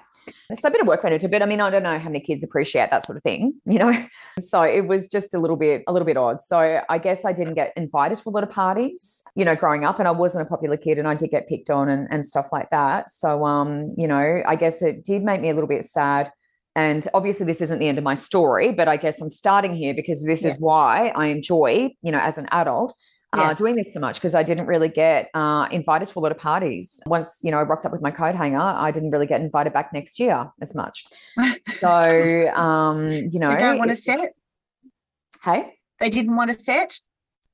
so 0.53 0.67
a 0.67 0.71
bit 0.71 0.81
of 0.81 0.87
work 0.87 1.03
went 1.03 1.13
into 1.13 1.25
it, 1.25 1.31
but 1.31 1.41
I 1.41 1.45
mean, 1.45 1.61
I 1.61 1.69
don't 1.69 1.83
know 1.83 1.97
how 1.97 2.09
many 2.09 2.19
kids 2.19 2.43
appreciate 2.43 2.89
that 2.91 3.05
sort 3.05 3.17
of 3.17 3.23
thing, 3.23 3.53
you 3.65 3.79
know. 3.79 4.05
So 4.39 4.61
it 4.61 4.87
was 4.87 5.09
just 5.09 5.33
a 5.33 5.39
little 5.39 5.57
bit, 5.57 5.83
a 5.87 5.91
little 5.91 6.05
bit 6.05 6.15
odd. 6.15 6.41
So 6.41 6.81
I 6.87 6.97
guess 6.97 7.25
I 7.25 7.33
didn't 7.33 7.55
get 7.55 7.73
invited 7.75 8.17
to 8.19 8.29
a 8.29 8.31
lot 8.31 8.43
of 8.43 8.49
parties, 8.49 9.23
you 9.35 9.43
know, 9.43 9.55
growing 9.55 9.83
up, 9.83 9.99
and 9.99 10.07
I 10.07 10.11
wasn't 10.11 10.47
a 10.47 10.49
popular 10.49 10.77
kid, 10.77 10.97
and 10.97 11.07
I 11.07 11.15
did 11.15 11.31
get 11.31 11.47
picked 11.47 11.69
on 11.69 11.89
and, 11.89 12.07
and 12.11 12.25
stuff 12.25 12.47
like 12.51 12.69
that. 12.69 13.09
So 13.09 13.45
um, 13.45 13.89
you 13.97 14.07
know, 14.07 14.41
I 14.45 14.55
guess 14.55 14.81
it 14.81 15.03
did 15.03 15.23
make 15.23 15.41
me 15.41 15.49
a 15.49 15.53
little 15.53 15.67
bit 15.67 15.83
sad. 15.83 16.31
And 16.75 17.05
obviously, 17.13 17.45
this 17.45 17.61
isn't 17.61 17.79
the 17.79 17.87
end 17.87 17.97
of 17.97 18.03
my 18.03 18.15
story, 18.15 18.71
but 18.71 18.87
I 18.87 18.97
guess 18.97 19.19
I'm 19.19 19.29
starting 19.29 19.75
here 19.75 19.93
because 19.93 20.25
this 20.25 20.43
yeah. 20.43 20.51
is 20.51 20.59
why 20.59 21.09
I 21.09 21.27
enjoy, 21.27 21.93
you 22.01 22.11
know, 22.11 22.19
as 22.19 22.37
an 22.37 22.47
adult, 22.51 22.93
yeah. 23.35 23.43
uh, 23.43 23.53
doing 23.53 23.75
this 23.75 23.93
so 23.93 23.99
much 23.99 24.15
because 24.15 24.35
I 24.35 24.43
didn't 24.43 24.67
really 24.67 24.87
get 24.87 25.29
uh, 25.33 25.67
invited 25.71 26.07
to 26.09 26.19
a 26.19 26.21
lot 26.21 26.31
of 26.31 26.37
parties. 26.37 27.01
Once, 27.05 27.41
you 27.43 27.51
know, 27.51 27.57
I 27.57 27.63
rocked 27.63 27.85
up 27.85 27.91
with 27.91 28.01
my 28.01 28.11
coat 28.11 28.35
hanger, 28.35 28.59
I 28.59 28.91
didn't 28.91 29.11
really 29.11 29.27
get 29.27 29.41
invited 29.41 29.73
back 29.73 29.91
next 29.93 30.19
year 30.19 30.49
as 30.61 30.73
much. 30.75 31.05
So, 31.79 32.47
um, 32.55 33.09
you 33.09 33.39
know, 33.39 33.49
they 33.49 33.57
don't 33.57 33.77
want 33.77 33.91
to 33.91 33.97
set. 33.97 34.33
Hey, 35.43 35.73
they 35.99 36.09
didn't 36.09 36.35
want 36.35 36.51
to 36.51 36.59
set. 36.59 36.99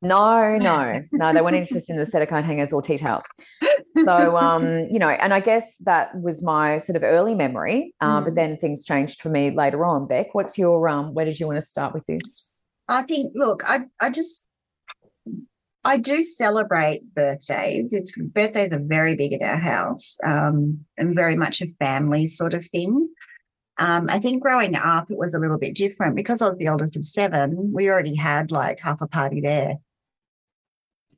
No, 0.01 0.57
no, 0.57 1.03
no. 1.11 1.33
They 1.33 1.41
weren't 1.41 1.55
interested 1.55 1.93
in 1.93 1.99
the 1.99 2.05
set 2.05 2.21
of 2.21 2.29
coat 2.29 2.43
hangers 2.43 2.71
or 2.71 2.81
tea 2.81 2.97
towels. 2.97 3.25
So, 4.05 4.37
um, 4.37 4.87
you 4.91 4.99
know, 4.99 5.09
and 5.09 5.33
I 5.33 5.39
guess 5.39 5.77
that 5.85 6.19
was 6.19 6.43
my 6.43 6.77
sort 6.77 6.95
of 6.95 7.03
early 7.03 7.35
memory. 7.35 7.93
Um, 8.01 8.21
mm. 8.21 8.25
But 8.25 8.35
then 8.35 8.57
things 8.57 8.83
changed 8.83 9.21
for 9.21 9.29
me 9.29 9.51
later 9.51 9.85
on. 9.85 10.07
Beck, 10.07 10.33
what's 10.33 10.57
your 10.57 10.87
um? 10.87 11.13
Where 11.13 11.25
did 11.25 11.39
you 11.39 11.47
want 11.47 11.57
to 11.57 11.65
start 11.65 11.93
with 11.93 12.05
this? 12.07 12.55
I 12.87 13.03
think, 13.03 13.33
look, 13.35 13.63
I 13.65 13.85
I 13.99 14.09
just 14.09 14.47
I 15.83 15.97
do 15.97 16.21
celebrate 16.23 17.13
birthdays. 17.15 17.93
It's 17.93 18.11
birthdays 18.17 18.73
are 18.73 18.83
very 18.83 19.15
big 19.15 19.33
at 19.33 19.41
our 19.41 19.57
house 19.57 20.17
um, 20.25 20.85
and 20.97 21.15
very 21.15 21.37
much 21.37 21.61
a 21.61 21.67
family 21.79 22.27
sort 22.27 22.53
of 22.53 22.65
thing. 22.65 23.07
Um, 23.79 24.07
I 24.09 24.19
think 24.19 24.41
growing 24.41 24.75
up, 24.75 25.09
it 25.09 25.17
was 25.17 25.33
a 25.33 25.39
little 25.39 25.57
bit 25.57 25.75
different 25.75 26.15
because 26.15 26.41
I 26.41 26.49
was 26.49 26.57
the 26.57 26.67
oldest 26.67 26.97
of 26.97 27.05
seven. 27.05 27.71
We 27.73 27.89
already 27.89 28.15
had 28.15 28.51
like 28.51 28.79
half 28.79 29.01
a 29.01 29.07
party 29.07 29.39
there. 29.39 29.75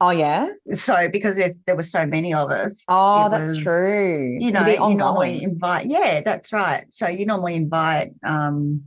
Oh 0.02 0.12
yeah. 0.12 0.50
So 0.72 1.10
because 1.12 1.38
there 1.66 1.76
were 1.76 1.84
so 1.84 2.06
many 2.06 2.34
of 2.34 2.50
us. 2.52 2.84
Oh, 2.88 3.30
that's 3.30 3.50
was, 3.50 3.60
true. 3.60 4.38
You 4.40 4.52
know, 4.52 4.66
you 4.66 4.96
normally 4.96 5.44
invite. 5.44 5.88
Yeah, 5.88 6.22
that's 6.22 6.54
right. 6.54 6.86
So 6.90 7.08
you 7.08 7.26
normally 7.26 7.56
invite 7.56 8.12
um, 8.26 8.84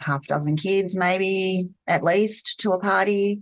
half 0.00 0.24
a 0.24 0.26
dozen 0.26 0.56
kids, 0.56 0.96
maybe 0.96 1.70
at 1.86 2.04
least, 2.04 2.60
to 2.60 2.72
a 2.72 2.80
party 2.80 3.40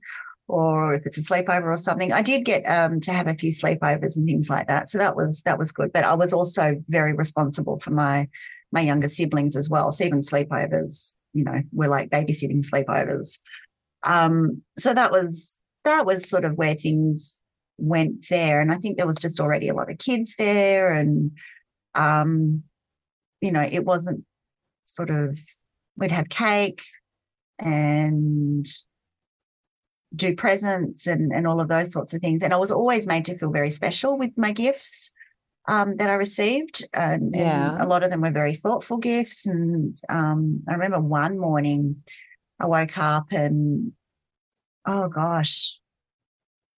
or 0.49 0.95
if 0.95 1.05
it's 1.07 1.19
a 1.19 1.23
sleepover 1.23 1.65
or 1.65 1.77
something. 1.77 2.13
I 2.13 2.23
did 2.23 2.45
get 2.45 2.63
um, 2.65 3.01
to 3.01 3.13
have 3.13 3.27
a 3.27 3.35
few 3.35 3.51
sleepovers 3.51 4.17
and 4.17 4.29
things 4.29 4.49
like 4.49 4.69
that, 4.69 4.89
so 4.89 4.99
that 4.99 5.17
was 5.17 5.43
that 5.43 5.59
was 5.59 5.73
good. 5.73 5.93
But 5.93 6.05
I 6.05 6.15
was 6.15 6.33
also 6.33 6.83
very 6.89 7.15
responsible 7.15 7.81
for 7.81 7.91
my 7.91 8.29
my 8.73 8.81
younger 8.81 9.09
siblings 9.09 9.57
as 9.57 9.69
well. 9.69 9.93
So 9.93 10.05
even 10.05 10.21
sleepovers, 10.21 11.15
you 11.33 11.45
know, 11.45 11.63
were 11.73 11.89
like 11.89 12.11
babysitting 12.11 12.65
sleepovers. 12.65 13.41
Um, 14.05 14.63
so 14.79 14.95
that 14.95 15.11
was 15.11 15.59
that 15.87 16.07
was 16.07 16.29
sort 16.29 16.45
of 16.45 16.57
where 16.57 16.75
things 16.75 17.41
went 17.79 18.27
there, 18.31 18.61
and 18.61 18.71
I 18.71 18.77
think 18.77 18.97
there 18.97 19.07
was 19.07 19.17
just 19.17 19.41
already 19.41 19.69
a 19.69 19.75
lot 19.75 19.91
of 19.91 19.99
kids 19.99 20.35
there, 20.39 20.93
and 20.93 21.33
um, 21.95 22.63
you 23.41 23.51
know, 23.51 23.63
it 23.63 23.85
wasn't 23.85 24.25
sort 24.85 25.11
of 25.11 25.37
we'd 25.97 26.13
have 26.13 26.29
cake 26.29 26.83
and 27.59 28.67
do 30.15 30.35
presents 30.35 31.07
and, 31.07 31.33
and 31.33 31.47
all 31.47 31.61
of 31.61 31.69
those 31.69 31.93
sorts 31.93 32.15
of 32.15 32.21
things. 32.21 32.43
And 32.43 32.53
I 32.53 32.57
was 32.57 32.71
always 32.71 33.07
made 33.07 33.25
to 33.27 33.37
feel 33.37 33.51
very 33.51 33.71
special 33.71 34.19
with 34.19 34.31
my 34.37 34.53
gifts 34.53 35.13
um, 35.69 35.97
that 35.97 36.11
I 36.11 36.15
received. 36.15 36.85
And, 36.95 37.35
yeah. 37.35 37.73
and, 37.73 37.83
a 37.83 37.87
lot 37.87 38.03
of 38.03 38.11
them 38.11 38.21
were 38.21 38.31
very 38.31 38.55
thoughtful 38.55 38.99
gifts. 38.99 39.47
And 39.47 39.97
um, 40.09 40.63
I 40.69 40.73
remember 40.73 41.01
one 41.01 41.39
morning 41.39 42.03
I 42.61 42.67
woke 42.67 42.99
up 42.99 43.33
and, 43.33 43.93
oh 44.87 45.09
gosh, 45.09 45.79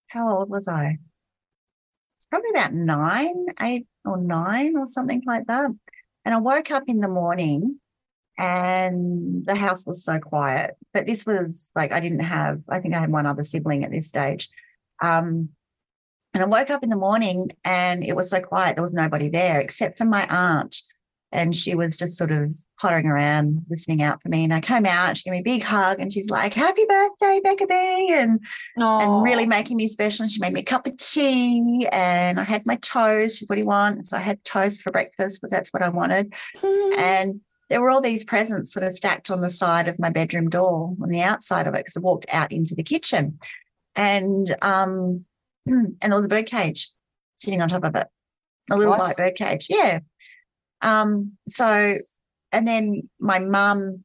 how 0.08 0.28
old 0.28 0.50
was 0.50 0.68
I? 0.68 0.98
It's 2.16 2.26
probably 2.30 2.50
about 2.50 2.72
nine, 2.72 3.46
eight 3.60 3.86
or 4.04 4.16
nine 4.16 4.76
or 4.76 4.86
something 4.86 5.22
like 5.26 5.46
that. 5.46 5.70
And 6.24 6.34
I 6.34 6.38
woke 6.38 6.70
up 6.70 6.84
in 6.86 7.00
the 7.00 7.08
morning 7.08 7.78
and 8.38 9.44
the 9.44 9.56
house 9.56 9.86
was 9.86 10.04
so 10.04 10.18
quiet. 10.18 10.76
But 10.92 11.06
this 11.06 11.26
was 11.26 11.70
like 11.74 11.92
I 11.92 12.00
didn't 12.00 12.20
have. 12.20 12.60
I 12.68 12.80
think 12.80 12.94
I 12.94 13.00
had 13.00 13.12
one 13.12 13.26
other 13.26 13.42
sibling 13.42 13.84
at 13.84 13.92
this 13.92 14.08
stage. 14.08 14.48
Um, 15.02 15.50
and 16.34 16.42
I 16.42 16.46
woke 16.46 16.70
up 16.70 16.82
in 16.82 16.90
the 16.90 16.96
morning 16.96 17.50
and 17.64 18.04
it 18.04 18.14
was 18.14 18.30
so 18.30 18.40
quiet. 18.40 18.76
There 18.76 18.82
was 18.82 18.94
nobody 18.94 19.28
there 19.28 19.60
except 19.60 19.98
for 19.98 20.04
my 20.04 20.26
aunt 20.28 20.76
and 21.30 21.54
she 21.54 21.74
was 21.74 21.96
just 21.96 22.16
sort 22.16 22.30
of 22.30 22.54
pottering 22.80 23.06
around, 23.06 23.64
listening 23.68 24.02
out 24.02 24.22
for 24.22 24.28
me. 24.28 24.44
And 24.44 24.54
I 24.54 24.60
came 24.60 24.86
out, 24.86 25.16
she 25.16 25.24
gave 25.24 25.32
me 25.32 25.40
a 25.40 25.42
big 25.42 25.62
hug, 25.62 26.00
and 26.00 26.12
she's 26.12 26.30
like, 26.30 26.54
"Happy 26.54 26.84
birthday, 26.88 27.40
Becca 27.44 27.66
B," 27.66 28.08
and 28.10 28.40
Aww. 28.78 29.02
and 29.02 29.22
really 29.22 29.46
making 29.46 29.76
me 29.76 29.88
special. 29.88 30.22
And 30.22 30.32
she 30.32 30.40
made 30.40 30.52
me 30.52 30.60
a 30.60 30.64
cup 30.64 30.86
of 30.86 30.96
tea, 30.96 31.86
and 31.92 32.40
I 32.40 32.44
had 32.44 32.64
my 32.64 32.76
toast. 32.76 33.44
What 33.46 33.56
do 33.56 33.60
you 33.60 33.66
want? 33.66 34.06
So 34.06 34.16
I 34.16 34.20
had 34.20 34.42
toast 34.44 34.80
for 34.80 34.90
breakfast 34.90 35.40
because 35.40 35.50
that's 35.50 35.72
what 35.72 35.82
I 35.82 35.90
wanted. 35.90 36.32
And 36.62 37.40
there 37.68 37.82
were 37.82 37.90
all 37.90 38.00
these 38.00 38.24
presents 38.24 38.72
sort 38.72 38.84
of 38.84 38.92
stacked 38.92 39.30
on 39.30 39.42
the 39.42 39.50
side 39.50 39.88
of 39.88 39.98
my 39.98 40.08
bedroom 40.08 40.48
door, 40.48 40.96
on 41.02 41.10
the 41.10 41.20
outside 41.20 41.66
of 41.66 41.74
it, 41.74 41.78
because 41.78 41.96
I 41.96 42.00
walked 42.00 42.26
out 42.32 42.52
into 42.52 42.74
the 42.74 42.82
kitchen, 42.82 43.38
and 43.94 44.56
um, 44.62 45.24
and 45.66 45.96
there 46.00 46.14
was 46.14 46.24
a 46.24 46.30
bird 46.30 46.46
cage 46.46 46.88
sitting 47.36 47.60
on 47.60 47.68
top 47.68 47.84
of 47.84 47.94
it, 47.94 48.06
a 48.70 48.76
little 48.76 48.96
white 48.96 49.16
bird 49.16 49.34
cage. 49.34 49.66
Yeah. 49.68 50.00
Um. 50.82 51.32
So, 51.48 51.94
and 52.52 52.66
then 52.66 53.08
my 53.18 53.38
mum 53.38 54.04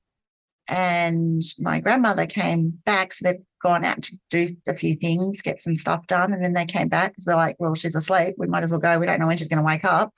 and 0.68 1.42
my 1.60 1.80
grandmother 1.80 2.26
came 2.26 2.80
back, 2.86 3.14
so 3.14 3.26
they've 3.26 3.46
gone 3.62 3.86
out 3.86 4.02
to 4.04 4.18
do 4.30 4.48
a 4.68 4.76
few 4.76 4.96
things, 4.96 5.42
get 5.42 5.62
some 5.62 5.76
stuff 5.76 6.06
done, 6.08 6.34
and 6.34 6.44
then 6.44 6.54
they 6.54 6.66
came 6.66 6.90
back 6.90 7.12
because 7.12 7.26
they're 7.26 7.36
like, 7.36 7.56
"Well, 7.60 7.76
she's 7.76 7.96
asleep. 7.96 8.36
We 8.38 8.48
might 8.48 8.64
as 8.64 8.72
well 8.72 8.80
go. 8.82 9.00
We 9.00 9.06
don't 9.06 9.20
know 9.20 9.28
when 9.28 9.38
she's 9.38 9.50
going 9.50 9.58
to 9.60 9.66
wake 9.66 9.86
up. 9.86 10.14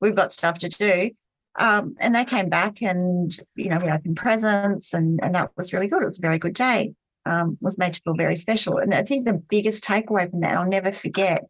We've 0.00 0.16
got 0.16 0.32
stuff 0.32 0.58
to 0.58 0.68
do." 0.68 1.10
Um, 1.56 1.94
and 2.00 2.14
they 2.14 2.24
came 2.24 2.48
back, 2.48 2.82
and 2.82 3.34
you 3.54 3.68
know, 3.68 3.78
we 3.78 3.90
opened 3.90 4.16
presents, 4.16 4.92
and 4.92 5.20
and 5.22 5.34
that 5.34 5.50
was 5.56 5.72
really 5.72 5.88
good. 5.88 6.02
It 6.02 6.06
was 6.06 6.18
a 6.18 6.22
very 6.22 6.38
good 6.38 6.54
day. 6.54 6.94
Um, 7.26 7.56
was 7.60 7.78
made 7.78 7.94
to 7.94 8.00
feel 8.02 8.14
very 8.14 8.36
special, 8.36 8.78
and 8.78 8.94
I 8.94 9.02
think 9.02 9.24
the 9.24 9.32
biggest 9.48 9.84
takeaway 9.84 10.30
from 10.30 10.40
that, 10.40 10.54
I'll 10.54 10.68
never 10.68 10.92
forget, 10.92 11.44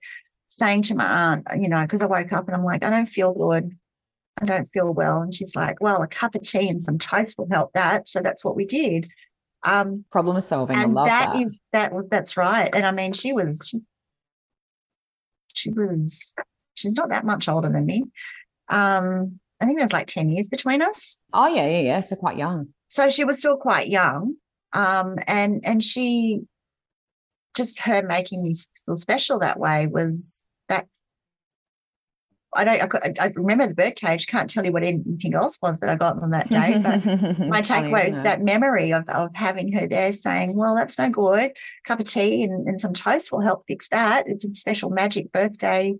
saying 0.48 0.83
to 0.83 0.94
my 0.94 1.04
aunt, 1.04 1.46
you 1.59 1.68
know, 1.68 1.83
because 1.83 2.00
I 2.00 2.07
woke 2.07 2.33
up 2.33 2.46
and 2.46 2.54
I'm 2.54 2.64
like, 2.64 2.85
I 2.85 2.90
don't 2.90 3.07
feel 3.07 3.33
good. 3.33 3.76
I 4.40 4.47
don't 4.47 4.70
feel 4.73 4.92
well. 4.92 5.23
And 5.23 5.35
she's 5.35 5.55
like, 5.55 5.81
Well, 5.81 6.03
a 6.03 6.09
cup 6.09 6.35
of 6.35 6.42
tea 6.42 6.68
and 6.68 6.83
some 6.83 6.99
toast 6.99 7.38
will 7.38 7.49
help 7.51 7.73
that. 7.75 8.09
So 8.09 8.20
that's 8.20 8.44
what 8.44 8.57
we 8.57 8.64
did. 8.64 9.07
Um, 9.62 10.05
Problem 10.11 10.38
solving. 10.40 10.77
I 10.77 10.85
and 10.85 10.94
love 10.94 11.07
that 11.07 11.35
that. 11.35 11.42
is 11.42 11.59
that 11.73 11.92
was 11.92 12.07
that's 12.11 12.37
right. 12.37 12.70
And 12.75 12.85
I 12.85 12.92
mean, 12.92 13.12
she 13.12 13.33
was 13.33 13.66
she, 13.66 13.81
she 15.55 15.70
was 15.70 16.35
she's 16.75 16.94
not 16.94 17.11
that 17.11 17.25
much 17.25 17.49
older 17.49 17.70
than 17.70 17.87
me. 17.87 18.05
Um, 18.68 19.40
I 19.61 19.66
think 19.66 19.79
there's 19.79 19.92
like 19.92 20.09
10 20.09 20.31
years 20.31 20.49
between 20.49 20.83
us. 20.83 21.23
oh 21.33 21.47
yeah, 21.47 21.66
yeah, 21.66 21.81
yeah. 21.81 22.01
So 22.01 22.16
quite 22.16 22.37
young. 22.37 22.68
So 22.88 23.09
she 23.09 23.25
was 23.25 23.38
still 23.38 23.57
quite 23.57 23.88
young. 23.88 24.35
Um, 24.73 25.16
and 25.27 25.61
and 25.64 25.83
she 25.83 26.42
just 27.57 27.81
her 27.81 28.03
making 28.03 28.42
me 28.42 28.55
feel 28.85 28.97
special 28.97 29.38
that 29.38 29.59
way 29.59 29.87
was 29.87 30.42
that 30.68 30.88
I 32.55 32.64
don't 32.64 32.95
I, 32.95 33.27
I 33.27 33.33
remember 33.35 33.67
the 33.67 33.75
birdcage, 33.75 34.27
can't 34.27 34.49
tell 34.49 34.64
you 34.64 34.73
what 34.73 34.83
anything 34.83 35.35
else 35.35 35.59
was 35.62 35.79
that 35.81 35.90
I 35.90 35.97
got 35.97 36.23
on 36.23 36.31
that 36.31 36.49
day, 36.51 36.79
but 36.83 37.05
my 37.49 37.61
takeaway 37.61 38.07
is 38.09 38.23
that 38.23 38.43
memory 38.43 38.93
of, 38.93 39.09
of 39.09 39.31
having 39.35 39.73
her 39.73 39.87
there 39.87 40.12
saying, 40.12 40.57
Well, 40.57 40.77
that's 40.77 40.99
no 40.99 41.11
good. 41.11 41.53
Cup 41.87 42.01
of 42.01 42.07
tea 42.07 42.45
and, 42.45 42.69
and 42.69 42.81
some 42.81 42.93
toast 42.93 43.33
will 43.33 43.40
help 43.40 43.64
fix 43.67 43.88
that. 43.88 44.25
It's 44.29 44.45
a 44.45 44.55
special 44.55 44.90
magic 44.90 45.33
birthday 45.33 45.95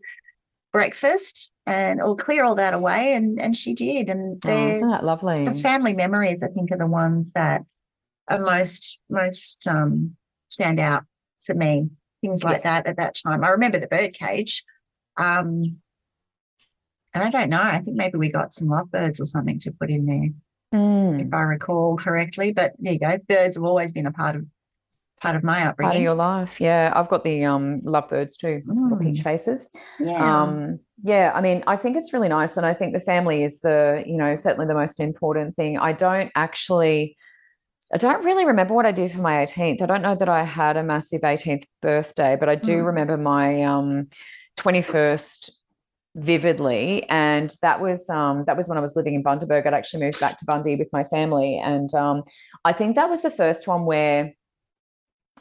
breakfast 0.73 1.51
and 1.67 2.01
it'll 2.01 2.17
clear 2.17 2.45
all 2.45 2.57
that 2.57 2.75
away. 2.75 3.15
And 3.15 3.41
and 3.41 3.57
she 3.57 3.75
did. 3.75 4.09
And 4.09 4.43
Oh, 4.45 4.71
isn't 4.71 4.91
that 4.91 5.05
lovely? 5.05 5.45
the 5.45 5.55
family 5.55 5.95
memories, 5.95 6.43
I 6.43 6.49
think, 6.49 6.71
are 6.73 6.79
the 6.79 6.87
ones 6.87 7.33
that 7.33 7.63
are 8.29 8.41
most 8.41 8.99
most 9.09 9.67
um 9.67 10.17
stand 10.49 10.81
out 10.81 11.05
for 11.45 11.55
me. 11.55 11.89
Things 12.21 12.43
like 12.43 12.63
that 12.65 12.87
at 12.87 12.97
that 12.97 13.17
time. 13.25 13.45
I 13.45 13.49
remember 13.49 13.79
the 13.79 13.87
birdcage. 13.87 14.63
Um 15.21 15.81
and 17.15 17.23
I 17.25 17.31
don't 17.31 17.49
know. 17.51 17.63
I 17.63 17.79
think 17.81 17.97
maybe 17.97 18.19
we 18.19 18.29
got 18.31 18.53
some 18.53 18.69
lovebirds 18.69 19.21
or 19.21 19.27
something 19.27 19.59
to 19.61 19.73
put 19.73 19.91
in 19.91 20.07
there 20.07 20.29
Mm. 20.75 21.21
if 21.25 21.33
I 21.33 21.43
recall 21.43 21.97
correctly. 21.97 22.53
But 22.53 22.73
there 22.81 22.95
you 22.95 22.99
go. 22.99 23.17
Birds 23.29 23.57
have 23.57 23.65
always 23.65 23.93
been 23.93 24.07
a 24.07 24.13
part 24.13 24.35
of 24.37 24.45
part 25.23 25.37
of 25.37 25.45
my 25.45 25.65
upbringing. 25.67 25.89
Part 25.91 25.97
of 25.97 26.03
your 26.03 26.15
life, 26.17 26.61
yeah. 26.61 26.93
I've 26.95 27.09
got 27.09 27.23
the 27.25 27.45
um 27.45 27.81
lovebirds 27.85 28.37
too, 28.37 28.63
the 28.67 28.99
peach 29.01 29.21
Mm. 29.21 29.23
faces. 29.23 29.71
yeah. 30.01 30.43
Um, 30.43 30.81
yeah, 31.03 31.31
I 31.35 31.41
mean, 31.41 31.63
I 31.67 31.77
think 31.77 31.97
it's 31.97 32.13
really 32.13 32.29
nice, 32.29 32.57
and 32.57 32.67
I 32.67 32.75
think 32.75 32.93
the 32.93 33.01
family 33.01 33.43
is 33.45 33.61
the, 33.61 34.03
you 34.07 34.17
know, 34.17 34.35
certainly 34.35 34.67
the 34.67 34.75
most 34.75 34.99
important 35.01 35.55
thing. 35.57 35.79
I 35.79 35.93
don't 35.93 36.31
actually, 36.35 37.17
I 37.93 37.99
don't 37.99 38.25
really 38.25 38.45
remember 38.47 38.75
what 38.75 38.87
I 38.87 38.93
did 38.93 39.13
for 39.13 39.21
my 39.21 39.35
18th. 39.45 39.81
I 39.83 39.87
don't 39.87 40.03
know 40.03 40.15
that 40.17 40.29
I 40.29 40.43
had 40.45 40.77
a 40.77 40.83
massive 40.83 41.23
18th 41.23 41.65
birthday, 41.83 42.37
but 42.39 42.49
I 42.49 42.57
do 42.57 42.79
Mm. 42.83 42.87
remember 42.87 43.17
my 43.17 43.63
um 43.63 44.07
21st 44.59 45.51
vividly, 46.17 47.05
and 47.09 47.55
that 47.63 47.81
was 47.81 48.09
um 48.09 48.45
that 48.47 48.57
was 48.57 48.69
when 48.69 48.79
I 48.79 48.81
was 48.81 48.97
living 48.97 49.15
in 49.15 49.25
Bundaberg. 49.25 49.67
I'd 49.67 49.75
actually 49.75 50.05
moved 50.05 50.21
back 50.21 50.39
to 50.39 50.45
Bundy 50.45 50.77
with 50.77 50.89
my 50.93 51.05
family, 51.05 51.61
and 51.63 51.93
um 51.95 52.23
I 52.65 52.73
think 52.73 52.97
that 52.97 53.11
was 53.11 53.23
the 53.23 53.31
first 53.31 53.67
one 53.67 53.85
where 53.85 54.33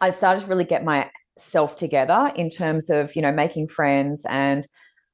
I'd 0.01 0.17
started 0.17 0.41
to 0.41 0.47
really 0.47 0.65
get 0.65 0.83
myself 0.83 1.75
together 1.75 2.31
in 2.35 2.49
terms 2.49 2.89
of, 2.89 3.15
you 3.15 3.21
know, 3.21 3.31
making 3.31 3.67
friends 3.67 4.25
and 4.29 4.67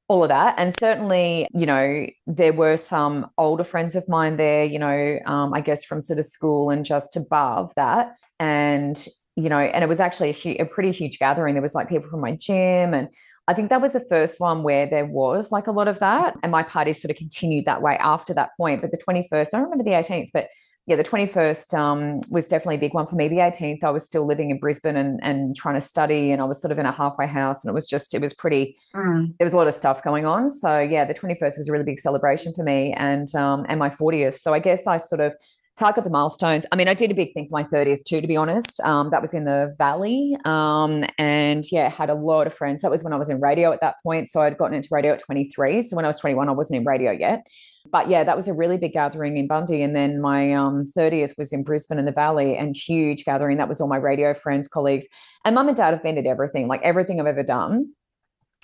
all 0.08 0.24
of 0.24 0.30
that. 0.30 0.56
And 0.58 0.74
certainly, 0.80 1.48
you 1.54 1.68
know, 1.68 2.08
there 2.26 2.54
were 2.54 2.78
some 2.78 3.28
older 3.38 3.64
friends 3.64 3.96
of 3.96 4.08
mine 4.10 4.38
there, 4.38 4.64
you 4.64 4.80
know, 4.80 5.20
um, 5.28 5.54
I 5.54 5.62
guess 5.62 5.84
from 5.84 6.02
sort 6.02 6.18
of 6.18 6.26
school 6.26 6.72
and 6.72 6.84
just 6.84 7.16
above 7.16 7.72
that. 7.76 8.16
And, 8.40 8.98
you 9.36 9.50
know, 9.50 9.60
and 9.60 9.84
it 9.84 9.88
was 9.88 10.00
actually 10.00 10.36
a, 10.44 10.64
a 10.64 10.66
pretty 10.66 10.92
huge 10.92 11.20
gathering. 11.20 11.54
There 11.54 11.62
was 11.62 11.76
like 11.76 11.90
people 11.90 12.10
from 12.10 12.22
my 12.22 12.36
gym 12.36 12.94
and 12.96 13.10
I 13.50 13.54
think 13.56 13.70
that 13.70 13.82
was 13.82 13.94
the 13.94 14.00
first 14.00 14.40
one 14.40 14.62
where 14.62 14.86
there 14.88 15.06
was 15.08 15.52
like 15.52 15.66
a 15.66 15.72
lot 15.72 15.88
of 15.88 15.98
that. 16.00 16.36
And 16.44 16.52
my 16.52 16.62
party 16.62 16.94
sort 16.94 17.10
of 17.10 17.18
continued 17.18 17.66
that 17.66 17.82
way 17.82 17.98
after 17.98 18.32
that 18.36 18.52
point. 18.58 18.82
But 18.82 18.92
the 18.92 18.98
21st, 18.98 19.48
I 19.48 19.58
don't 19.58 19.64
remember 19.64 19.84
the 19.84 19.98
18th, 19.98 20.30
but 20.32 20.48
yeah, 20.86 20.96
the 20.96 21.04
21st 21.04 21.78
um, 21.78 22.22
was 22.30 22.48
definitely 22.48 22.76
a 22.78 22.80
big 22.80 22.94
one 22.94 23.06
for 23.06 23.16
me. 23.16 23.28
The 23.28 23.38
18th, 23.38 23.84
I 23.84 23.90
was 23.90 24.06
still 24.06 24.26
living 24.26 24.50
in 24.50 24.60
Brisbane 24.60 24.96
and, 24.96 25.20
and 25.22 25.56
trying 25.56 25.76
to 25.76 25.82
study, 25.82 26.32
and 26.32 26.42
I 26.42 26.46
was 26.46 26.60
sort 26.62 26.72
of 26.72 26.80
in 26.80 26.86
a 26.88 26.92
halfway 26.92 27.28
house, 27.28 27.64
and 27.64 27.72
it 27.72 27.76
was 27.76 27.88
just, 27.88 28.14
it 28.16 28.22
was 28.22 28.34
pretty, 28.34 28.76
Mm. 28.96 29.36
there 29.38 29.46
was 29.46 29.54
a 29.54 29.58
lot 29.58 29.68
of 29.68 29.74
stuff 29.74 30.04
going 30.04 30.26
on. 30.26 30.48
So 30.50 30.80
yeah, 30.80 31.06
the 31.06 31.14
21st 31.14 31.58
was 31.58 31.68
a 31.70 31.72
really 31.72 31.84
big 31.84 32.00
celebration 32.00 32.54
for 32.54 32.64
me 32.64 32.94
and 32.94 33.28
um 33.36 33.66
and 33.70 33.78
my 33.80 33.90
40th. 33.90 34.40
So 34.40 34.54
I 34.54 34.60
guess 34.60 34.88
I 34.88 34.98
sort 34.98 35.22
of 35.22 35.36
target 35.80 36.04
the 36.04 36.10
milestones. 36.10 36.66
I 36.72 36.76
mean, 36.76 36.88
I 36.88 36.94
did 36.94 37.10
a 37.10 37.14
big 37.14 37.34
thing 37.34 37.48
for 37.48 37.54
my 37.54 37.64
30th 37.64 38.04
too, 38.04 38.20
to 38.22 38.28
be 38.28 38.36
honest. 38.36 38.80
Um, 38.82 39.10
that 39.12 39.22
was 39.22 39.34
in 39.34 39.46
the 39.46 39.74
valley. 39.78 40.36
Um, 40.46 41.06
and 41.18 41.64
yeah, 41.72 41.90
had 41.90 42.10
a 42.10 42.14
lot 42.14 42.48
of 42.48 42.54
friends. 42.54 42.82
That 42.82 42.92
was 42.92 43.04
when 43.04 43.14
I 43.14 43.16
was 43.16 43.30
in 43.30 43.40
radio 43.40 43.72
at 43.72 43.82
that 43.82 43.96
point. 44.04 44.30
So 44.30 44.42
I'd 44.42 44.58
gotten 44.58 44.76
into 44.76 44.90
radio 44.92 45.14
at 45.14 45.24
23. 45.24 45.82
So 45.82 45.96
when 45.96 46.06
I 46.06 46.10
was 46.10 46.20
21, 46.20 46.50
I 46.50 46.52
wasn't 46.52 46.82
in 46.82 46.86
radio 46.86 47.12
yet. 47.12 47.48
But 47.92 48.10
yeah, 48.10 48.24
that 48.26 48.36
was 48.36 48.48
a 48.48 48.54
really 48.54 48.78
big 48.78 48.92
gathering 48.92 49.38
in 49.38 49.48
Bundy. 49.48 49.82
And 49.82 49.96
then 49.96 50.22
my 50.22 50.54
um 50.54 50.92
30th 50.96 51.38
was 51.38 51.54
in 51.54 51.64
Brisbane 51.64 51.98
in 51.98 52.06
the 52.06 52.12
Valley 52.12 52.58
and 52.58 52.76
huge 52.76 53.24
gathering. 53.24 53.58
That 53.58 53.70
was 53.70 53.80
all 53.80 53.88
my 53.88 53.98
radio 53.98 54.34
friends, 54.34 54.68
colleagues. 54.68 55.08
And 55.46 55.56
mum 55.56 55.70
and 55.70 55.78
dad 55.78 55.94
have 55.94 56.04
been 56.04 56.18
at 56.18 56.26
everything, 56.26 56.68
like 56.68 56.82
everything 56.84 57.20
I've 57.20 57.26
ever 57.26 57.44
done 57.44 57.94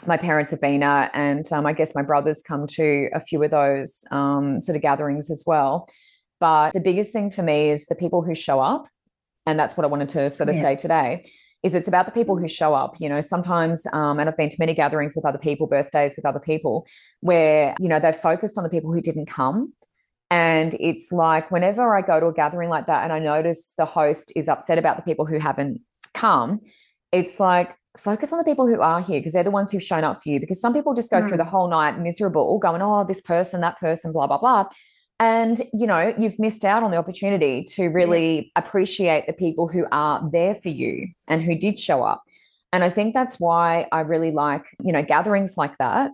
my 0.07 0.17
parents 0.17 0.51
have 0.51 0.61
been 0.61 0.83
at, 0.83 1.09
and 1.13 1.51
um, 1.53 1.65
I 1.65 1.73
guess 1.73 1.95
my 1.95 2.03
brothers 2.03 2.43
come 2.45 2.67
to 2.67 3.09
a 3.13 3.19
few 3.19 3.41
of 3.41 3.49
those 3.49 4.03
um, 4.11 4.59
sort 4.59 4.75
of 4.75 4.81
gatherings 4.81 5.31
as 5.31 5.43
well. 5.47 5.87
But 6.39 6.73
the 6.73 6.79
biggest 6.81 7.11
thing 7.11 7.31
for 7.31 7.43
me 7.43 7.69
is 7.69 7.85
the 7.85 7.95
people 7.95 8.21
who 8.21 8.35
show 8.35 8.59
up, 8.59 8.87
and 9.45 9.57
that's 9.59 9.77
what 9.77 9.83
I 9.83 9.87
wanted 9.87 10.09
to 10.09 10.29
sort 10.29 10.49
of 10.49 10.55
Yeah. 10.55 10.61
say 10.61 10.75
today. 10.75 11.31
Is 11.63 11.73
it's 11.73 11.87
about 11.87 12.05
the 12.05 12.11
people 12.11 12.37
who 12.37 12.47
show 12.47 12.75
up. 12.75 12.93
You 12.99 13.09
know, 13.09 13.21
sometimes, 13.21 13.87
um, 13.91 14.19
and 14.19 14.29
I've 14.29 14.37
been 14.37 14.49
to 14.49 14.55
many 14.59 14.75
gatherings 14.75 15.15
with 15.15 15.25
other 15.25 15.39
people, 15.39 15.65
birthdays 15.65 16.15
with 16.15 16.25
other 16.25 16.39
people, 16.39 16.85
where 17.21 17.75
you 17.79 17.89
know 17.89 17.99
they've 17.99 18.15
focused 18.15 18.57
on 18.57 18.63
the 18.63 18.69
people 18.69 18.93
who 18.93 19.01
didn't 19.01 19.25
come, 19.27 19.73
and 20.29 20.75
it's 20.79 21.11
like 21.11 21.49
whenever 21.49 21.95
I 21.95 22.01
go 22.01 22.19
to 22.19 22.27
a 22.27 22.33
gathering 22.33 22.69
like 22.69 22.85
that, 22.85 23.03
and 23.03 23.11
I 23.11 23.19
notice 23.19 23.73
the 23.77 23.85
host 23.85 24.31
is 24.35 24.47
upset 24.47 24.77
about 24.77 24.97
the 24.97 25.03
people 25.03 25.25
who 25.25 25.39
haven't 25.39 25.81
come, 26.13 26.59
it's 27.11 27.39
like 27.39 27.75
focus 27.97 28.31
on 28.33 28.37
the 28.37 28.43
people 28.45 28.67
who 28.67 28.79
are 28.81 29.01
here 29.01 29.19
because 29.19 29.31
they're 29.33 29.43
the 29.43 29.49
ones 29.51 29.71
who've 29.71 29.81
shown 29.81 30.03
up 30.03 30.21
for 30.21 30.29
you. 30.29 30.39
Because 30.39 30.59
some 30.61 30.73
people 30.73 30.93
just 30.93 31.09
go 31.09 31.21
through 31.21 31.31
Mm. 31.37 31.37
the 31.37 31.45
whole 31.45 31.69
night 31.69 31.97
miserable, 31.97 32.59
going, 32.59 32.81
oh, 32.81 33.05
this 33.07 33.21
person, 33.21 33.61
that 33.61 33.79
person, 33.79 34.11
blah, 34.11 34.27
blah, 34.27 34.37
blah. 34.37 34.65
And, 35.19 35.61
you 35.73 35.87
know, 35.87 36.13
you've 36.17 36.39
missed 36.39 36.65
out 36.65 36.83
on 36.83 36.91
the 36.91 36.97
opportunity 36.97 37.63
to 37.75 37.87
really 37.87 38.51
appreciate 38.55 39.27
the 39.27 39.33
people 39.33 39.67
who 39.67 39.85
are 39.91 40.21
there 40.31 40.55
for 40.55 40.69
you 40.69 41.07
and 41.27 41.41
who 41.41 41.55
did 41.55 41.79
show 41.79 42.03
up. 42.03 42.23
And 42.73 42.83
I 42.83 42.89
think 42.89 43.13
that's 43.13 43.39
why 43.39 43.87
I 43.93 44.01
really 44.01 44.31
like, 44.31 44.65
you 44.83 44.91
know, 44.91 45.01
gatherings 45.01 45.57
like 45.57 45.77
that 45.77 46.11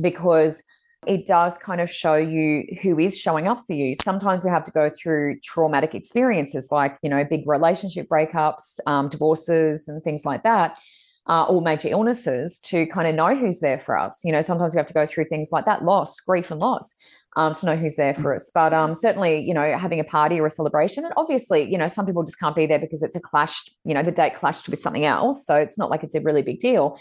because 0.00 0.62
it 1.06 1.26
does 1.26 1.58
kind 1.58 1.80
of 1.80 1.90
show 1.90 2.14
you 2.14 2.64
who 2.82 2.98
is 2.98 3.18
showing 3.18 3.48
up 3.48 3.66
for 3.66 3.72
you. 3.72 3.94
Sometimes 4.02 4.44
we 4.44 4.50
have 4.50 4.64
to 4.64 4.70
go 4.70 4.90
through 4.90 5.40
traumatic 5.40 5.94
experiences 5.94 6.68
like, 6.70 6.96
you 7.02 7.10
know, 7.10 7.24
big 7.24 7.46
relationship 7.46 8.08
breakups, 8.08 8.78
um, 8.86 9.08
divorces, 9.08 9.88
and 9.88 10.02
things 10.02 10.24
like 10.24 10.42
that, 10.44 10.78
uh, 11.26 11.44
or 11.44 11.60
major 11.60 11.88
illnesses 11.88 12.60
to 12.60 12.86
kind 12.86 13.08
of 13.08 13.14
know 13.14 13.34
who's 13.34 13.60
there 13.60 13.80
for 13.80 13.98
us. 13.98 14.24
You 14.24 14.32
know, 14.32 14.42
sometimes 14.42 14.74
we 14.74 14.78
have 14.78 14.86
to 14.86 14.94
go 14.94 15.06
through 15.06 15.26
things 15.26 15.50
like 15.52 15.64
that 15.66 15.84
loss, 15.84 16.20
grief, 16.20 16.50
and 16.50 16.60
loss. 16.60 16.94
Um, 17.36 17.52
to 17.54 17.66
know 17.66 17.74
who's 17.74 17.96
there 17.96 18.14
for 18.14 18.32
us. 18.32 18.48
But 18.54 18.72
um, 18.72 18.94
certainly, 18.94 19.40
you 19.40 19.52
know, 19.52 19.76
having 19.76 19.98
a 19.98 20.04
party 20.04 20.38
or 20.38 20.46
a 20.46 20.50
celebration, 20.50 21.04
and 21.04 21.12
obviously, 21.16 21.64
you 21.64 21.76
know, 21.76 21.88
some 21.88 22.06
people 22.06 22.22
just 22.22 22.38
can't 22.38 22.54
be 22.54 22.64
there 22.64 22.78
because 22.78 23.02
it's 23.02 23.16
a 23.16 23.20
clash, 23.20 23.68
you 23.84 23.92
know, 23.92 24.04
the 24.04 24.12
date 24.12 24.36
clashed 24.36 24.68
with 24.68 24.80
something 24.80 25.04
else. 25.04 25.44
So 25.44 25.56
it's 25.56 25.76
not 25.76 25.90
like 25.90 26.04
it's 26.04 26.14
a 26.14 26.20
really 26.20 26.42
big 26.42 26.60
deal. 26.60 26.96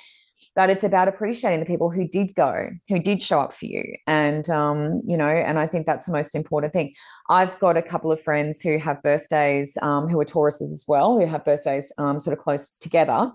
but 0.56 0.70
it's 0.70 0.84
about 0.84 1.08
appreciating 1.08 1.60
the 1.60 1.66
people 1.66 1.90
who 1.90 2.08
did 2.08 2.36
go, 2.36 2.70
who 2.88 3.00
did 3.00 3.22
show 3.22 3.40
up 3.40 3.56
for 3.56 3.66
you. 3.66 3.84
And, 4.08 4.50
um, 4.50 5.02
you 5.06 5.18
know, 5.18 5.28
and 5.28 5.58
I 5.58 5.68
think 5.68 5.86
that's 5.86 6.08
the 6.08 6.14
most 6.14 6.36
important 6.36 6.74
thing. 6.74 6.94
I've 7.30 7.58
got 7.60 7.78
a 7.78 7.82
couple 7.82 8.12
of 8.12 8.22
friends 8.22 8.62
who 8.62 8.78
have 8.78 9.02
birthdays, 9.02 9.78
um, 9.82 10.08
who 10.08 10.20
are 10.20 10.26
Tauruses 10.26 10.72
as 10.72 10.86
well, 10.88 11.20
who 11.20 11.26
have 11.26 11.46
birthdays 11.46 11.92
um, 11.98 12.20
sort 12.20 12.38
of 12.38 12.44
close 12.44 12.72
together 12.72 13.32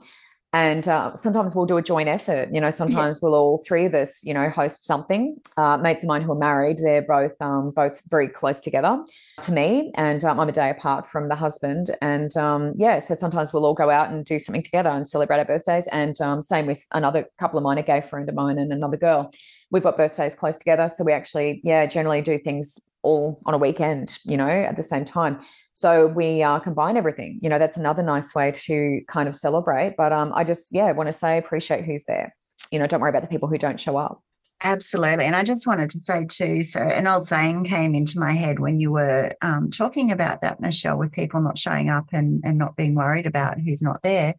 and 0.55 0.89
uh, 0.89 1.15
sometimes 1.15 1.55
we'll 1.55 1.67
do 1.67 1.77
a 1.77 1.83
joint 1.83 2.09
effort 2.09 2.49
you 2.53 2.61
know 2.61 2.71
sometimes 2.71 3.21
we'll 3.21 3.35
all 3.35 3.63
three 3.67 3.85
of 3.85 3.95
us 3.95 4.25
you 4.25 4.33
know 4.33 4.49
host 4.49 4.85
something. 4.85 5.37
Uh, 5.57 5.77
mates 5.77 6.03
of 6.03 6.09
mine 6.09 6.23
who 6.23 6.33
are 6.33 6.39
married 6.39 6.79
they're 6.79 7.03
both 7.03 7.35
um, 7.41 7.71
both 7.71 8.01
very 8.09 8.29
close 8.29 8.61
together 8.61 8.99
to 9.39 9.53
me 9.53 9.93
and 9.97 10.25
um, 10.25 10.41
i'm 10.41 10.49
a 10.49 10.53
day 10.53 10.71
apart 10.71 11.07
from 11.07 11.29
the 11.29 11.35
husband. 11.35 11.91
And 12.01 12.35
um, 12.37 12.73
yeah 12.77 12.99
so 12.99 13.15
sometimes 13.15 13.53
we'll 13.53 13.67
all 13.67 13.75
go 13.75 13.91
out 13.91 14.11
and 14.11 14.25
do 14.25 14.39
something 14.39 14.63
together 14.63 14.91
and 14.91 15.07
celebrate 15.07 15.39
our 15.39 15.45
birthdays. 15.45 15.87
And 15.89 16.19
um, 16.21 16.41
same 16.41 16.67
with 16.67 16.87
another 16.95 17.27
couple 17.39 17.59
of 17.59 17.65
mine 17.65 17.79
a 17.79 17.83
gay 17.83 18.01
friend 18.01 18.29
of 18.29 18.35
mine 18.35 18.59
and 18.59 18.73
another 18.73 18.97
girl. 18.97 19.31
We've 19.71 19.83
got 19.83 19.99
birthdays 19.99 20.35
close 20.35 20.57
together 20.57 20.89
so 20.89 21.05
we 21.05 21.13
actually 21.13 21.61
yeah 21.63 21.85
generally 21.87 22.23
do 22.23 22.39
things 22.39 22.79
all 23.03 23.39
on 23.47 23.55
a 23.55 23.59
weekend 23.59 24.19
you 24.25 24.37
know 24.37 24.49
at 24.49 24.77
the 24.77 24.83
same 24.83 25.05
time 25.05 25.39
so 25.79 26.09
we 26.09 26.43
uh, 26.43 26.59
combine 26.59 26.97
everything. 26.97 27.39
You 27.41 27.49
know, 27.49 27.61
that's 27.61 27.77
another 27.77 28.03
nice 28.03 28.35
way 28.35 28.51
to 28.51 29.01
kind 29.07 29.29
of 29.29 29.35
celebrate. 29.37 29.95
But 29.97 30.13
um, 30.13 30.33
I 30.35 30.43
just, 30.43 30.75
yeah, 30.75 30.91
want 30.91 31.07
to 31.07 31.13
say 31.13 31.39
appreciate 31.39 31.85
who's 31.85 32.03
there. 32.03 32.35
You 32.73 32.81
know, 32.81 32.89
don't 32.89 33.01
worry 33.01 33.11
about 33.11 33.23
the 33.23 33.29
people 33.29 33.47
who 33.47 33.59
don't 33.59 33.79
show 33.79 33.97
up. 33.97 34.21
Absolutely. 34.65 35.25
And 35.25 35.37
I 35.37 35.45
just 35.45 35.69
wanted 35.69 35.89
to 35.91 36.01
say 36.01 36.25
too, 36.25 36.65
so 36.65 36.81
an 36.81 37.07
old 37.07 37.29
saying 37.29 37.63
came 37.63 37.95
into 37.95 38.19
my 38.19 38.33
head 38.33 38.59
when 38.59 38.81
you 38.81 38.91
were 38.91 39.33
um, 39.41 39.71
talking 39.71 40.11
about 40.11 40.43
that, 40.43 40.59
Michelle, 40.59 40.99
with 40.99 41.13
people 41.13 41.41
not 41.41 41.57
showing 41.57 41.91
up 41.91 42.07
and, 42.13 42.43
and 42.45 42.59
not 42.59 42.75
being 42.75 42.97
worried 42.97 43.29
about 43.29 43.61
who's 43.61 43.81
not 43.81 44.03
there 44.03 44.35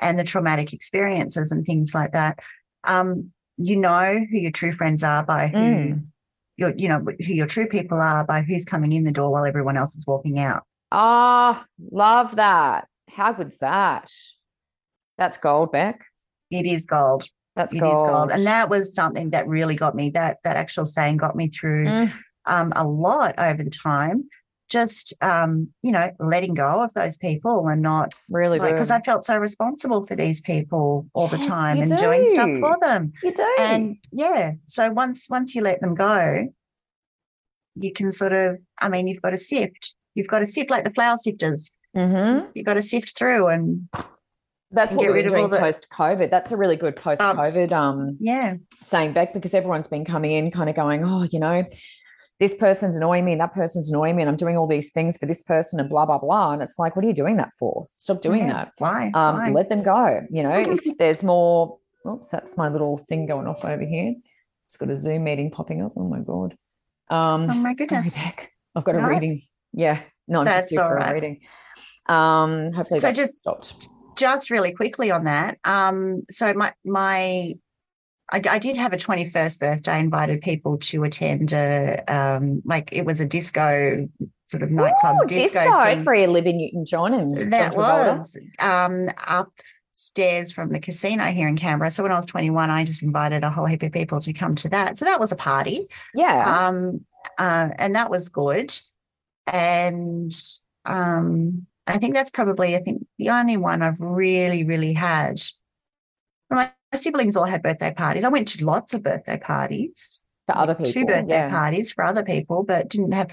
and 0.00 0.18
the 0.18 0.24
traumatic 0.24 0.72
experiences 0.72 1.52
and 1.52 1.64
things 1.64 1.94
like 1.94 2.14
that. 2.14 2.40
Um, 2.82 3.30
you 3.58 3.76
know 3.76 4.18
who 4.28 4.38
your 4.38 4.50
true 4.50 4.72
friends 4.72 5.04
are 5.04 5.24
by 5.24 5.46
who 5.46 5.56
mm 5.56 6.06
your 6.56 6.72
you 6.76 6.88
know 6.88 7.00
who 7.00 7.32
your 7.32 7.46
true 7.46 7.66
people 7.66 8.00
are 8.00 8.24
by 8.24 8.42
who's 8.42 8.64
coming 8.64 8.92
in 8.92 9.04
the 9.04 9.12
door 9.12 9.30
while 9.30 9.44
everyone 9.44 9.76
else 9.76 9.94
is 9.94 10.06
walking 10.06 10.38
out. 10.38 10.62
Ah 10.92 11.60
oh, 11.60 11.66
love 11.90 12.36
that. 12.36 12.88
How 13.10 13.32
good's 13.32 13.58
that? 13.58 14.10
That's 15.18 15.38
gold 15.38 15.72
beck. 15.72 16.04
It 16.50 16.66
is 16.66 16.86
gold. 16.86 17.28
That's 17.56 17.74
it 17.74 17.80
gold. 17.80 18.06
Is 18.06 18.10
gold. 18.10 18.30
And 18.32 18.46
that 18.46 18.68
was 18.68 18.94
something 18.94 19.30
that 19.30 19.46
really 19.46 19.76
got 19.76 19.94
me 19.94 20.10
that 20.10 20.38
that 20.44 20.56
actual 20.56 20.86
saying 20.86 21.18
got 21.18 21.36
me 21.36 21.48
through 21.48 21.86
mm. 21.86 22.12
um, 22.46 22.72
a 22.76 22.86
lot 22.86 23.34
over 23.38 23.62
the 23.62 23.70
time 23.70 24.28
just 24.68 25.14
um, 25.20 25.68
you 25.82 25.92
know 25.92 26.10
letting 26.18 26.54
go 26.54 26.82
of 26.82 26.92
those 26.94 27.16
people 27.16 27.68
and 27.68 27.82
not 27.82 28.12
really 28.28 28.58
because 28.58 28.90
I 28.90 29.00
felt 29.00 29.24
so 29.24 29.36
responsible 29.36 30.06
for 30.06 30.16
these 30.16 30.40
people 30.40 31.06
all 31.14 31.28
yes, 31.30 31.42
the 31.42 31.48
time 31.48 31.80
and 31.80 31.90
do. 31.90 31.96
doing 31.96 32.26
stuff 32.26 32.50
for 32.60 32.76
them. 32.80 33.12
You 33.22 33.32
do, 33.32 33.56
and 33.60 33.96
yeah. 34.12 34.52
So 34.66 34.90
once 34.90 35.28
once 35.28 35.54
you 35.54 35.62
let 35.62 35.80
them 35.80 35.94
go, 35.94 36.48
you 37.76 37.92
can 37.92 38.10
sort 38.10 38.32
of. 38.32 38.58
I 38.80 38.88
mean, 38.88 39.06
you've 39.06 39.22
got 39.22 39.30
to 39.30 39.38
sift. 39.38 39.94
You've 40.14 40.28
got 40.28 40.40
to 40.40 40.46
sift 40.46 40.70
like 40.70 40.84
the 40.84 40.92
flour 40.92 41.16
sifters. 41.16 41.70
Mm-hmm. 41.96 42.46
You've 42.54 42.66
got 42.66 42.74
to 42.74 42.82
sift 42.82 43.16
through 43.16 43.48
and. 43.48 43.88
That's 44.70 44.92
what 44.92 45.06
we're 45.06 45.28
doing 45.28 45.48
post 45.50 45.86
COVID. 45.92 46.30
That's 46.30 46.50
a 46.50 46.56
really 46.56 46.74
good 46.74 46.96
post 46.96 47.20
COVID 47.20 47.70
um, 47.70 48.16
yeah 48.18 48.54
saying 48.80 49.12
back 49.12 49.32
because 49.32 49.54
everyone's 49.54 49.86
been 49.86 50.04
coming 50.04 50.32
in 50.32 50.50
kind 50.50 50.68
of 50.68 50.74
going, 50.74 51.04
oh, 51.04 51.28
you 51.30 51.38
know, 51.38 51.62
this 52.40 52.56
person's 52.56 52.96
annoying 52.96 53.24
me 53.24 53.32
and 53.32 53.40
that 53.40 53.52
person's 53.52 53.90
annoying 53.90 54.16
me 54.16 54.22
and 54.22 54.28
I'm 54.28 54.36
doing 54.36 54.56
all 54.56 54.66
these 54.66 54.92
things 54.92 55.16
for 55.16 55.26
this 55.26 55.42
person 55.42 55.78
and 55.78 55.88
blah 55.88 56.04
blah 56.06 56.18
blah. 56.18 56.52
And 56.52 56.62
it's 56.62 56.78
like 56.78 56.96
what 56.96 57.04
are 57.04 57.08
you 57.08 57.14
doing 57.14 57.36
that 57.36 57.52
for? 57.58 57.86
Stop 57.96 58.22
doing 58.22 58.46
yeah. 58.46 58.52
that. 58.52 58.72
Why? 58.78 59.06
Um, 59.14 59.36
why? 59.36 59.50
let 59.50 59.68
them 59.68 59.82
go. 59.82 60.22
You 60.30 60.42
know 60.42 60.54
if 60.56 60.80
there's 60.98 61.22
more 61.22 61.78
oops 62.06 62.28
that's 62.28 62.58
my 62.58 62.68
little 62.68 62.98
thing 62.98 63.26
going 63.26 63.46
off 63.46 63.64
over 63.64 63.84
here. 63.84 64.14
It's 64.66 64.76
got 64.76 64.90
a 64.90 64.96
zoom 64.96 65.24
meeting 65.24 65.50
popping 65.50 65.82
up. 65.82 65.92
Oh 65.96 66.08
my 66.08 66.20
god. 66.20 66.56
Um 67.08 67.50
oh 67.50 67.54
my 67.54 67.74
goodness. 67.74 68.14
sorry, 68.14 68.34
I've 68.74 68.84
got 68.84 68.96
a 68.96 69.00
no. 69.00 69.08
reading. 69.08 69.42
Yeah. 69.72 70.00
No 70.26 70.40
I'm 70.40 70.44
that's 70.46 70.70
just 70.70 70.80
all 70.80 70.92
right. 70.92 71.14
reading. 71.14 71.40
Um 72.06 72.72
hopefully 72.72 73.00
so 73.00 73.12
just 73.12 73.34
stopped. 73.34 73.88
just 74.16 74.50
really 74.50 74.72
quickly 74.72 75.10
on 75.10 75.24
that 75.24 75.58
um 75.64 76.22
so 76.30 76.52
my 76.52 76.72
my 76.84 77.54
I, 78.32 78.40
I, 78.50 78.58
did 78.58 78.76
have 78.76 78.92
a 78.92 78.96
21st 78.96 79.60
birthday, 79.60 80.00
invited 80.00 80.40
people 80.40 80.78
to 80.78 81.04
attend 81.04 81.52
a, 81.52 82.02
um, 82.08 82.62
like 82.64 82.88
it 82.92 83.04
was 83.04 83.20
a 83.20 83.26
disco 83.26 84.08
sort 84.46 84.62
of 84.62 84.70
nightclub 84.70 85.16
Ooh, 85.22 85.26
disco. 85.26 85.60
disco. 85.60 85.80
It's 85.82 86.04
where 86.04 86.14
you 86.14 86.26
live 86.28 86.46
in 86.46 86.58
Newton 86.58 86.84
John 86.84 87.14
and 87.14 87.52
that 87.52 87.76
was 87.76 88.36
um, 88.60 89.08
upstairs 89.26 90.52
from 90.52 90.72
the 90.72 90.80
casino 90.80 91.24
here 91.24 91.48
in 91.48 91.56
Canberra. 91.56 91.90
So 91.90 92.02
when 92.02 92.12
I 92.12 92.16
was 92.16 92.26
21, 92.26 92.70
I 92.70 92.84
just 92.84 93.02
invited 93.02 93.44
a 93.44 93.50
whole 93.50 93.66
heap 93.66 93.82
of 93.82 93.92
people 93.92 94.20
to 94.20 94.32
come 94.32 94.54
to 94.56 94.68
that. 94.70 94.96
So 94.96 95.04
that 95.04 95.20
was 95.20 95.32
a 95.32 95.36
party. 95.36 95.88
Yeah. 96.14 96.66
Um, 96.68 97.04
uh, 97.38 97.70
and 97.78 97.94
that 97.94 98.10
was 98.10 98.28
good. 98.28 98.76
And 99.46 100.32
um, 100.84 101.66
I 101.86 101.98
think 101.98 102.14
that's 102.14 102.30
probably, 102.30 102.76
I 102.76 102.80
think, 102.80 103.06
the 103.18 103.30
only 103.30 103.56
one 103.56 103.82
I've 103.82 104.00
really, 104.00 104.64
really 104.64 104.92
had. 104.92 105.40
My 106.50 106.70
siblings 106.96 107.36
all 107.36 107.44
had 107.44 107.62
birthday 107.62 107.92
parties. 107.92 108.24
I 108.24 108.28
went 108.28 108.48
to 108.48 108.64
lots 108.64 108.94
of 108.94 109.02
birthday 109.02 109.38
parties 109.38 110.22
for 110.46 110.56
other 110.56 110.74
people, 110.74 110.92
two 110.92 111.06
birthday 111.06 111.34
yeah. 111.34 111.50
parties 111.50 111.92
for 111.92 112.04
other 112.04 112.24
people, 112.24 112.62
but 112.62 112.88
didn't 112.88 113.12
have. 113.12 113.30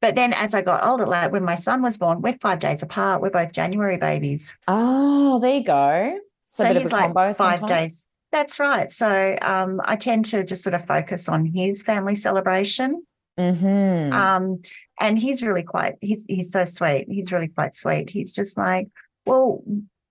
But 0.00 0.14
then 0.14 0.32
as 0.32 0.54
I 0.54 0.62
got 0.62 0.84
older, 0.84 1.06
like 1.06 1.32
when 1.32 1.44
my 1.44 1.56
son 1.56 1.82
was 1.82 1.96
born, 1.96 2.22
we're 2.22 2.38
five 2.40 2.60
days 2.60 2.82
apart. 2.82 3.20
We're 3.20 3.30
both 3.30 3.52
January 3.52 3.96
babies. 3.96 4.56
Oh, 4.68 5.40
there 5.40 5.56
you 5.56 5.64
go. 5.64 6.18
So, 6.44 6.64
so 6.64 6.74
he's 6.74 6.92
like 6.92 7.12
five 7.14 7.36
sometimes. 7.36 7.68
days. 7.68 8.06
That's 8.30 8.60
right. 8.60 8.92
So 8.92 9.36
um, 9.40 9.80
I 9.84 9.96
tend 9.96 10.26
to 10.26 10.44
just 10.44 10.62
sort 10.62 10.74
of 10.74 10.86
focus 10.86 11.28
on 11.28 11.46
his 11.46 11.82
family 11.82 12.14
celebration. 12.14 13.02
Mm-hmm. 13.38 14.12
Um, 14.12 14.62
and 15.00 15.18
he's 15.18 15.42
really 15.42 15.62
quite. 15.62 15.94
He's 16.00 16.24
he's 16.26 16.50
so 16.50 16.64
sweet. 16.64 17.06
He's 17.08 17.32
really 17.32 17.48
quite 17.48 17.74
sweet. 17.74 18.10
He's 18.10 18.34
just 18.34 18.56
like, 18.58 18.88
well, 19.26 19.62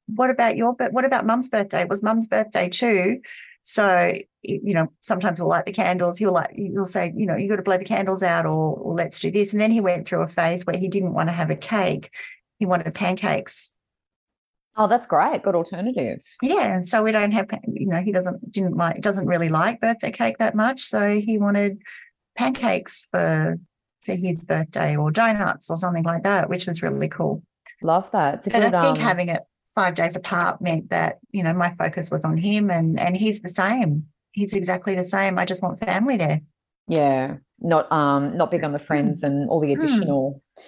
what 0.07 0.29
about 0.29 0.55
your 0.55 0.73
but 0.73 0.93
what 0.93 1.05
about 1.05 1.25
mum's 1.25 1.49
birthday? 1.49 1.81
It 1.81 1.89
was 1.89 2.03
mum's 2.03 2.27
birthday 2.27 2.69
too. 2.69 3.21
So, 3.63 4.13
you 4.43 4.73
know, 4.73 4.87
sometimes 5.01 5.39
we'll 5.39 5.49
light 5.49 5.65
the 5.65 5.73
candles. 5.73 6.17
He'll 6.17 6.31
like 6.31 6.51
he'll 6.53 6.85
say, 6.85 7.13
you 7.15 7.25
know, 7.25 7.35
you 7.35 7.49
got 7.49 7.57
to 7.57 7.63
blow 7.63 7.77
the 7.77 7.83
candles 7.83 8.23
out 8.23 8.45
or, 8.45 8.77
or 8.77 8.95
let's 8.95 9.19
do 9.19 9.29
this. 9.29 9.51
And 9.51 9.61
then 9.61 9.71
he 9.71 9.81
went 9.81 10.07
through 10.07 10.21
a 10.21 10.27
phase 10.27 10.65
where 10.65 10.77
he 10.77 10.87
didn't 10.87 11.13
want 11.13 11.27
to 11.27 11.33
have 11.33 11.49
a 11.49 11.55
cake. 11.55 12.09
He 12.59 12.65
wanted 12.65 12.95
pancakes. 12.95 13.73
Oh, 14.77 14.87
that's 14.87 15.05
great. 15.05 15.43
Good 15.43 15.55
alternative. 15.55 16.23
Yeah. 16.41 16.75
And 16.75 16.87
so 16.87 17.03
we 17.03 17.11
don't 17.11 17.31
have, 17.31 17.47
you 17.67 17.87
know, 17.87 18.01
he 18.01 18.13
doesn't 18.13 18.51
didn't 18.51 18.77
like 18.77 19.01
doesn't 19.01 19.27
really 19.27 19.49
like 19.49 19.81
birthday 19.81 20.11
cake 20.11 20.37
that 20.37 20.55
much. 20.55 20.83
So 20.83 21.19
he 21.19 21.37
wanted 21.37 21.79
pancakes 22.37 23.07
for 23.11 23.57
for 24.03 24.15
his 24.15 24.45
birthday 24.45 24.95
or 24.95 25.11
donuts 25.11 25.69
or 25.69 25.75
something 25.75 26.03
like 26.03 26.23
that, 26.23 26.49
which 26.49 26.67
was 26.67 26.81
really 26.81 27.09
cool. 27.09 27.43
Love 27.81 28.09
that. 28.11 28.35
It's 28.35 28.47
a 28.47 28.55
and 28.55 28.63
good, 28.63 28.73
I 28.73 28.81
think 28.81 28.99
um, 28.99 29.03
having 29.03 29.29
it 29.29 29.41
five 29.77 29.93
days 29.93 30.15
apart 30.15 30.59
meant 30.59 30.89
that 30.89 31.19
you 31.29 31.43
know 31.43 31.53
my 31.53 31.71
focus 31.75 32.09
was 32.09 32.25
on 32.25 32.35
him 32.35 32.71
and 32.71 32.99
and 32.99 33.15
he's 33.15 33.41
the 33.41 33.49
same. 33.49 34.07
He's 34.31 34.53
exactly 34.53 34.95
the 34.95 35.03
same. 35.03 35.37
I 35.37 35.45
just 35.45 35.61
want 35.61 35.79
family 35.79 36.17
there. 36.17 36.41
Yeah. 36.87 37.35
Not 37.59 37.89
um 37.91 38.35
not 38.35 38.49
big 38.49 38.63
on 38.63 38.71
the 38.71 38.79
friends 38.79 39.21
and 39.21 39.47
all 39.49 39.61
the 39.61 39.73
hmm. 39.73 39.79
additional 39.79 40.41
mm. 40.57 40.63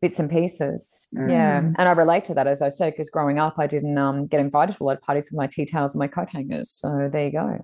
bits 0.00 0.18
and 0.18 0.30
pieces. 0.30 1.08
Mm. 1.14 1.30
yeah 1.30 1.58
and 1.58 1.88
i 1.88 1.92
relate 1.92 2.24
to 2.24 2.34
that 2.34 2.46
as 2.46 2.60
i 2.60 2.68
said 2.68 2.92
because 2.92 3.10
growing 3.16 3.38
up 3.38 3.54
i 3.58 3.66
didn't 3.66 3.96
um 3.96 4.26
get 4.26 4.40
invited 4.40 4.76
to 4.76 4.82
a 4.82 4.86
lot 4.86 4.98
of 4.98 5.02
parties 5.02 5.28
with 5.30 5.38
my 5.38 5.46
tea 5.46 5.66
towels 5.66 5.94
and 5.94 6.00
my 6.00 6.08
coat 6.08 6.28
hangers. 6.30 6.70
So 6.70 6.88
there 7.12 7.26
you 7.26 7.32
go. 7.32 7.58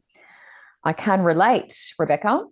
I 0.84 0.92
can 0.92 1.22
relate 1.22 1.72
rebecca 1.98 2.44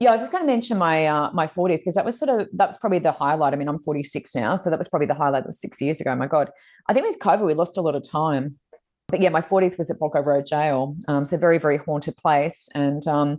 yeah, 0.00 0.10
I 0.10 0.12
was 0.12 0.20
just 0.20 0.32
going 0.32 0.44
to 0.44 0.46
mention 0.46 0.78
my 0.78 1.06
uh, 1.06 1.30
my 1.32 1.48
40th 1.48 1.78
because 1.78 1.94
that 1.94 2.04
was 2.04 2.18
sort 2.18 2.28
of 2.28 2.48
that 2.52 2.68
was 2.68 2.78
probably 2.78 3.00
the 3.00 3.10
highlight. 3.10 3.52
I 3.52 3.56
mean, 3.56 3.68
I'm 3.68 3.80
46 3.80 4.34
now, 4.36 4.54
so 4.54 4.70
that 4.70 4.78
was 4.78 4.88
probably 4.88 5.06
the 5.06 5.14
highlight. 5.14 5.42
That 5.42 5.48
was 5.48 5.60
six 5.60 5.80
years 5.80 6.00
ago. 6.00 6.14
My 6.14 6.28
God, 6.28 6.50
I 6.86 6.94
think 6.94 7.06
with 7.06 7.18
COVID 7.18 7.44
we 7.44 7.54
lost 7.54 7.76
a 7.76 7.80
lot 7.80 7.96
of 7.96 8.08
time. 8.08 8.58
But 9.08 9.20
yeah, 9.20 9.30
my 9.30 9.40
40th 9.40 9.78
was 9.78 9.90
at 9.90 9.98
Boggo 9.98 10.24
Road 10.24 10.46
Jail, 10.46 10.94
um, 11.08 11.24
so 11.24 11.36
very 11.36 11.58
very 11.58 11.78
haunted 11.78 12.16
place. 12.16 12.68
And 12.74 13.06
um, 13.08 13.38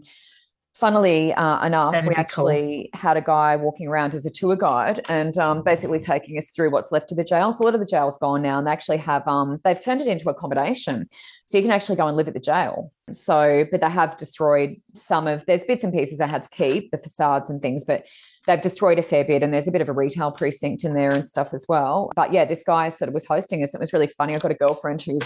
funnily 0.79 1.33
uh, 1.33 1.65
enough, 1.65 1.93
That'd 1.93 2.09
we 2.09 2.15
actually 2.15 2.89
cool. 2.93 3.01
had 3.01 3.17
a 3.17 3.21
guy 3.21 3.55
walking 3.55 3.87
around 3.87 4.15
as 4.15 4.25
a 4.25 4.31
tour 4.31 4.55
guide 4.55 5.01
and 5.09 5.37
um, 5.37 5.63
basically 5.63 5.99
taking 5.99 6.37
us 6.37 6.49
through 6.49 6.71
what's 6.71 6.91
left 6.91 7.11
of 7.11 7.17
the 7.17 7.23
jail. 7.23 7.51
So 7.51 7.63
a 7.63 7.65
lot 7.65 7.75
of 7.75 7.81
the 7.81 7.87
jail's 7.87 8.17
gone 8.17 8.41
now, 8.41 8.57
and 8.57 8.65
they 8.65 8.71
actually 8.71 8.97
have 8.97 9.27
um, 9.27 9.59
they've 9.63 9.79
turned 9.79 10.01
it 10.01 10.07
into 10.07 10.29
accommodation. 10.29 11.09
So 11.45 11.57
you 11.57 11.63
can 11.63 11.71
actually 11.71 11.97
go 11.97 12.07
and 12.07 12.15
live 12.15 12.27
at 12.27 12.33
the 12.33 12.39
jail. 12.39 12.91
So, 13.11 13.65
but 13.71 13.81
they 13.81 13.89
have 13.89 14.17
destroyed 14.17 14.75
some 14.93 15.27
of 15.27 15.45
there's 15.45 15.65
bits 15.65 15.83
and 15.83 15.93
pieces 15.93 16.19
they 16.19 16.27
had 16.27 16.43
to 16.43 16.49
keep, 16.49 16.91
the 16.91 16.97
facades 16.97 17.49
and 17.49 17.61
things, 17.61 17.83
but 17.85 18.05
they've 18.47 18.61
destroyed 18.61 18.99
a 18.99 19.03
fair 19.03 19.25
bit 19.25 19.43
and 19.43 19.53
there's 19.53 19.67
a 19.67 19.71
bit 19.71 19.81
of 19.81 19.89
a 19.89 19.93
retail 19.93 20.31
precinct 20.31 20.83
in 20.83 20.93
there 20.93 21.11
and 21.11 21.27
stuff 21.27 21.53
as 21.53 21.65
well. 21.67 22.11
But 22.15 22.31
yeah, 22.31 22.45
this 22.45 22.63
guy 22.63 22.89
sort 22.89 23.07
of 23.07 23.13
was 23.13 23.25
hosting 23.25 23.63
us. 23.63 23.73
It 23.73 23.79
was 23.79 23.93
really 23.93 24.07
funny. 24.07 24.33
I've 24.33 24.41
got 24.41 24.51
a 24.51 24.55
girlfriend 24.55 25.01
who's 25.01 25.21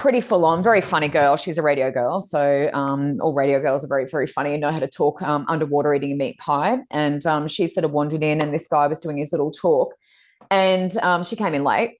pretty 0.00 0.22
full 0.22 0.46
on, 0.46 0.62
very 0.62 0.80
funny 0.80 1.08
girl. 1.08 1.36
She's 1.36 1.58
a 1.58 1.62
radio 1.62 1.90
girl. 1.90 2.22
So 2.22 2.70
um, 2.72 3.18
all 3.20 3.34
radio 3.34 3.60
girls 3.60 3.84
are 3.84 3.88
very, 3.88 4.06
very 4.06 4.26
funny 4.26 4.52
and 4.52 4.60
know 4.62 4.70
how 4.70 4.78
to 4.78 4.88
talk 4.88 5.20
um, 5.20 5.44
underwater 5.46 5.92
eating 5.92 6.12
a 6.12 6.16
meat 6.16 6.38
pie. 6.38 6.78
And 6.90 7.24
um, 7.26 7.46
she 7.46 7.66
sort 7.66 7.84
of 7.84 7.90
wandered 7.90 8.22
in 8.22 8.40
and 8.40 8.54
this 8.54 8.66
guy 8.66 8.86
was 8.86 8.98
doing 8.98 9.18
his 9.18 9.30
little 9.30 9.50
talk. 9.50 9.94
And 10.50 10.96
um, 10.98 11.22
she 11.22 11.36
came 11.36 11.52
in 11.52 11.64
late 11.64 11.98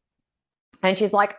and 0.82 0.96
she's 0.96 1.12
like, 1.12 1.34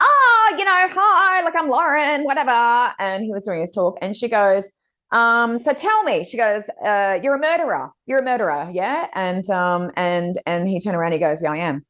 oh, 0.00 0.56
you 0.58 0.64
know, 0.64 0.88
hi, 0.90 1.44
like 1.44 1.54
I'm 1.54 1.68
Lauren, 1.68 2.24
whatever. 2.24 2.92
And 2.98 3.22
he 3.22 3.30
was 3.30 3.44
doing 3.44 3.60
his 3.60 3.70
talk. 3.70 3.96
And 4.02 4.16
she 4.16 4.28
goes, 4.28 4.72
um, 5.12 5.58
so 5.58 5.72
tell 5.72 6.02
me, 6.02 6.24
she 6.24 6.36
goes, 6.36 6.68
uh, 6.84 7.20
you're 7.22 7.36
a 7.36 7.40
murderer. 7.40 7.92
You're 8.06 8.18
a 8.18 8.24
murderer. 8.24 8.68
Yeah. 8.72 9.06
And, 9.14 9.48
um, 9.50 9.92
and, 9.94 10.34
and 10.44 10.68
he 10.68 10.80
turned 10.80 10.96
around, 10.96 11.12
he 11.12 11.20
goes, 11.20 11.40
yeah, 11.40 11.52
I 11.52 11.58
am. 11.58 11.86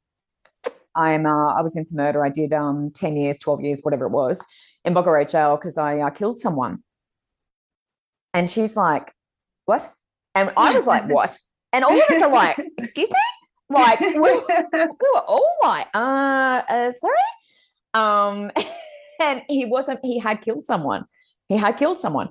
I'm, 0.94 1.26
uh, 1.26 1.54
I 1.54 1.62
was 1.62 1.76
in 1.76 1.84
for 1.84 1.94
murder. 1.94 2.24
I 2.24 2.28
did, 2.28 2.52
um, 2.52 2.90
10 2.94 3.16
years, 3.16 3.38
12 3.38 3.60
years, 3.60 3.80
whatever 3.82 4.06
it 4.06 4.10
was 4.10 4.42
in 4.84 4.94
Boggo 4.94 5.28
jail 5.28 5.56
because 5.56 5.78
I 5.78 5.98
uh, 5.98 6.10
killed 6.10 6.38
someone. 6.38 6.82
And 8.32 8.50
she's 8.50 8.76
like, 8.76 9.12
what? 9.66 9.90
And 10.34 10.52
I 10.56 10.72
was 10.72 10.86
like, 10.86 11.08
what? 11.08 11.36
And 11.72 11.84
all 11.84 11.96
of 11.96 12.10
us 12.10 12.22
are 12.22 12.32
like, 12.32 12.58
excuse 12.78 13.10
me? 13.10 13.16
Like, 13.68 14.00
we, 14.00 14.12
we 14.14 14.30
were 15.14 15.20
all 15.26 15.56
like, 15.62 15.86
uh, 15.94 16.62
uh 16.68 16.92
sorry? 16.92 17.14
Um, 17.94 18.50
and 19.22 19.42
he 19.48 19.66
wasn't, 19.66 20.00
he 20.02 20.18
had 20.18 20.42
killed 20.42 20.66
someone. 20.66 21.04
He 21.48 21.56
had 21.56 21.76
killed 21.76 22.00
someone. 22.00 22.30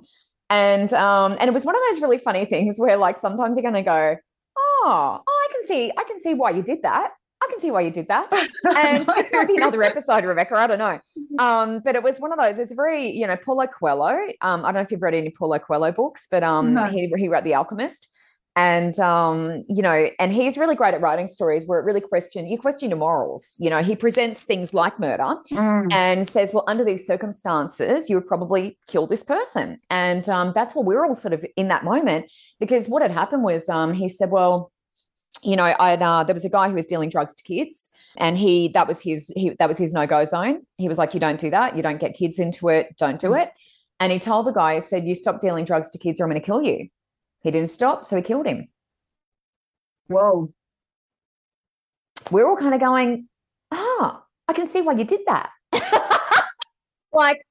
And 0.49 0.91
um, 0.93 1.38
and 1.39 1.47
it 1.47 1.53
was 1.53 1.64
one 1.64 1.76
of 1.76 1.82
those 1.89 2.01
really 2.01 2.18
funny 2.18 2.45
things 2.45 2.80
where 2.80 2.97
like 2.97 3.18
sometimes 3.18 3.55
you're 3.55 3.64
gonna 3.64 3.84
go, 3.84 4.16
oh, 4.57 5.22
oh, 5.28 5.47
I 5.49 5.53
can 5.53 5.64
see, 5.68 5.91
I 5.95 6.03
can 6.05 6.20
see 6.22 6.34
why 6.34 6.51
you 6.51 6.64
did 6.64 6.82
that. 6.82 7.12
I 7.42 7.48
can 7.50 7.60
see 7.60 7.72
why 7.72 7.82
you 7.82 7.92
did 7.92 8.08
that. 8.10 8.30
And 8.76 9.06
this 9.06 9.30
might 9.32 9.48
be 9.48 9.56
another 9.56 9.82
episode, 9.82 10.26
Rebecca. 10.26 10.56
I 10.58 10.68
don't 10.68 10.80
know. 10.80 11.00
Um, 11.40 11.82
but 11.84 11.96
it 11.96 12.04
was 12.04 12.20
one 12.20 12.34
of 12.34 12.40
those, 12.40 12.60
it's 12.60 12.74
very, 12.74 13.10
you 13.12 13.26
know, 13.26 13.38
Paulo 13.38 13.66
Coelho. 13.68 14.18
Um, 14.42 14.66
I 14.66 14.68
don't 14.68 14.76
know 14.76 14.82
if 14.82 14.92
you've 14.92 15.02
read 15.02 15.14
any 15.14 15.30
Paulo 15.30 15.58
Coelho 15.60 15.92
books, 15.92 16.28
but 16.30 16.44
um 16.44 16.74
no. 16.74 16.86
he, 16.86 17.12
he 17.18 17.28
wrote 17.30 17.46
The 17.46 17.54
Alchemist 17.56 18.10
and 18.56 19.00
um, 19.00 19.64
you 19.70 19.82
know 19.82 20.10
and 20.20 20.34
he's 20.34 20.58
really 20.58 20.76
great 20.76 20.94
at 20.94 21.02
writing 21.02 21.28
stories 21.28 21.66
where 21.66 21.80
it 21.80 21.84
really 21.84 22.02
question 22.02 22.48
you 22.48 22.58
question 22.58 22.90
your 22.90 23.00
morals 23.00 23.56
you 23.60 23.70
know 23.70 23.82
he 23.82 23.96
presents 23.96 24.44
things 24.44 24.74
like 24.74 25.00
murder 25.00 25.36
mm. 25.52 25.94
and 25.94 26.28
says 26.28 26.52
well 26.54 26.66
under 26.68 26.84
these 26.84 27.06
circumstances 27.06 28.10
you 28.10 28.16
would 28.16 28.26
probably 28.26 28.78
kill 28.88 29.08
this 29.08 29.24
person 29.24 29.80
and 29.90 30.28
um, 30.28 30.52
that's 30.54 30.76
what 30.76 30.86
we 30.86 30.96
are 30.96 31.06
all 31.06 31.14
sort 31.14 31.34
of 31.34 31.46
in 31.56 31.68
that 31.68 31.84
moment 31.84 32.30
because 32.60 32.88
what 32.88 33.02
had 33.02 33.12
happened 33.12 33.44
was 33.44 33.70
um, 33.70 33.94
he 33.94 34.10
said 34.10 34.30
well 34.32 34.72
you 35.42 35.56
know 35.56 35.64
i 35.64 35.96
uh, 35.96 36.24
there 36.24 36.34
was 36.34 36.46
a 36.46 36.50
guy 36.50 36.68
who 36.70 36.76
was 36.76 36.86
dealing 36.86 37.10
drugs 37.10 37.34
to 37.36 37.44
kids 37.44 37.90
and 38.18 38.38
he 38.38 38.68
that 38.70 38.88
was 38.88 39.02
his 39.02 39.32
he, 39.36 39.52
that 39.60 39.68
was 39.68 39.78
his 39.78 39.94
no-go 39.94 40.24
zone 40.24 40.62
he 40.78 40.88
was 40.88 40.98
like 40.98 41.14
you 41.14 41.20
don't 41.20 41.40
do 41.40 41.50
that 41.50 41.76
you 41.76 41.84
don't 41.84 42.00
get 42.00 42.16
kids 42.16 42.40
into 42.40 42.70
it 42.70 42.96
don't 42.98 43.20
do 43.20 43.30
mm. 43.30 43.44
it 43.44 43.52
and 44.00 44.12
he 44.12 44.20
told 44.20 44.46
the 44.46 44.52
guy 44.52 44.76
he 44.76 44.80
said 44.80 45.06
you 45.06 45.14
stop 45.14 45.40
dealing 45.40 45.66
drugs 45.66 45.90
to 45.90 45.98
kids 45.98 46.20
or 46.20 46.24
i'm 46.24 46.30
going 46.30 46.42
to 46.42 46.46
kill 46.46 46.62
you 46.62 46.90
he 47.42 47.52
didn't 47.52 47.70
stop, 47.70 48.06
so 48.06 48.16
he 48.18 48.22
killed 48.22 48.46
him. 48.46 48.68
Whoa. 50.08 50.52
We're 52.32 52.50
all 52.50 52.58
kind 52.58 52.74
of 52.74 52.80
going, 52.80 53.28
ah, 53.72 54.24
I 54.48 54.54
can 54.54 54.68
see 54.68 54.82
why 54.82 54.94
you 54.94 55.06
did 55.06 55.22
that. 55.28 55.50
like, 57.14 57.46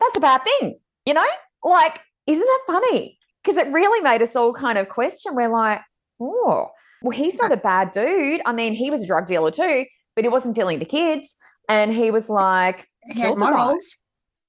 that's 0.00 0.16
a 0.16 0.20
bad 0.20 0.42
thing, 0.42 0.78
you 1.06 1.14
know? 1.14 1.24
Like, 1.62 2.00
isn't 2.26 2.44
that 2.44 2.62
funny? 2.66 3.18
Because 3.42 3.58
it 3.58 3.72
really 3.72 4.00
made 4.00 4.22
us 4.22 4.34
all 4.34 4.52
kind 4.52 4.76
of 4.76 4.88
question. 4.88 5.34
We're 5.34 5.52
like, 5.52 5.80
oh, 6.20 6.70
well, 7.02 7.16
he's 7.16 7.40
not 7.40 7.52
a 7.52 7.56
bad 7.56 7.90
dude. 7.90 8.40
I 8.44 8.52
mean, 8.52 8.74
he 8.74 8.90
was 8.90 9.04
a 9.04 9.06
drug 9.06 9.26
dealer 9.26 9.50
too, 9.50 9.84
but 10.16 10.24
he 10.24 10.28
wasn't 10.28 10.54
dealing 10.54 10.78
to 10.80 10.84
kids. 10.84 11.36
And 11.68 11.92
he 11.92 12.10
was 12.10 12.28
like, 12.28 12.88
he 13.06 13.20
had 13.20 13.36
morals. 13.36 13.98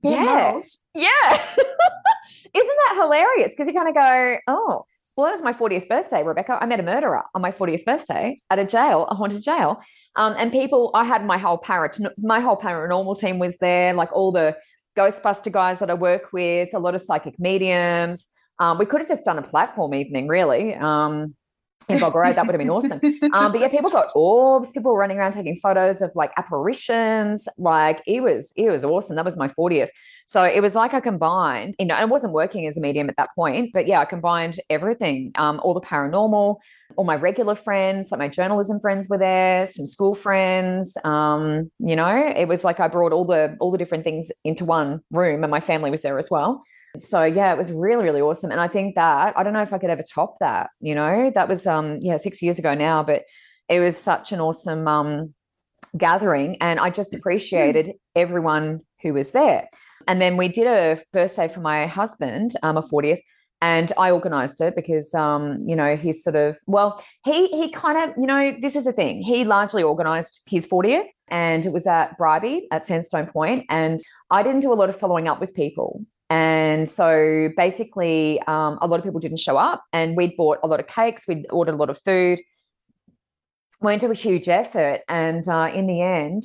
yeah. 0.02 0.24
Morals. 0.24 0.82
Yeah. 0.96 1.10
Isn't 2.54 2.78
that 2.88 2.96
hilarious? 2.96 3.54
Because 3.54 3.68
you 3.68 3.74
kind 3.74 3.90
of 3.90 3.94
go, 3.94 4.38
oh, 4.48 4.86
well, 5.18 5.28
it 5.28 5.32
was 5.32 5.44
my 5.44 5.54
40th 5.54 5.90
birthday, 5.90 6.24
Rebecca. 6.24 6.58
I 6.62 6.66
met 6.66 6.80
a 6.80 6.84
murderer 6.84 7.24
on 7.36 7.42
my 7.42 7.52
40th 7.52 7.84
birthday 7.84 8.36
at 8.50 8.58
a 8.58 8.66
jail, 8.66 9.06
a 9.08 9.16
haunted 9.16 9.44
jail. 9.44 9.82
Um, 10.16 10.34
and 10.38 10.52
people, 10.52 10.92
I 10.94 11.04
had 11.04 11.26
my 11.26 11.38
whole 11.38 11.58
parat, 11.58 12.00
my 12.18 12.40
whole 12.40 12.56
paranormal 12.56 13.20
team 13.20 13.38
was 13.38 13.58
there, 13.58 13.94
like 13.94 14.12
all 14.14 14.32
the 14.32 14.56
Ghostbuster 14.98 15.52
guys 15.52 15.80
that 15.80 15.90
I 15.90 15.94
work 15.94 16.32
with, 16.32 16.74
a 16.74 16.80
lot 16.80 16.96
of 16.96 17.02
psychic 17.02 17.38
mediums. 17.38 18.30
Um, 18.60 18.78
we 18.78 18.86
could 18.86 19.02
have 19.02 19.10
just 19.10 19.26
done 19.26 19.38
a 19.38 19.44
platform 19.44 19.94
evening, 19.94 20.28
really. 20.28 20.74
Um, 20.76 21.22
in 21.90 22.00
Boggo 22.00 22.36
that 22.36 22.46
would 22.46 22.54
have 22.54 22.60
been 22.60 22.70
awesome. 22.70 23.00
Um, 23.34 23.52
but 23.52 23.62
yeah, 23.62 23.68
people 23.68 23.90
got 23.90 24.08
orbs. 24.16 24.72
People 24.72 24.92
were 24.92 25.00
running 25.00 25.18
around 25.18 25.34
taking 25.34 25.56
photos 25.56 26.02
of 26.02 26.12
like 26.16 26.32
apparitions. 26.38 27.48
Like 27.58 28.02
it 28.08 28.22
was, 28.22 28.54
it 28.56 28.70
was 28.70 28.84
awesome. 28.84 29.16
That 29.16 29.26
was 29.26 29.38
my 29.38 29.48
40th. 29.48 29.90
So 30.30 30.44
it 30.44 30.62
was 30.62 30.76
like 30.76 30.94
I 30.94 31.00
combined, 31.00 31.74
you 31.80 31.88
know, 31.88 31.96
I 31.96 32.06
wasn't 32.06 32.34
working 32.34 32.68
as 32.68 32.78
a 32.78 32.82
medium 32.82 33.10
at 33.10 33.18
that 33.18 33.32
point, 33.36 33.72
but 33.74 33.88
yeah, 33.88 34.00
I 34.00 34.06
combined 34.06 34.60
everything, 34.70 35.32
um, 35.34 35.60
all 35.64 35.74
the 35.74 35.82
paranormal, 35.82 36.58
all 36.96 37.04
my 37.04 37.16
regular 37.16 37.56
friends, 37.56 38.12
like 38.12 38.20
my 38.20 38.28
journalism 38.28 38.80
friends 38.80 39.10
were 39.10 39.18
there, 39.18 39.66
some 39.66 39.88
school 39.88 40.14
friends. 40.14 40.96
Um, 41.04 41.72
you 41.80 41.96
know, 41.96 42.16
it 42.16 42.48
was 42.48 42.64
like 42.64 42.80
I 42.80 42.88
brought 42.88 43.12
all 43.12 43.26
the 43.26 43.58
all 43.60 43.72
the 43.72 43.80
different 43.80 44.04
things 44.04 44.32
into 44.44 44.66
one 44.66 45.00
room, 45.10 45.44
and 45.44 45.50
my 45.50 45.62
family 45.62 45.90
was 45.90 46.04
there 46.04 46.20
as 46.20 46.30
well. 46.30 46.62
So 47.00 47.24
yeah, 47.24 47.52
it 47.52 47.58
was 47.58 47.72
really 47.72 48.04
really 48.04 48.22
awesome, 48.22 48.52
and 48.52 48.62
I 48.62 48.68
think 48.68 48.94
that 48.94 49.34
I 49.36 49.42
don't 49.42 49.54
know 49.54 49.64
if 49.64 49.74
I 49.74 49.80
could 49.80 49.90
ever 49.90 50.04
top 50.04 50.36
that. 50.42 50.70
You 50.80 50.94
know, 50.94 51.32
that 51.34 51.50
was 51.50 51.66
um 51.66 51.96
yeah 51.98 52.18
six 52.18 52.40
years 52.44 52.60
ago 52.60 52.76
now, 52.76 53.02
but 53.02 53.24
it 53.68 53.80
was 53.80 53.98
such 53.98 54.32
an 54.32 54.42
awesome 54.42 54.88
um 54.88 55.34
gathering, 55.98 56.58
and 56.62 56.80
I 56.80 56.92
just 56.92 57.16
appreciated 57.16 57.94
everyone 58.16 58.82
who 59.02 59.16
was 59.16 59.32
there. 59.32 59.68
And 60.08 60.22
then 60.22 60.38
we 60.38 60.48
did 60.48 60.68
a 60.68 61.00
birthday 61.14 61.48
for 61.48 61.60
my 61.60 61.86
husband, 61.86 62.52
um, 62.64 62.78
a 62.78 62.82
40th, 62.82 63.20
and 63.62 63.92
I 63.98 64.12
organized 64.12 64.62
it 64.62 64.74
because 64.76 65.14
um, 65.14 65.58
you 65.66 65.76
know, 65.76 65.96
he's 65.96 66.24
sort 66.24 66.36
of 66.36 66.58
well, 66.66 67.04
he 67.26 67.48
he 67.48 67.72
kind 67.72 68.10
of, 68.10 68.18
you 68.18 68.26
know, 68.26 68.56
this 68.62 68.76
is 68.76 68.86
the 68.86 68.94
thing. 68.94 69.22
He 69.22 69.44
largely 69.44 69.84
organized 69.84 70.42
his 70.48 70.66
40th 70.66 71.08
and 71.28 71.66
it 71.66 71.74
was 71.74 71.86
at 71.86 72.18
Bribie 72.18 72.64
at 72.72 72.88
Sandstone 72.88 73.28
Point. 73.28 73.66
And 73.70 74.00
I 74.32 74.44
didn't 74.44 74.62
do 74.62 74.72
a 74.72 74.76
lot 74.76 74.90
of 74.90 74.96
following 74.98 75.28
up 75.28 75.42
with 75.42 75.54
people. 75.54 76.06
And 76.30 76.88
so 76.88 77.50
basically, 77.58 78.40
um, 78.44 78.78
a 78.82 78.88
lot 78.88 79.00
of 79.00 79.04
people 79.04 79.20
didn't 79.20 79.40
show 79.40 79.58
up, 79.58 79.84
and 79.92 80.16
we'd 80.16 80.38
bought 80.38 80.60
a 80.64 80.68
lot 80.68 80.80
of 80.80 80.86
cakes, 80.86 81.28
we'd 81.28 81.48
ordered 81.50 81.74
a 81.74 81.78
lot 81.78 81.90
of 81.90 82.00
food, 82.00 82.40
went 83.82 84.02
to 84.02 84.12
a 84.12 84.14
huge 84.14 84.48
effort. 84.48 85.02
And 85.10 85.48
uh, 85.48 85.72
in 85.74 85.88
the 85.88 86.02
end, 86.02 86.44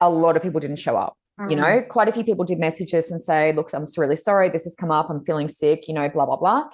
a 0.00 0.08
lot 0.08 0.36
of 0.36 0.42
people 0.42 0.60
didn't 0.60 0.76
show 0.76 0.96
up. 0.96 1.16
You 1.48 1.56
know, 1.56 1.62
mm. 1.62 1.88
quite 1.88 2.08
a 2.08 2.12
few 2.12 2.24
people 2.24 2.44
did 2.44 2.58
messages 2.58 3.10
and 3.10 3.20
say, 3.20 3.52
look, 3.52 3.72
I'm 3.72 3.86
really 3.96 4.16
sorry. 4.16 4.50
This 4.50 4.64
has 4.64 4.74
come 4.74 4.90
up. 4.90 5.08
I'm 5.08 5.20
feeling 5.20 5.48
sick, 5.48 5.88
you 5.88 5.94
know, 5.94 6.08
blah, 6.08 6.26
blah, 6.26 6.36
blah. 6.36 6.64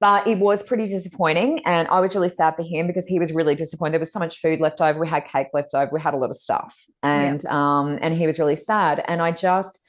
But 0.00 0.26
it 0.26 0.38
was 0.38 0.64
pretty 0.64 0.88
disappointing. 0.88 1.60
And 1.64 1.86
I 1.88 2.00
was 2.00 2.14
really 2.14 2.28
sad 2.28 2.56
for 2.56 2.64
him 2.64 2.88
because 2.88 3.06
he 3.06 3.20
was 3.20 3.32
really 3.32 3.54
disappointed. 3.54 3.92
There 3.92 4.00
was 4.00 4.12
so 4.12 4.18
much 4.18 4.40
food 4.40 4.60
left 4.60 4.80
over. 4.80 4.98
We 4.98 5.06
had 5.06 5.26
cake 5.26 5.48
left 5.52 5.74
over. 5.74 5.90
We 5.92 6.00
had 6.00 6.14
a 6.14 6.16
lot 6.16 6.30
of 6.30 6.36
stuff. 6.36 6.74
And 7.04 7.42
yeah. 7.44 7.78
um, 7.78 7.98
and 8.02 8.12
he 8.14 8.26
was 8.26 8.40
really 8.40 8.56
sad. 8.56 9.04
And 9.06 9.22
I 9.22 9.30
just 9.30 9.80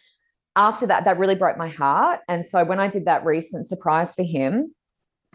after 0.55 0.85
that, 0.85 1.05
that 1.05 1.17
really 1.17 1.33
broke 1.33 1.57
my 1.57 1.69
heart. 1.69 2.19
And 2.27 2.45
so 2.45 2.63
when 2.63 2.79
I 2.79 2.87
did 2.87 3.05
that 3.05 3.25
recent 3.25 3.65
surprise 3.65 4.13
for 4.13 4.23
him, 4.23 4.75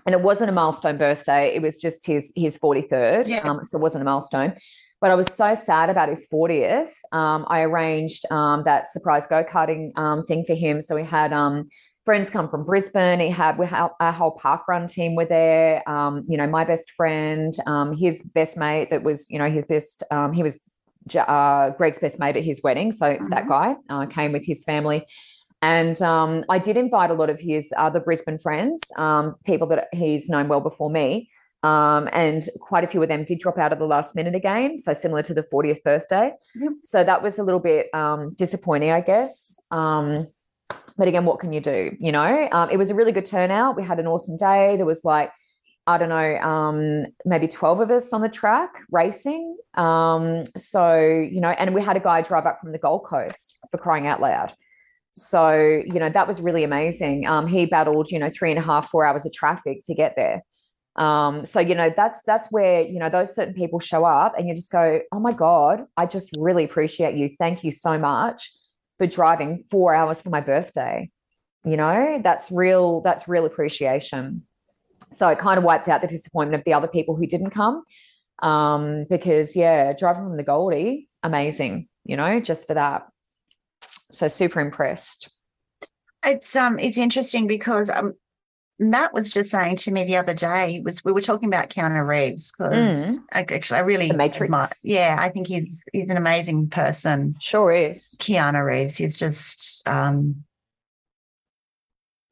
and 0.06 0.14
it 0.14 0.22
wasn't 0.22 0.48
a 0.48 0.52
milestone 0.52 0.96
birthday, 0.96 1.54
it 1.54 1.60
was 1.60 1.78
just 1.78 2.06
his 2.06 2.32
his 2.36 2.56
43rd. 2.58 3.26
Yeah. 3.26 3.40
Um, 3.40 3.64
so 3.64 3.78
it 3.78 3.82
wasn't 3.82 4.02
a 4.02 4.04
milestone. 4.04 4.54
But 5.01 5.11
I 5.11 5.14
was 5.14 5.26
so 5.32 5.55
sad 5.55 5.90
about 5.90 6.09
his 6.09 6.26
40th. 6.32 6.90
Um, 7.12 7.46
I 7.49 7.62
arranged 7.62 8.30
um, 8.32 8.64
that 8.64 8.88
surprise 8.88 9.26
go 9.26 9.44
karting 9.44 9.96
um, 9.96 10.24
thing 10.24 10.44
for 10.44 10.55
him. 10.55 10.80
So 10.80 10.96
we 10.96 11.05
had 11.05 11.32
um, 11.32 11.68
friends 12.05 12.30
come 12.30 12.49
from 12.49 12.64
Brisbane. 12.64 13.20
He 13.20 13.30
had 13.30 13.59
we 13.59 13.66
had 13.66 13.88
our 14.01 14.12
whole 14.12 14.32
park 14.32 14.66
run 14.66 14.88
team 14.88 15.14
were 15.14 15.24
there. 15.24 15.88
Um, 15.88 16.24
you 16.26 16.36
know, 16.36 16.49
my 16.49 16.64
best 16.64 16.90
friend, 16.92 17.55
um, 17.66 17.96
his 17.96 18.22
best 18.34 18.57
mate 18.57 18.90
that 18.90 19.05
was 19.05 19.30
you 19.30 19.38
know 19.38 19.51
his 19.51 19.66
best. 19.66 20.03
he 20.32 20.42
was 20.42 20.62
uh, 21.16 21.70
Greg's 21.70 21.99
best 21.99 22.18
mate 22.18 22.36
at 22.36 22.44
his 22.44 22.62
wedding. 22.62 22.92
So 22.92 23.14
mm-hmm. 23.14 23.28
that 23.28 23.49
guy 23.49 23.76
uh, 23.88 24.07
came 24.07 24.32
with 24.32 24.44
his 24.44 24.64
family. 24.64 25.07
And 25.61 26.01
um, 26.03 26.44
I 26.49 26.59
did 26.59 26.76
invite 26.76 27.11
a 27.11 27.14
lot 27.14 27.30
of 27.30 27.40
his 27.40 27.72
other 27.76 27.99
Brisbane 27.99 28.38
friends, 28.38 28.80
um, 28.96 29.34
people 29.44 29.66
that 29.68 29.88
he's 29.92 30.28
known 30.28 30.49
well 30.49 30.61
before 30.61 30.90
me. 30.90 31.30
Um, 31.62 32.09
and 32.12 32.44
quite 32.61 32.84
a 32.84 32.86
few 32.86 33.02
of 33.02 33.09
them 33.09 33.24
did 33.24 33.40
drop 33.40 33.59
out 33.59 33.72
of 33.72 33.78
the 33.78 33.86
last 33.86 34.14
minute 34.14 34.34
again. 34.34 34.78
So 34.78 34.92
similar 34.92 35.22
to 35.22 35.34
the 35.34 35.42
40th 35.42 35.82
birthday. 35.82 36.32
Yep. 36.54 36.72
So 36.82 37.02
that 37.02 37.22
was 37.22 37.38
a 37.38 37.42
little 37.42 37.61
bit 37.61 37.92
um, 37.94 38.34
disappointing, 38.34 38.92
I 38.92 39.00
guess. 39.00 39.61
Um, 39.70 40.18
but 40.96 41.09
again, 41.09 41.24
what 41.24 41.40
can 41.40 41.52
you 41.52 41.61
do? 41.61 41.96
You 41.98 42.12
know, 42.12 42.48
um, 42.52 42.70
it 42.70 42.76
was 42.76 42.90
a 42.90 42.94
really 42.94 43.12
good 43.12 43.26
turnout. 43.26 43.76
We 43.76 43.82
had 43.82 43.98
an 43.98 44.06
awesome 44.06 44.36
day. 44.36 44.76
There 44.76 44.86
was 44.86 45.04
like, 45.04 45.30
I 45.86 45.96
don't 45.96 46.11
know, 46.11 46.36
um, 46.36 47.06
maybe 47.24 47.48
12 47.48 47.80
of 47.80 47.90
us 47.90 48.12
on 48.12 48.20
the 48.20 48.28
track 48.28 48.70
racing. 48.92 49.56
Um, 49.74 50.44
so, 50.56 50.96
you 50.98 51.40
know, 51.40 51.50
and 51.50 51.74
we 51.74 51.80
had 51.80 51.96
a 51.96 52.00
guy 52.00 52.20
drive 52.20 52.46
up 52.46 52.61
from 52.61 52.72
the 52.72 52.78
Gold 52.78 53.04
Coast 53.04 53.59
for 53.70 53.78
crying 53.78 54.06
out 54.06 54.20
loud. 54.20 54.52
So, 55.12 55.82
you 55.84 55.98
know, 55.98 56.11
that 56.11 56.28
was 56.28 56.40
really 56.40 56.62
amazing. 56.62 57.26
he 57.48 57.66
battled, 57.66 58.11
you 58.11 58.18
know, 58.18 58.28
three 58.28 58.50
and 58.50 58.59
a 58.59 58.62
half, 58.62 58.90
four 58.90 59.06
hours 59.06 59.24
of 59.24 59.32
traffic 59.32 59.80
to 59.84 59.94
get 59.94 60.14
there. 60.14 60.42
Um, 60.99 61.44
so 61.46 61.61
you 61.61 61.76
know 61.76 61.92
that's 61.96 62.22
that's 62.22 62.51
where 62.51 62.80
you 62.82 62.99
know 62.99 63.09
those 63.09 63.34
certain 63.34 63.55
people 63.55 63.78
show 63.78 64.05
up, 64.05 64.36
and 64.36 64.49
you 64.49 64.55
just 64.55 64.72
go, 64.72 65.01
"Oh 65.12 65.20
my 65.20 65.32
god, 65.32 65.86
I 65.96 66.07
just 66.07 66.30
really 66.36 66.64
appreciate 66.64 67.14
you. 67.14 67.30
Thank 67.38 67.62
you 67.64 67.70
so 67.70 67.96
much 67.99 68.51
for 68.99 69.07
driving 69.07 69.64
four 69.70 69.94
hours 69.94 70.20
for 70.20 70.30
my 70.30 70.40
birthday." 70.40 71.11
You 71.64 71.76
know, 71.76 72.20
that's 72.22 72.51
real. 72.51 73.01
That's 73.03 73.28
real 73.28 73.46
appreciation. 73.46 74.42
So 75.11 75.28
it 75.28 75.38
kind 75.38 75.57
of 75.57 75.64
wiped 75.64 75.88
out 75.88 76.03
the 76.03 76.09
disappointment 76.09 76.61
of 76.61 76.64
the 76.64 76.72
other 76.72 76.88
people 76.88 77.16
who 77.16 77.26
didn't 77.26 77.51
come, 77.51 77.84
um, 78.42 79.05
because 79.09 79.55
yeah, 79.55 79.92
driving 79.92 80.24
from 80.24 80.36
the 80.36 80.42
Goldie, 80.42 81.09
amazing. 81.22 81.86
You 82.05 82.16
know, 82.16 82.40
just 82.40 82.66
for 82.66 82.74
that. 82.74 83.07
so 84.11 84.26
super 84.28 84.61
impressed. 84.61 85.30
It's 86.24 86.57
um 86.57 86.78
it's 86.80 86.99
interesting 86.99 87.46
because 87.46 87.88
um 87.90 88.14
Matt 88.80 89.12
was 89.12 89.32
just 89.32 89.50
saying 89.50 89.76
to 89.78 89.90
me 89.90 90.04
the 90.04 90.16
other 90.16 90.34
day 90.34 90.80
was 90.84 91.04
we 91.04 91.12
were 91.12 91.20
talking 91.20 91.48
about 91.48 91.68
Keanu 91.68 92.06
Reeves 92.06 92.52
because 92.52 93.18
Mm. 93.18 93.24
Actually 93.32 93.78
I 93.78 93.82
really 93.82 94.08
The 94.08 94.16
Matrix. 94.16 94.44
admire- 94.44 94.68
yeah, 94.82 95.16
I 95.18 95.30
think 95.30 95.46
he's 95.48 95.82
he's 95.92 96.10
an 96.10 96.16
amazing 96.16 96.70
person. 96.70 97.34
Sure 97.40 97.72
is. 97.72 98.16
Keanu 98.20 98.64
Reeves, 98.64 98.96
he's 98.96 99.16
just 99.16 99.86
um 99.88 100.44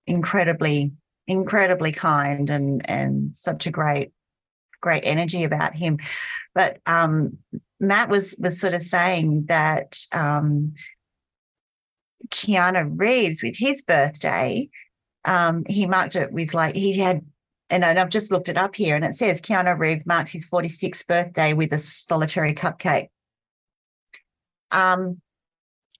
incredibly, 0.06 0.92
incredibly 1.26 1.92
kind 1.92 2.48
and 2.50 2.88
and 2.88 3.34
such 3.34 3.66
a 3.66 3.70
great, 3.70 4.12
great 4.80 5.02
energy 5.04 5.42
about 5.44 5.74
him. 5.74 5.98
But 6.54 6.78
um 6.86 7.38
Matt 7.80 8.08
was 8.08 8.36
was 8.38 8.60
sort 8.60 8.74
of 8.74 8.82
saying 8.82 9.46
that 9.48 9.98
um 10.12 10.74
Keanu 12.30 12.92
Reeves 12.98 13.42
with 13.42 13.56
his 13.56 13.82
birthday, 13.82 14.68
um, 15.26 15.64
he 15.66 15.86
marked 15.86 16.16
it 16.16 16.32
with 16.32 16.54
like 16.54 16.74
he 16.74 16.96
had 16.98 17.20
and 17.68 17.84
I've 17.84 18.10
just 18.10 18.30
looked 18.30 18.48
it 18.48 18.56
up 18.56 18.76
here 18.76 18.94
and 18.94 19.04
it 19.04 19.14
says 19.14 19.40
Keanu 19.40 19.76
Reeves 19.76 20.06
marks 20.06 20.30
his 20.30 20.48
46th 20.48 21.04
birthday 21.08 21.52
with 21.52 21.72
a 21.72 21.78
solitary 21.78 22.54
cupcake. 22.54 23.08
Um, 24.70 25.20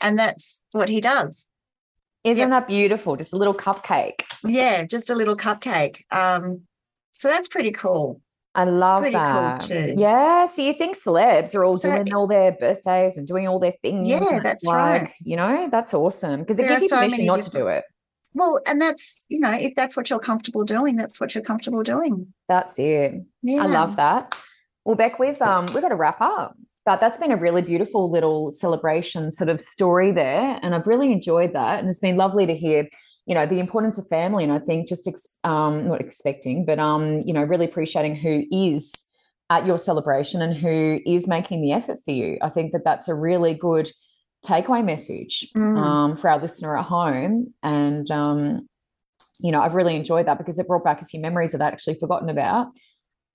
and 0.01 0.17
that's 0.19 0.63
what 0.73 0.89
he 0.89 1.01
does. 1.01 1.49
Isn't 2.23 2.51
that 2.51 2.69
beautiful? 2.69 3.17
Just 3.17 3.33
a 3.33 3.37
little 3.37 3.55
cupcake. 3.55 4.23
Yeah, 4.45 4.85
just 4.85 5.11
a 5.11 5.15
little 5.15 5.37
cupcake. 5.37 6.03
Um, 6.13 6.63
so 7.13 7.29
that's 7.29 7.49
pretty 7.49 7.73
cool. 7.73 8.21
I 8.55 8.65
love 8.65 9.03
Pretty 9.03 9.17
cool 9.17 9.23
that. 9.25 9.61
too. 9.61 9.95
Yeah. 9.99 10.45
So 10.47 10.63
you 10.63 10.73
think 10.73 10.97
celebs 10.97 11.55
are 11.55 11.65
all 11.65 11.79
So- 11.79 11.91
doing 11.95 12.15
all 12.15 12.27
their 12.27 12.53
birthdays 12.53 13.19
and 13.19 13.27
doing 13.27 13.47
all 13.47 13.59
their 13.59 13.75
things. 13.83 14.09
Yeah, 14.09 14.21
that's 14.43 14.65
like, 14.65 14.77
right. 15.03 15.13
You 15.21 15.37
know, 15.37 15.69
that's 15.71 15.93
awesome 15.93 16.41
because 16.41 16.59
it 16.59 16.67
gives 16.69 16.83
you 16.83 16.89
so 16.89 16.97
permission 16.97 17.27
not 17.27 17.43
to 17.43 17.51
do 17.51 17.67
it. 17.67 17.85
Well, 18.37 18.61
and 18.67 18.81
that's 18.81 19.25
you 19.31 19.41
know, 19.41 19.51
if 19.51 19.75
that's 19.75 19.97
what 19.97 20.11
you're 20.11 20.19
comfortable 20.19 20.65
doing, 20.65 20.97
that's 20.97 21.19
what 21.19 21.35
you're 21.35 21.43
comfortable 21.43 21.83
doing. 21.83 22.35
That's 22.49 22.79
it. 22.79 23.15
Yeah. 23.43 23.63
I 23.63 23.67
love 23.67 23.97
that. 23.97 24.35
Well, 24.85 24.95
Beck, 24.95 25.19
we've 25.19 25.41
um 25.41 25.65
we've 25.73 25.83
got 25.83 25.89
to 25.89 25.97
wrap 25.97 26.21
up. 26.21 26.55
But 26.85 27.01
that's 27.01 27.19
been 27.19 27.33
a 27.33 27.37
really 27.37 27.63
beautiful 27.63 28.11
little 28.11 28.51
celebration 28.51 29.33
sort 29.33 29.49
of 29.49 29.61
story 29.61 30.13
there. 30.13 30.61
And 30.63 30.75
I've 30.75 30.87
really 30.87 31.11
enjoyed 31.11 31.55
that. 31.55 31.81
And 31.81 31.89
it's 31.89 31.99
been 31.99 32.17
lovely 32.17 32.47
to 32.47 32.55
hear, 32.55 32.89
you 33.27 33.35
know, 33.35 33.47
the 33.47 33.59
importance 33.59 33.99
of 33.99 34.07
family. 34.07 34.45
And 34.45 34.53
I 34.53 34.59
think 34.59 34.87
just 34.87 35.09
ex- 35.09 35.27
um 35.43 35.89
not 35.89 36.03
expecting, 36.03 36.67
but 36.67 36.79
um, 36.79 37.23
you 37.23 37.33
know, 37.33 37.43
really 37.43 37.65
appreciating 37.65 38.17
who 38.17 38.45
is 38.53 38.93
at 39.49 39.65
your 39.65 39.79
celebration 39.79 40.43
and 40.43 40.55
who 40.55 41.01
is 41.07 41.27
making 41.27 41.63
the 41.63 41.73
effort 41.73 41.99
for 42.05 42.11
you. 42.11 42.37
I 42.43 42.51
think 42.51 42.73
that 42.73 42.85
that's 42.85 43.09
a 43.09 43.15
really 43.15 43.55
good 43.55 43.91
takeaway 44.47 44.85
message 44.85 45.51
Mm. 45.57 45.77
um, 45.77 46.17
for 46.17 46.31
our 46.31 46.41
listener 46.41 46.77
at 46.79 46.85
home. 46.85 47.53
And 47.63 48.11
um, 48.11 48.69
you 49.41 49.53
know, 49.53 49.61
I've 49.61 49.75
really 49.75 49.97
enjoyed 49.97 50.27
that 50.27 50.39
because 50.39 50.59
it 50.59 50.67
brought 50.69 50.85
back 50.85 51.03
a 51.03 51.05
few 51.07 51.21
memories 51.21 51.53
that 51.53 51.61
I'd 51.61 51.73
actually 51.73 51.97
forgotten 51.97 52.29
about. 52.31 52.69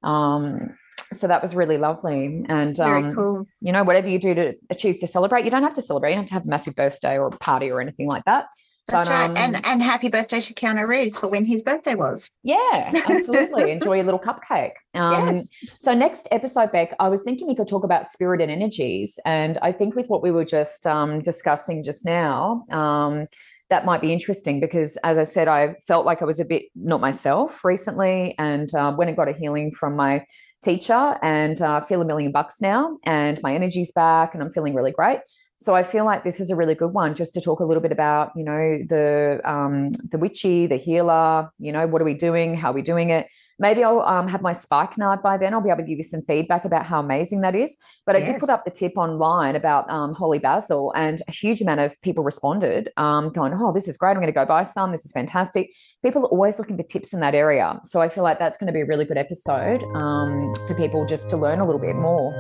Um, 0.04 0.76
so 1.14 1.28
that 1.28 1.42
was 1.44 1.54
really 1.56 1.78
lovely. 1.78 2.44
And 2.48 2.76
Very 2.76 3.04
um, 3.04 3.14
cool. 3.16 3.46
you 3.60 3.72
know, 3.72 3.84
whatever 3.84 4.08
you 4.08 4.18
do 4.18 4.34
to 4.34 4.56
choose 4.78 4.98
to 5.00 5.08
celebrate, 5.08 5.44
you 5.46 5.52
don't 5.52 5.64
have 5.64 5.74
to 5.76 5.82
celebrate. 5.82 6.12
You 6.12 6.16
don't 6.16 6.24
have 6.24 6.30
to 6.30 6.34
have 6.36 6.46
a 6.46 6.50
massive 6.50 6.76
birthday 6.76 7.18
or 7.18 7.28
a 7.28 7.32
party 7.32 7.70
or 7.70 7.82
anything 7.82 8.08
like 8.08 8.24
that. 8.26 8.46
That's 8.92 9.08
but, 9.08 9.14
right. 9.14 9.30
um, 9.30 9.38
and 9.38 9.66
and 9.66 9.82
happy 9.82 10.10
birthday 10.10 10.42
to 10.42 10.54
Keanu 10.54 10.88
Reeves 10.88 11.18
for 11.18 11.28
when 11.28 11.46
his 11.46 11.64
birthday 11.64 11.96
was. 11.96 12.32
Yeah, 12.44 12.92
absolutely. 13.08 13.72
Enjoy 13.72 13.96
your 13.96 14.04
little 14.04 14.20
cupcake. 14.20 14.74
Um, 14.94 15.36
yes. 15.36 15.50
So 15.80 15.94
next 15.94 16.28
episode, 16.32 16.72
Beck, 16.72 16.96
I 17.00 17.08
was 17.08 17.22
thinking 17.22 17.48
we 17.48 17.56
could 17.56 17.68
talk 17.68 17.84
about 17.84 18.06
spirit 18.06 18.42
and 18.42 18.52
energies, 18.52 19.20
and 19.26 19.58
I 19.60 19.72
think 19.72 19.96
with 19.96 20.10
what 20.10 20.22
we 20.22 20.32
were 20.32 20.46
just 20.46 20.86
um, 20.86 21.22
discussing 21.22 21.84
just 21.84 22.06
now, 22.06 22.66
um, 22.70 23.28
that 23.70 23.86
might 23.86 24.02
be 24.02 24.12
interesting 24.12 24.60
because, 24.60 24.98
as 24.98 25.18
I 25.18 25.24
said, 25.24 25.48
I 25.48 25.76
felt 25.88 26.06
like 26.06 26.22
I 26.22 26.26
was 26.26 26.40
a 26.40 26.46
bit 26.46 26.64
not 26.76 27.00
myself 27.00 27.64
recently, 27.64 28.36
and 28.38 28.74
uh, 28.76 28.94
went 28.98 29.10
and 29.10 29.18
got 29.18 29.30
a 29.30 29.34
healing 29.34 29.72
from 29.72 29.96
my 29.96 30.26
teacher, 30.62 31.18
and 31.24 31.62
uh, 31.62 31.82
feel 31.82 32.02
a 32.02 32.06
million 32.06 32.32
bucks 32.32 32.62
now, 32.62 32.98
and 33.06 33.40
my 33.42 33.56
energy's 33.56 33.92
back, 33.92 34.34
and 34.34 34.44
I'm 34.44 34.50
feeling 34.50 34.76
really 34.76 34.92
great. 34.92 35.20
So 35.62 35.76
I 35.76 35.84
feel 35.84 36.06
like 36.06 36.24
this 36.24 36.40
is 36.40 36.50
a 36.50 36.56
really 36.56 36.74
good 36.74 36.92
one 36.92 37.14
just 37.14 37.36
to 37.36 37.42
talk 37.42 37.60
a 37.60 37.66
little 37.66 37.84
bit 37.84 37.92
about, 37.92 38.32
you 38.36 38.44
know, 38.44 38.80
the 38.90 39.40
um, 39.46 39.90
the 40.10 40.18
witchy, 40.18 40.66
the 40.66 40.78
healer. 40.78 41.52
You 41.60 41.72
know, 41.72 41.86
what 41.86 42.02
are 42.02 42.06
we 42.06 42.16
doing? 42.16 42.56
How 42.56 42.72
are 42.72 42.74
we 42.74 42.82
doing 42.82 43.12
it? 43.12 43.28
Maybe 43.60 43.84
I'll 43.84 44.02
um, 44.02 44.28
have 44.28 44.42
my 44.42 44.54
spike 44.54 44.94
spikenard 44.94 45.22
by 45.22 45.38
then. 45.38 45.54
I'll 45.54 45.62
be 45.62 45.70
able 45.70 45.84
to 45.84 45.88
give 45.88 45.98
you 45.98 46.04
some 46.04 46.22
feedback 46.24 46.66
about 46.66 46.88
how 46.88 47.00
amazing 47.00 47.42
that 47.42 47.54
is. 47.54 47.78
But 48.08 48.16
I 48.16 48.22
did 48.22 48.40
put 48.40 48.50
up 48.50 48.66
the 48.66 48.72
tip 48.72 48.94
online 48.98 49.56
about 49.56 49.88
um, 49.88 50.16
holy 50.16 50.40
basil, 50.40 50.92
and 50.96 51.22
a 51.28 51.32
huge 51.32 51.62
amount 51.62 51.80
of 51.80 52.02
people 52.02 52.24
responded, 52.24 52.90
um, 52.98 53.30
going, 53.30 53.54
"Oh, 53.56 53.72
this 53.72 53.88
is 53.88 53.98
great! 53.98 54.12
I'm 54.12 54.18
going 54.18 54.26
to 54.26 54.32
go 54.32 54.46
buy 54.46 54.64
some. 54.64 54.90
This 54.90 55.06
is 55.06 55.12
fantastic." 55.12 55.70
People 56.04 56.24
are 56.24 56.30
always 56.30 56.58
looking 56.58 56.76
for 56.76 56.84
tips 56.84 57.14
in 57.14 57.20
that 57.20 57.36
area, 57.36 57.80
so 57.84 58.02
I 58.02 58.10
feel 58.10 58.24
like 58.24 58.40
that's 58.40 58.58
going 58.58 58.66
to 58.66 58.74
be 58.74 58.82
a 58.82 58.86
really 58.86 59.06
good 59.06 59.18
episode 59.18 59.84
um, 59.94 60.56
for 60.68 60.74
people 60.74 61.06
just 61.06 61.30
to 61.30 61.38
learn 61.38 61.60
a 61.60 61.66
little 61.66 61.80
bit 61.80 61.96
more 61.96 62.34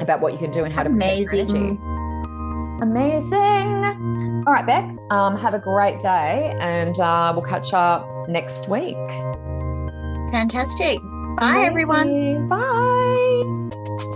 about 0.00 0.22
what 0.22 0.32
you 0.32 0.38
can 0.38 0.50
do 0.50 0.64
and 0.64 0.72
how 0.72 0.82
to 0.82 0.88
Amazing. 0.88 2.08
Amazing. 2.82 3.84
All 4.46 4.52
right, 4.52 4.66
Beck. 4.66 4.84
Um, 5.10 5.36
have 5.36 5.54
a 5.54 5.58
great 5.58 6.00
day, 6.00 6.56
and 6.60 6.98
uh, 6.98 7.32
we'll 7.34 7.44
catch 7.44 7.72
up 7.72 8.06
next 8.28 8.68
week. 8.68 8.96
Fantastic. 10.32 10.98
Bye, 11.36 11.62
everyone. 11.64 12.48
Bye. 12.48 14.06